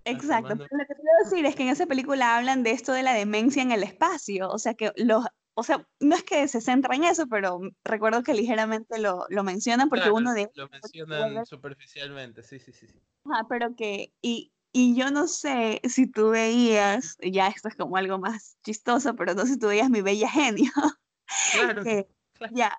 Exacto, 0.04 0.54
lo 0.54 0.56
que 0.58 0.94
quiero 0.94 1.24
decir 1.24 1.44
es 1.46 1.56
que 1.56 1.64
en 1.64 1.70
esa 1.70 1.86
película 1.86 2.36
hablan 2.36 2.62
de 2.62 2.70
esto 2.70 2.92
de 2.92 3.02
la 3.02 3.12
demencia 3.12 3.60
en 3.60 3.72
el 3.72 3.82
espacio, 3.82 4.48
o 4.48 4.58
sea 4.58 4.74
que 4.74 4.92
los, 4.96 5.24
o 5.54 5.62
sea, 5.64 5.84
no 5.98 6.14
es 6.14 6.22
que 6.22 6.46
se 6.46 6.60
centra 6.60 6.94
en 6.94 7.04
eso, 7.04 7.26
pero 7.26 7.60
recuerdo 7.82 8.22
que 8.22 8.32
ligeramente 8.32 8.98
lo, 9.00 9.26
lo 9.30 9.42
mencionan 9.42 9.88
porque 9.88 10.10
uno 10.10 10.32
de... 10.32 10.48
Lo 10.54 10.68
mencionan 10.68 11.44
superficialmente, 11.44 12.44
sí, 12.44 12.60
sí, 12.60 12.72
sí. 12.72 12.86
Ah, 13.24 13.44
pero 13.48 13.74
que, 13.74 14.12
y, 14.22 14.52
y 14.70 14.94
yo 14.94 15.10
no 15.10 15.26
sé 15.26 15.80
si 15.84 16.06
tú 16.06 16.30
veías, 16.30 17.16
ya 17.20 17.48
esto 17.48 17.68
es 17.68 17.74
como 17.74 17.96
algo 17.96 18.18
más 18.18 18.58
chistoso, 18.62 19.16
pero 19.16 19.34
no 19.34 19.42
sé 19.42 19.54
si 19.54 19.58
tú 19.58 19.66
veías 19.66 19.90
mi 19.90 20.02
bella 20.02 20.28
genio. 20.28 20.70
Claro. 21.52 21.82
que, 21.82 22.06
Ya, 22.52 22.78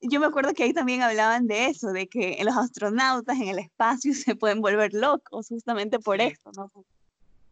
yo 0.00 0.20
me 0.20 0.26
acuerdo 0.26 0.54
que 0.54 0.64
ahí 0.64 0.72
también 0.72 1.02
hablaban 1.02 1.46
de 1.46 1.66
eso, 1.66 1.92
de 1.92 2.08
que 2.08 2.38
los 2.44 2.56
astronautas 2.56 3.36
en 3.36 3.48
el 3.48 3.58
espacio 3.58 4.12
se 4.14 4.36
pueden 4.36 4.60
volver 4.60 4.94
locos 4.94 5.48
justamente 5.48 5.98
por 5.98 6.20
esto, 6.20 6.50
¿no? 6.56 6.70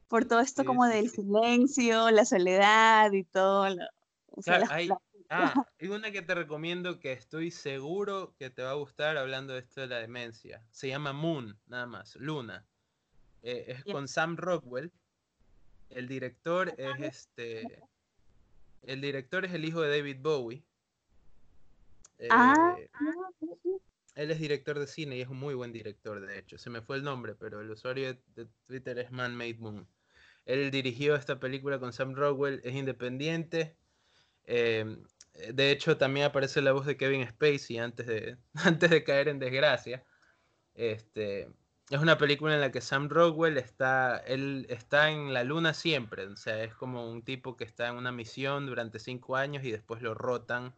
Por 0.09 0.27
todo 0.27 0.41
esto 0.41 0.65
como 0.65 0.87
del 0.87 1.11
silencio, 1.11 2.11
la 2.11 2.25
soledad 2.25 3.11
y 3.13 3.25
todo. 3.25 3.67
claro, 4.45 4.67
hay, 4.71 4.89
ah, 5.31 5.55
hay 5.81 5.89
una 5.89 6.13
que 6.13 6.23
te 6.23 6.35
recomiendo 6.35 7.01
que 7.01 7.13
estoy 7.13 7.51
seguro 7.51 8.35
que 8.39 8.51
te 8.51 8.63
va 8.63 8.71
a 8.71 8.75
gustar 8.75 9.17
hablando 9.17 9.55
de 9.55 9.61
esto 9.61 9.81
de 9.81 9.89
la 9.89 9.99
demencia. 9.99 10.63
Se 10.71 10.89
llama 10.89 11.13
Moon, 11.13 11.59
nada 11.67 11.87
más, 11.87 12.17
Luna. 12.17 12.65
Eh, 13.43 13.65
es 13.69 13.85
con 13.85 14.09
Sam 14.09 14.37
Rockwell. 14.37 14.93
El 15.91 16.09
director 16.09 16.75
es 16.79 17.01
este. 17.01 17.83
El 18.83 19.01
director 19.01 19.45
es 19.45 19.53
el 19.53 19.65
hijo 19.65 19.81
de 19.81 19.97
David 19.99 20.19
Bowie. 20.21 20.65
Ah, 22.31 22.77
eh, 22.79 22.89
él 24.15 24.31
es 24.31 24.39
director 24.39 24.79
de 24.79 24.87
cine 24.87 25.17
y 25.17 25.21
es 25.21 25.29
un 25.29 25.39
muy 25.39 25.55
buen 25.55 25.73
director, 25.73 26.25
de 26.25 26.39
hecho. 26.39 26.59
Se 26.59 26.71
me 26.71 26.81
fue 26.81 26.97
el 26.97 27.03
nombre, 27.03 27.35
pero 27.35 27.61
el 27.61 27.71
usuario 27.71 28.17
de 28.35 28.47
Twitter 28.67 28.99
es 28.99 29.11
Man 29.11 29.35
Made 29.37 29.59
Moon. 29.59 29.89
Él 30.47 30.71
dirigió 30.71 31.17
esta 31.17 31.41
película 31.41 31.79
con 31.79 31.93
Sam 31.93 32.15
Rockwell, 32.15 32.61
es 32.65 32.75
independiente. 32.75 33.77
Em, 34.45 35.03
de 35.53 35.71
hecho, 35.71 35.97
también 35.97 36.27
aparece 36.27 36.63
la 36.63 36.73
voz 36.73 36.87
de 36.87 36.97
Kevin 36.97 37.27
Spacey 37.27 37.79
antes 37.79 38.07
de, 38.07 38.37
antes 38.55 38.91
de 38.91 39.05
caer 39.05 39.29
en 39.29 39.39
desgracia. 39.39 40.05
Este, 40.75 41.49
es 41.91 41.99
una 42.01 42.19
película 42.19 42.55
en 42.55 42.61
la 42.61 42.71
que 42.73 42.81
Sam 42.81 43.09
Rockwell 43.09 43.59
está, 43.59 44.19
él 44.19 44.67
está 44.69 45.11
en 45.11 45.33
la 45.33 45.45
luna 45.45 45.75
siempre, 45.75 46.27
o 46.27 46.37
sea, 46.37 46.63
es 46.65 46.75
como 46.75 47.11
un 47.11 47.23
tipo 47.23 47.57
que 47.57 47.65
está 47.65 47.89
en 47.89 47.97
una 47.97 48.13
misión 48.13 48.67
durante 48.67 48.99
cinco 48.99 49.37
años 49.37 49.65
y 49.65 49.71
después 49.71 50.03
lo 50.03 50.15
rotan 50.15 50.75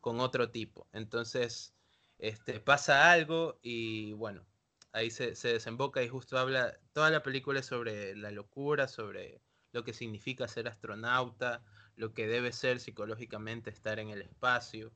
con 0.00 0.20
otro 0.20 0.50
tipo. 0.50 0.86
Entonces, 0.92 1.74
este, 2.18 2.60
pasa 2.60 3.10
algo 3.10 3.58
y 3.62 4.12
bueno, 4.12 4.44
ahí 4.92 5.10
se, 5.10 5.34
desemboca 5.34 6.02
y 6.02 6.08
justo 6.08 6.38
habla, 6.38 6.78
toda 6.92 7.10
la 7.10 7.22
película 7.22 7.60
es 7.60 7.66
sobre 7.66 8.16
la 8.16 8.30
locura, 8.30 8.88
sobre 8.88 9.40
lo 9.72 9.84
que 9.84 9.92
significa 9.92 10.48
ser 10.48 10.68
astronauta, 10.68 11.62
lo 11.96 12.12
que 12.14 12.26
debe 12.26 12.52
ser 12.52 12.80
psicológicamente 12.80 13.70
estar 13.70 13.98
en 13.98 14.10
el 14.10 14.22
espacio. 14.22 14.92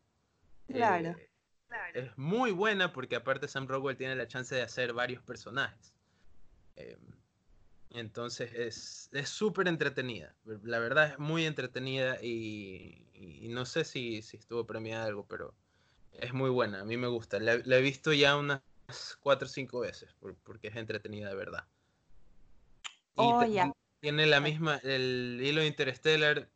Claro. 0.66 1.10
Eh, 1.18 1.30
es 1.94 2.18
muy 2.18 2.50
buena 2.50 2.92
porque 2.92 3.16
aparte 3.16 3.48
Sam 3.48 3.66
Rockwell 3.66 3.96
tiene 3.96 4.16
la 4.16 4.28
chance 4.28 4.54
de 4.54 4.62
hacer 4.62 4.92
varios 4.92 5.22
personajes. 5.22 5.94
Em, 6.76 7.21
entonces 7.94 9.10
es 9.12 9.28
súper 9.28 9.68
entretenida. 9.68 10.34
La 10.62 10.78
verdad 10.78 11.12
es 11.12 11.18
muy 11.18 11.44
entretenida 11.44 12.22
y, 12.22 13.06
no 13.50 13.66
sé 13.66 13.84
si, 13.84 14.18
estuvo 14.18 14.66
premiada 14.66 15.04
algo, 15.04 15.26
pero 15.26 15.54
es 16.12 16.32
muy 16.32 16.50
buena. 16.50 16.80
A 16.80 16.84
mí 16.84 16.96
me 16.96 17.08
gusta. 17.08 17.38
La, 17.38 17.54
he 17.54 17.82
visto 17.82 18.12
ya 18.12 18.36
unas 18.36 18.62
cuatro 19.20 19.46
o 19.46 19.50
cinco 19.50 19.80
veces 19.80 20.14
porque 20.44 20.68
es 20.68 20.76
entretenida 20.76 21.28
de 21.28 21.34
verdad. 21.34 21.66
Oh, 23.14 23.44
tiene 24.00 24.26
la 24.26 24.40
misma, 24.40 24.78
el 24.78 25.38
hilo 25.42 25.62
Interstellar 25.62 26.48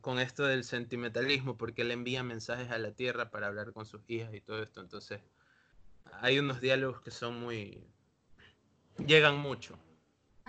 con 0.00 0.18
esto 0.18 0.44
del 0.44 0.64
sentimentalismo, 0.64 1.56
porque 1.56 1.82
él 1.82 1.90
envía 1.90 2.22
mensajes 2.22 2.70
a 2.70 2.78
la 2.78 2.92
Tierra 2.92 3.30
para 3.30 3.48
hablar 3.48 3.72
con 3.72 3.84
sus 3.84 4.08
hijas 4.08 4.32
y 4.34 4.40
todo 4.40 4.62
esto. 4.62 4.80
Entonces, 4.80 5.20
hay 6.20 6.38
unos 6.38 6.60
diálogos 6.60 7.00
que 7.00 7.10
son 7.10 7.40
muy... 7.40 7.84
llegan 9.04 9.38
mucho. 9.38 9.78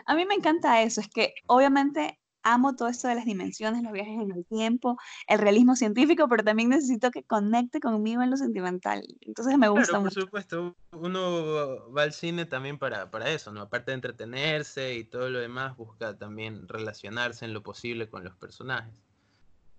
A 0.06 0.16
mí 0.16 0.26
me 0.26 0.36
encanta 0.36 0.82
eso, 0.82 1.02
es 1.02 1.10
que 1.10 1.34
obviamente 1.48 2.20
amo 2.44 2.76
todo 2.76 2.88
esto 2.88 3.08
de 3.08 3.16
las 3.16 3.26
dimensiones, 3.26 3.84
los 3.84 3.92
viajes 3.92 4.14
en 4.14 4.32
el 4.32 4.46
tiempo, 4.46 4.98
el 5.28 5.40
realismo 5.40 5.76
científico, 5.76 6.28
pero 6.30 6.44
también 6.44 6.70
necesito 6.70 7.12
que 7.12 7.24
conecte 7.24 7.80
conmigo 7.80 8.22
en 8.22 8.30
lo 8.30 8.38
sentimental. 8.38 9.04
Entonces 9.22 9.58
me 9.58 9.68
gusta 9.68 9.88
claro, 9.88 10.04
por 10.04 10.14
supuesto, 10.14 10.76
uno 10.94 11.92
va 11.92 12.04
al 12.04 12.14
cine 12.14 12.46
también 12.46 12.78
para, 12.78 13.12
para 13.12 13.30
eso, 13.32 13.52
¿no? 13.52 13.62
Aparte 13.62 13.92
de 13.92 13.96
entretenerse 13.96 14.96
y 14.96 15.04
todo 15.04 15.30
lo 15.30 15.40
demás, 15.40 15.76
busca 15.76 16.18
también 16.18 16.68
relacionarse 16.68 17.44
en 17.44 17.54
lo 17.54 17.64
posible 17.64 18.10
con 18.10 18.24
los 18.24 18.36
personajes. 18.36 18.94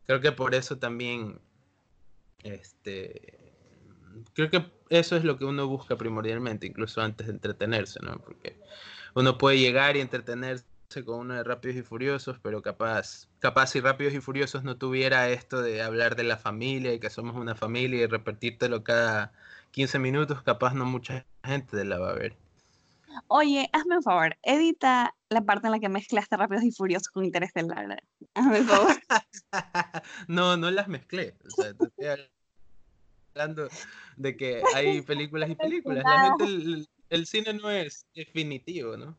Creo 0.07 0.21
que 0.21 0.33
por 0.33 0.55
eso 0.55 0.79
también, 0.79 1.41
este, 2.43 3.38
creo 4.35 4.51
que 4.51 4.71
eso 4.91 5.17
es 5.17 5.25
lo 5.25 5.37
que 5.37 5.45
uno 5.45 5.67
busca 5.67 5.97
primordialmente, 5.97 6.67
incluso 6.67 7.01
antes 7.01 7.27
de 7.27 7.33
entretenerse, 7.33 8.01
¿no? 8.03 8.19
Porque 8.19 8.59
uno 9.15 9.39
puede 9.39 9.59
llegar 9.59 9.97
y 9.97 10.01
entretenerse 10.01 10.65
con 11.05 11.21
uno 11.21 11.35
de 11.35 11.45
Rápidos 11.45 11.77
y 11.77 11.83
Furiosos, 11.83 12.39
pero 12.43 12.63
capaz, 12.63 13.29
capaz 13.41 13.69
si 13.69 13.81
Rápidos 13.81 14.15
y 14.15 14.21
Furiosos 14.21 14.65
no 14.65 14.77
tuviera 14.77 15.29
esto 15.29 15.61
de 15.63 15.83
hablar 15.83 16.17
de 16.17 16.25
la 16.25 16.39
familia 16.39 16.95
y 16.95 17.01
que 17.01 17.11
somos 17.11 17.37
una 17.37 17.55
familia 17.55 18.03
y 18.03 18.07
repetírtelo 18.07 18.85
cada 18.85 19.33
15 19.73 19.99
minutos, 19.99 20.43
capaz 20.43 20.75
no 20.75 20.87
mucha 20.87 21.27
gente 21.45 21.85
la 21.85 21.99
va 21.99 22.11
a 22.11 22.15
ver. 22.15 22.37
Oye, 23.27 23.69
hazme 23.73 23.97
un 23.97 24.03
favor, 24.03 24.37
edita 24.43 25.15
la 25.29 25.43
parte 25.43 25.67
en 25.67 25.73
la 25.73 25.79
que 25.79 25.89
mezclaste 25.89 26.37
Rápidos 26.37 26.65
y 26.65 26.73
Furiosos 26.73 27.09
con 27.09 27.25
Interestelar. 27.25 28.03
Hazme 28.35 28.61
un 28.61 28.67
favor. 28.67 28.97
no, 30.29 30.57
no 30.57 30.71
las 30.71 30.89
mezclé. 30.89 31.35
O 31.47 31.51
sea, 31.51 31.75
te 31.75 31.85
estoy 31.85 32.07
hablando 33.39 33.69
de 34.17 34.37
que 34.37 34.63
hay 34.75 35.03
películas 35.03 35.51
y 35.51 35.55
películas. 35.55 36.05
La 36.05 36.37
gente, 36.39 36.89
el 37.11 37.27
cine 37.27 37.55
no 37.55 37.71
es 37.71 38.07
definitivo, 38.15 38.97
¿no? 38.97 39.17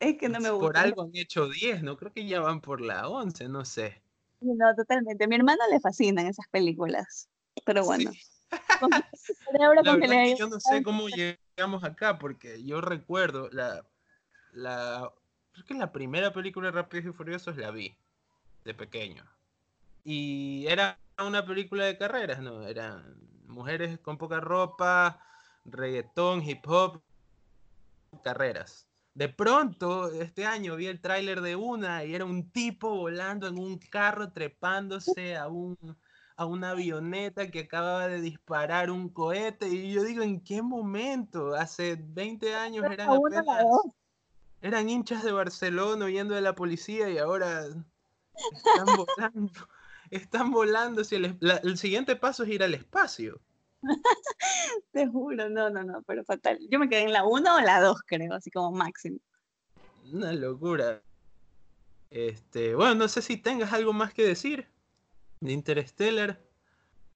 Es 0.00 0.18
que 0.18 0.28
no 0.28 0.40
me 0.40 0.50
gusta. 0.50 0.66
Por 0.66 0.76
algo 0.76 1.02
han 1.02 1.10
hecho 1.14 1.48
10, 1.48 1.82
¿no? 1.82 1.96
Creo 1.96 2.12
que 2.12 2.26
ya 2.26 2.40
van 2.40 2.60
por 2.60 2.80
la 2.80 3.08
11, 3.08 3.48
no 3.48 3.64
sé. 3.64 4.00
No, 4.40 4.74
totalmente. 4.74 5.24
A 5.24 5.28
mi 5.28 5.36
hermano 5.36 5.62
le 5.70 5.80
fascinan 5.80 6.26
esas 6.26 6.46
películas. 6.48 7.28
Pero 7.64 7.84
bueno. 7.84 8.10
yo 10.38 10.48
no 10.48 10.60
sé 10.60 10.82
cómo 10.82 11.08
llegamos 11.08 11.84
acá, 11.84 12.18
porque 12.18 12.62
yo 12.62 12.80
recuerdo 12.80 13.48
la, 13.50 13.84
la. 14.52 15.10
Creo 15.52 15.64
que 15.64 15.74
la 15.74 15.92
primera 15.92 16.32
película 16.32 16.66
de 16.66 16.72
Rápidos 16.72 17.06
y 17.06 17.12
Furiosos 17.12 17.56
la 17.56 17.70
vi 17.70 17.96
de 18.64 18.74
pequeño. 18.74 19.24
Y 20.04 20.66
era 20.68 20.98
una 21.22 21.46
película 21.46 21.84
de 21.84 21.96
carreras, 21.96 22.40
¿no? 22.40 22.66
Eran 22.66 23.16
mujeres 23.46 23.98
con 24.00 24.18
poca 24.18 24.40
ropa, 24.40 25.20
reggaetón, 25.64 26.42
hip 26.42 26.66
hop, 26.66 27.00
carreras. 28.22 28.88
De 29.14 29.28
pronto, 29.28 30.10
este 30.10 30.44
año 30.44 30.74
vi 30.74 30.86
el 30.86 31.00
tráiler 31.00 31.40
de 31.40 31.54
una 31.54 32.04
y 32.04 32.14
era 32.14 32.24
un 32.24 32.50
tipo 32.50 32.96
volando 32.96 33.46
en 33.46 33.58
un 33.58 33.78
carro 33.78 34.32
trepándose 34.32 35.36
a 35.36 35.46
un 35.46 35.76
a 36.36 36.46
una 36.46 36.70
avioneta 36.70 37.48
que 37.48 37.60
acababa 37.60 38.08
de 38.08 38.20
disparar 38.20 38.90
un 38.90 39.08
cohete 39.08 39.68
y 39.68 39.92
yo 39.92 40.02
digo, 40.02 40.22
¿en 40.22 40.40
qué 40.40 40.62
momento? 40.62 41.54
Hace 41.54 41.96
20 41.96 42.54
años 42.56 42.84
eran 42.90 43.08
apenas, 43.08 43.44
eran 44.60 44.88
hinchas 44.88 45.22
de 45.22 45.32
Barcelona 45.32 46.06
huyendo 46.06 46.34
de 46.34 46.40
la 46.40 46.54
policía 46.54 47.08
y 47.08 47.18
ahora 47.18 47.66
están 47.66 48.96
volando. 48.96 49.52
Están 50.16 50.50
volando. 50.50 51.02
el, 51.10 51.38
el 51.40 51.78
siguiente 51.78 52.16
paso 52.16 52.44
es 52.44 52.50
ir 52.50 52.62
al 52.62 52.74
espacio. 52.74 53.40
Te 54.92 55.06
juro, 55.06 55.48
no, 55.48 55.70
no, 55.70 55.82
no, 55.82 56.02
pero 56.02 56.24
fatal. 56.24 56.58
Yo 56.70 56.78
me 56.78 56.88
quedé 56.88 57.02
en 57.02 57.12
la 57.12 57.24
1 57.24 57.56
o 57.56 57.60
la 57.60 57.80
2, 57.80 58.00
creo, 58.06 58.34
así 58.34 58.50
como 58.50 58.72
máximo. 58.72 59.18
Una 60.12 60.32
locura. 60.32 61.02
Este, 62.10 62.74
bueno, 62.74 62.94
no 62.94 63.08
sé 63.08 63.22
si 63.22 63.36
tengas 63.36 63.72
algo 63.72 63.92
más 63.92 64.14
que 64.14 64.24
decir 64.24 64.68
de 65.40 65.52
Interstellar. 65.52 66.40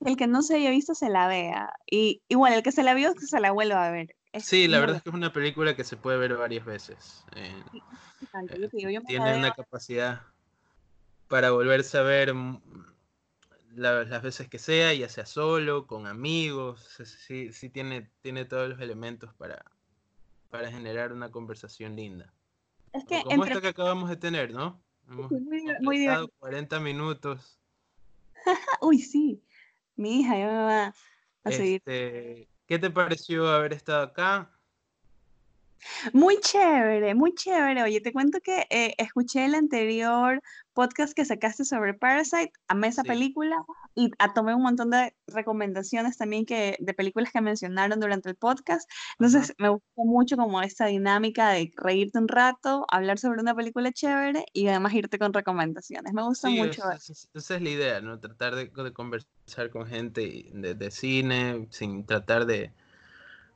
El 0.05 0.17
que 0.17 0.27
no 0.27 0.43
se 0.43 0.57
haya 0.57 0.71
visto 0.71 0.95
se 0.95 1.09
la 1.09 1.29
vea. 1.29 1.73
Y 1.91 2.23
igual, 2.29 2.53
el 2.53 2.63
que 2.63 2.73
se 2.73 2.83
la 2.83 2.95
vio, 2.95 3.15
que 3.15 3.27
se 3.27 3.41
la 3.41 3.53
vuelva 3.53 3.87
a 3.87 3.91
ver. 3.91 4.15
sí, 4.41 4.69
la 4.69 4.81
verdad 4.81 4.97
es 4.97 5.03
que 5.03 5.11
es 5.11 5.15
una 5.15 5.33
película 5.33 5.75
que 5.75 5.85
se 5.85 5.97
puede 5.97 6.19
ver 6.19 6.37
varias 6.37 6.65
veces. 6.65 7.25
Eh, 7.35 7.63
eh, 8.43 8.69
tiene 9.07 9.37
una 9.37 9.53
capacidad 9.53 10.23
para 11.29 11.51
volverse 11.51 11.99
a 11.99 12.03
ver 12.03 12.35
las 13.75 14.23
veces 14.23 14.49
que 14.49 14.59
sea, 14.59 14.93
ya 14.95 15.09
sea 15.09 15.27
solo, 15.27 15.87
con 15.87 16.07
amigos, 16.07 16.99
sí, 17.05 17.53
sí 17.53 17.69
tiene, 17.69 18.11
tiene 18.23 18.45
todos 18.45 18.69
los 18.69 18.81
elementos 18.81 19.33
para, 19.35 19.65
para 20.51 20.71
generar 20.71 21.13
una 21.13 21.31
conversación 21.31 21.95
linda. 21.95 22.33
Es 22.93 23.05
que 23.05 23.23
como 23.23 23.45
esta 23.45 23.61
que 23.61 23.69
acabamos 23.69 24.09
de 24.09 24.17
tener, 24.17 24.53
¿no? 24.53 24.81
Hemos 25.09 25.31
muy, 25.31 25.63
muy 25.81 26.09
40 26.39 26.81
minutos. 26.81 27.59
Uy, 28.81 28.99
sí. 28.99 29.43
Mi 29.97 30.21
hija 30.21 30.39
ya 30.39 30.47
me 30.47 30.53
va 30.53 30.95
a 31.45 31.53
seguir. 31.53 31.83
Este, 31.85 32.49
¿Qué 32.67 32.79
te 32.79 32.91
pareció 32.91 33.49
haber 33.51 33.73
estado 33.73 34.03
acá? 34.03 34.51
Muy 36.13 36.39
chévere, 36.41 37.15
muy 37.15 37.35
chévere. 37.35 37.83
Oye, 37.83 38.01
te 38.01 38.13
cuento 38.13 38.41
que 38.41 38.67
eh, 38.71 38.95
escuché 38.99 39.45
el 39.45 39.55
anterior 39.55 40.43
podcast 40.73 41.13
que 41.13 41.25
sacaste 41.25 41.65
sobre 41.65 41.93
Parasite, 41.93 42.53
amé 42.69 42.87
esa 42.87 43.03
película 43.03 43.57
y 43.97 44.13
a, 44.19 44.33
tomé 44.33 44.55
un 44.55 44.63
montón 44.63 44.91
de 44.91 45.13
recomendaciones 45.27 46.17
también 46.17 46.47
que, 46.47 46.77
de 46.79 46.95
películas 46.95 47.33
que 47.33 47.41
mencionaron 47.41 47.99
durante 47.99 48.29
el 48.31 48.37
podcast. 48.37 48.89
Entonces 49.19 49.55
me 49.59 49.71
gustó 49.71 50.05
mucho 50.05 50.37
como 50.37 50.63
esta 50.63 50.87
dinámica 50.87 51.51
de 51.51 51.73
reírte 51.77 52.19
un 52.19 52.29
rato, 52.29 52.87
hablar 52.91 53.19
sobre 53.19 53.41
una 53.41 53.57
película 53.57 53.91
chévere 53.91 54.45
y 54.53 54.69
además 54.69 54.95
irte 54.95 55.19
con 55.19 55.33
recomendaciones. 55.33 56.13
Me 56.13 56.23
gusta 56.23 56.49
mucho. 56.49 56.83
Esa, 56.93 57.57
es 57.57 57.63
la 57.63 57.71
idea, 57.71 58.01
¿no? 58.01 58.21
Tratar 58.21 58.55
de, 58.55 58.71
conversar 58.71 59.71
con 59.71 59.87
gente 59.89 60.49
de 60.53 60.91
cine 60.93 61.67
sin 61.71 62.07
tratar 62.07 62.47
de 62.47 62.73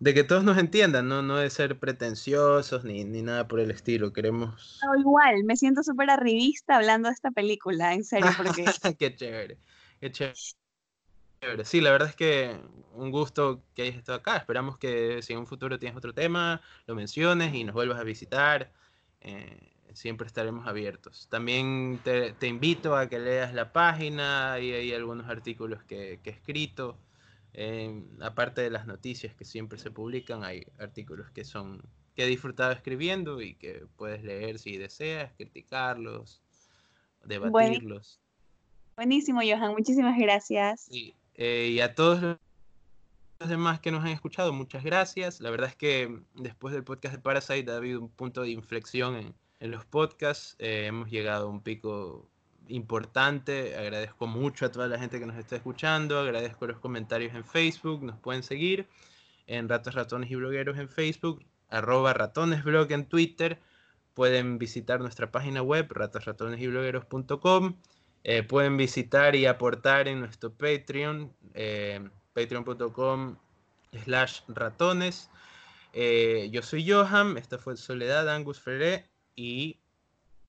de 0.03 0.15
que 0.15 0.25
todos 0.25 0.43
nos 0.43 0.59
entiendan, 0.59 1.07
¿no? 1.07 1.23
No 1.23 1.37
de 1.37 1.49
ser 1.49 1.79
pretenciosos 1.79 2.83
ni, 2.83 3.05
ni 3.05 3.23
nada 3.23 3.47
por 3.47 3.61
el 3.61 3.71
estilo. 3.71 4.13
Queremos. 4.13 4.81
No, 4.85 4.99
igual, 4.99 5.45
me 5.45 5.57
siento 5.57 5.85
súper 5.85 6.11
arribista 6.11 6.75
hablando 6.75 7.09
de 7.09 7.15
esta 7.15 7.31
película, 7.31 7.95
en 7.95 8.03
serio, 8.03 8.29
porque. 8.37 8.65
qué 8.99 9.15
chévere, 9.15 9.59
qué 10.01 10.11
chévere. 10.11 11.65
Sí, 11.65 11.81
la 11.81 11.93
verdad 11.93 12.09
es 12.09 12.17
que 12.17 12.57
un 12.95 13.13
gusto 13.13 13.63
que 13.77 13.83
hayas 13.83 13.95
estado 13.95 14.19
acá. 14.19 14.39
Esperamos 14.39 14.77
que 14.77 15.23
si 15.23 15.35
en 15.35 15.39
un 15.39 15.47
futuro 15.47 15.79
tienes 15.79 15.97
otro 15.97 16.13
tema, 16.13 16.61
lo 16.87 16.97
menciones 16.97 17.55
y 17.55 17.63
nos 17.63 17.75
vuelvas 17.75 18.01
a 18.01 18.03
visitar. 18.03 18.73
Eh, 19.21 19.71
siempre 19.93 20.27
estaremos 20.27 20.67
abiertos. 20.67 21.29
También 21.31 22.01
te, 22.03 22.33
te, 22.33 22.49
invito 22.49 22.97
a 22.97 23.09
que 23.09 23.21
leas 23.21 23.55
la 23.55 23.73
página 23.73 24.59
y 24.59 24.73
hay 24.73 24.93
algunos 24.95 25.29
artículos 25.29 25.85
que, 25.85 26.19
que 26.25 26.31
he 26.31 26.33
escrito 26.33 26.99
aparte 28.21 28.63
de 28.63 28.71
las 28.71 28.87
noticias 28.87 29.35
que 29.35 29.45
siempre 29.45 29.79
se 29.79 29.91
publican, 29.91 30.45
hay 30.45 30.65
artículos 30.79 31.31
que 31.31 31.45
son 31.45 31.83
que 32.15 32.25
he 32.25 32.27
disfrutado 32.27 32.73
escribiendo 32.73 33.41
y 33.41 33.55
que 33.55 33.87
puedes 33.97 34.23
leer 34.23 34.59
si 34.59 34.77
deseas, 34.77 35.33
criticarlos, 35.35 36.43
debatirlos. 37.25 38.21
Buenísimo, 38.97 39.41
Johan, 39.41 39.73
muchísimas 39.73 40.19
gracias. 40.19 40.91
Eh, 41.35 41.69
y 41.73 41.81
a 41.81 41.95
todos 41.95 42.21
los 43.41 43.49
demás 43.49 43.81
que 43.81 43.91
nos 43.91 44.05
han 44.05 44.11
escuchado, 44.11 44.53
muchas 44.53 44.85
gracias. 44.85 45.41
La 45.41 45.51
verdad 45.51 45.71
es 45.71 45.77
que 45.77 46.21
después 46.35 46.75
del 46.75 46.85
podcast 46.85 47.15
de 47.17 47.23
Parasite 47.23 47.71
ha 47.71 47.77
habido 47.77 48.01
un 48.01 48.11
punto 48.11 48.43
de 48.43 48.51
inflexión 48.51 49.17
en, 49.17 49.35
en 49.61 49.71
los 49.71 49.87
podcasts. 49.87 50.55
Eh, 50.59 50.85
hemos 50.87 51.11
llegado 51.11 51.47
a 51.47 51.51
un 51.51 51.63
pico 51.63 52.29
importante. 52.69 53.77
Agradezco 53.77 54.27
mucho 54.27 54.67
a 54.67 54.73
toda 54.73 54.89
la 54.89 54.99
gente 54.99 55.19
que 55.19 55.27
nos 55.27 55.37
está 55.37 55.57
escuchando. 55.57 56.19
Agradezco 56.19 56.67
los 56.67 56.79
comentarios 56.79 57.35
en 57.35 57.45
Facebook. 57.45 58.03
Nos 58.03 58.19
pueden 58.19 58.43
seguir 58.43 58.89
en 59.47 59.69
Ratos, 59.69 59.95
Ratones 59.95 60.31
y 60.31 60.35
Blogueros 60.35 60.79
en 60.79 60.89
Facebook, 60.89 61.45
arroba 61.69 62.13
ratonesblog 62.13 62.91
en 62.93 63.07
Twitter. 63.07 63.61
Pueden 64.15 64.59
visitar 64.59 65.01
nuestra 65.01 65.31
página 65.31 65.63
web, 65.63 65.91
ratosratonesyblogueros.com. 65.91 67.77
Eh, 68.25 68.43
pueden 68.43 68.77
visitar 68.77 69.35
y 69.35 69.47
aportar 69.47 70.07
en 70.07 70.21
nuestro 70.21 70.53
Patreon, 70.53 71.33
eh, 71.55 72.09
patreon.com 72.35 73.37
slash 74.05 74.41
ratones. 74.49 75.31
Eh, 75.93 76.49
yo 76.53 76.63
soy 76.63 76.89
Johan, 76.89 77.37
esta 77.37 77.59
fue 77.59 77.77
Soledad 77.77 78.29
Angus 78.29 78.61
Ferré 78.61 79.11
y 79.35 79.82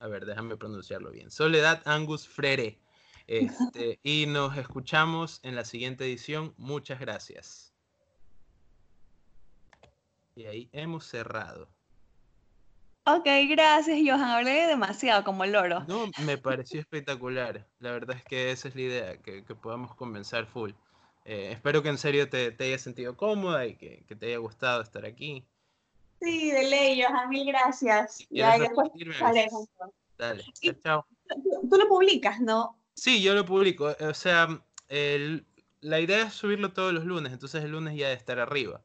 a 0.04 0.06
ver, 0.06 0.26
déjame 0.26 0.58
pronunciarlo 0.58 1.10
bien. 1.10 1.30
Soledad 1.30 1.80
Angus 1.86 2.28
Frere. 2.28 2.78
Este, 3.26 3.98
y 4.02 4.26
nos 4.26 4.54
escuchamos 4.58 5.40
en 5.42 5.56
la 5.56 5.64
siguiente 5.64 6.04
edición. 6.04 6.52
Muchas 6.58 7.00
gracias. 7.00 7.72
Y 10.36 10.44
ahí 10.44 10.68
hemos 10.72 11.06
cerrado. 11.06 11.70
Ok, 13.06 13.26
gracias, 13.48 13.98
Johan. 14.04 14.24
Hablé 14.24 14.66
demasiado 14.66 15.24
como 15.24 15.42
el 15.44 15.52
loro. 15.52 15.84
No, 15.88 16.10
me 16.26 16.36
pareció 16.36 16.80
espectacular. 16.80 17.66
La 17.78 17.92
verdad 17.92 18.18
es 18.18 18.24
que 18.24 18.50
esa 18.50 18.68
es 18.68 18.74
la 18.74 18.82
idea, 18.82 19.16
que, 19.22 19.42
podamos 19.54 19.94
comenzar 19.94 20.44
full. 20.44 20.72
Eh, 21.24 21.48
espero 21.52 21.82
que 21.82 21.88
en 21.88 21.96
serio 21.96 22.28
te, 22.28 22.50
te 22.50 22.64
hayas 22.64 22.82
sentido 22.82 23.16
cómoda 23.16 23.64
y 23.64 23.76
que, 23.76 24.04
que 24.06 24.14
te 24.16 24.26
haya 24.26 24.36
gustado 24.36 24.82
estar 24.82 25.06
aquí. 25.06 25.46
Sí, 26.20 26.50
de 26.50 26.64
ley, 26.64 27.02
Johan, 27.02 27.28
mil 27.28 27.46
gracias. 27.46 28.26
Ya, 28.30 28.58
después 28.58 28.90
Dale, 29.20 29.48
Dale, 30.16 30.44
chao. 30.82 31.06
Tú, 31.68 31.76
lo 31.76 31.88
publicas, 31.88 32.40
¿no? 32.40 32.78
Sí, 32.94 33.22
yo 33.22 33.34
lo 33.34 33.44
publico. 33.44 33.94
O 34.00 34.14
sea, 34.14 34.48
la 34.88 36.00
idea 36.00 36.22
es 36.22 36.34
subirlo 36.34 36.72
todos 36.72 36.92
los 36.92 37.04
lunes, 37.04 37.32
entonces 37.32 37.64
el 37.64 37.72
lunes 37.72 37.96
ya 37.96 38.08
de 38.08 38.14
estar 38.14 38.38
arriba. 38.38 38.82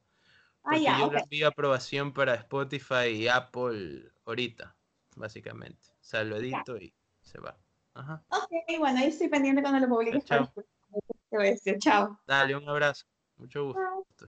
Ah, 0.64 0.72
porque 0.72 0.86
yo 0.86 1.12
le 1.12 1.20
envío 1.20 1.48
aprobación 1.48 2.14
para 2.14 2.36
Spotify 2.36 3.08
y 3.12 3.28
Apple 3.28 4.12
ahorita, 4.26 4.76
básicamente. 5.16 5.88
O 5.92 6.04
sea, 6.04 6.24
lo 6.24 6.38
edito 6.38 6.78
y 6.78 6.94
se 7.22 7.40
va. 7.40 7.58
Ajá. 7.94 8.24
Ok, 8.30 8.52
bueno, 8.80 9.00
ahí 9.00 9.08
estoy 9.08 9.30
pendiente 9.30 9.62
cuando 9.62 9.80
lo 9.80 9.88
publiques. 9.88 10.26
Chao. 10.26 10.52
Chao. 11.80 12.20
Dale, 12.26 12.56
un 12.56 12.68
abrazo. 12.68 13.06
Mucho 13.38 13.66
gusto. 13.66 14.28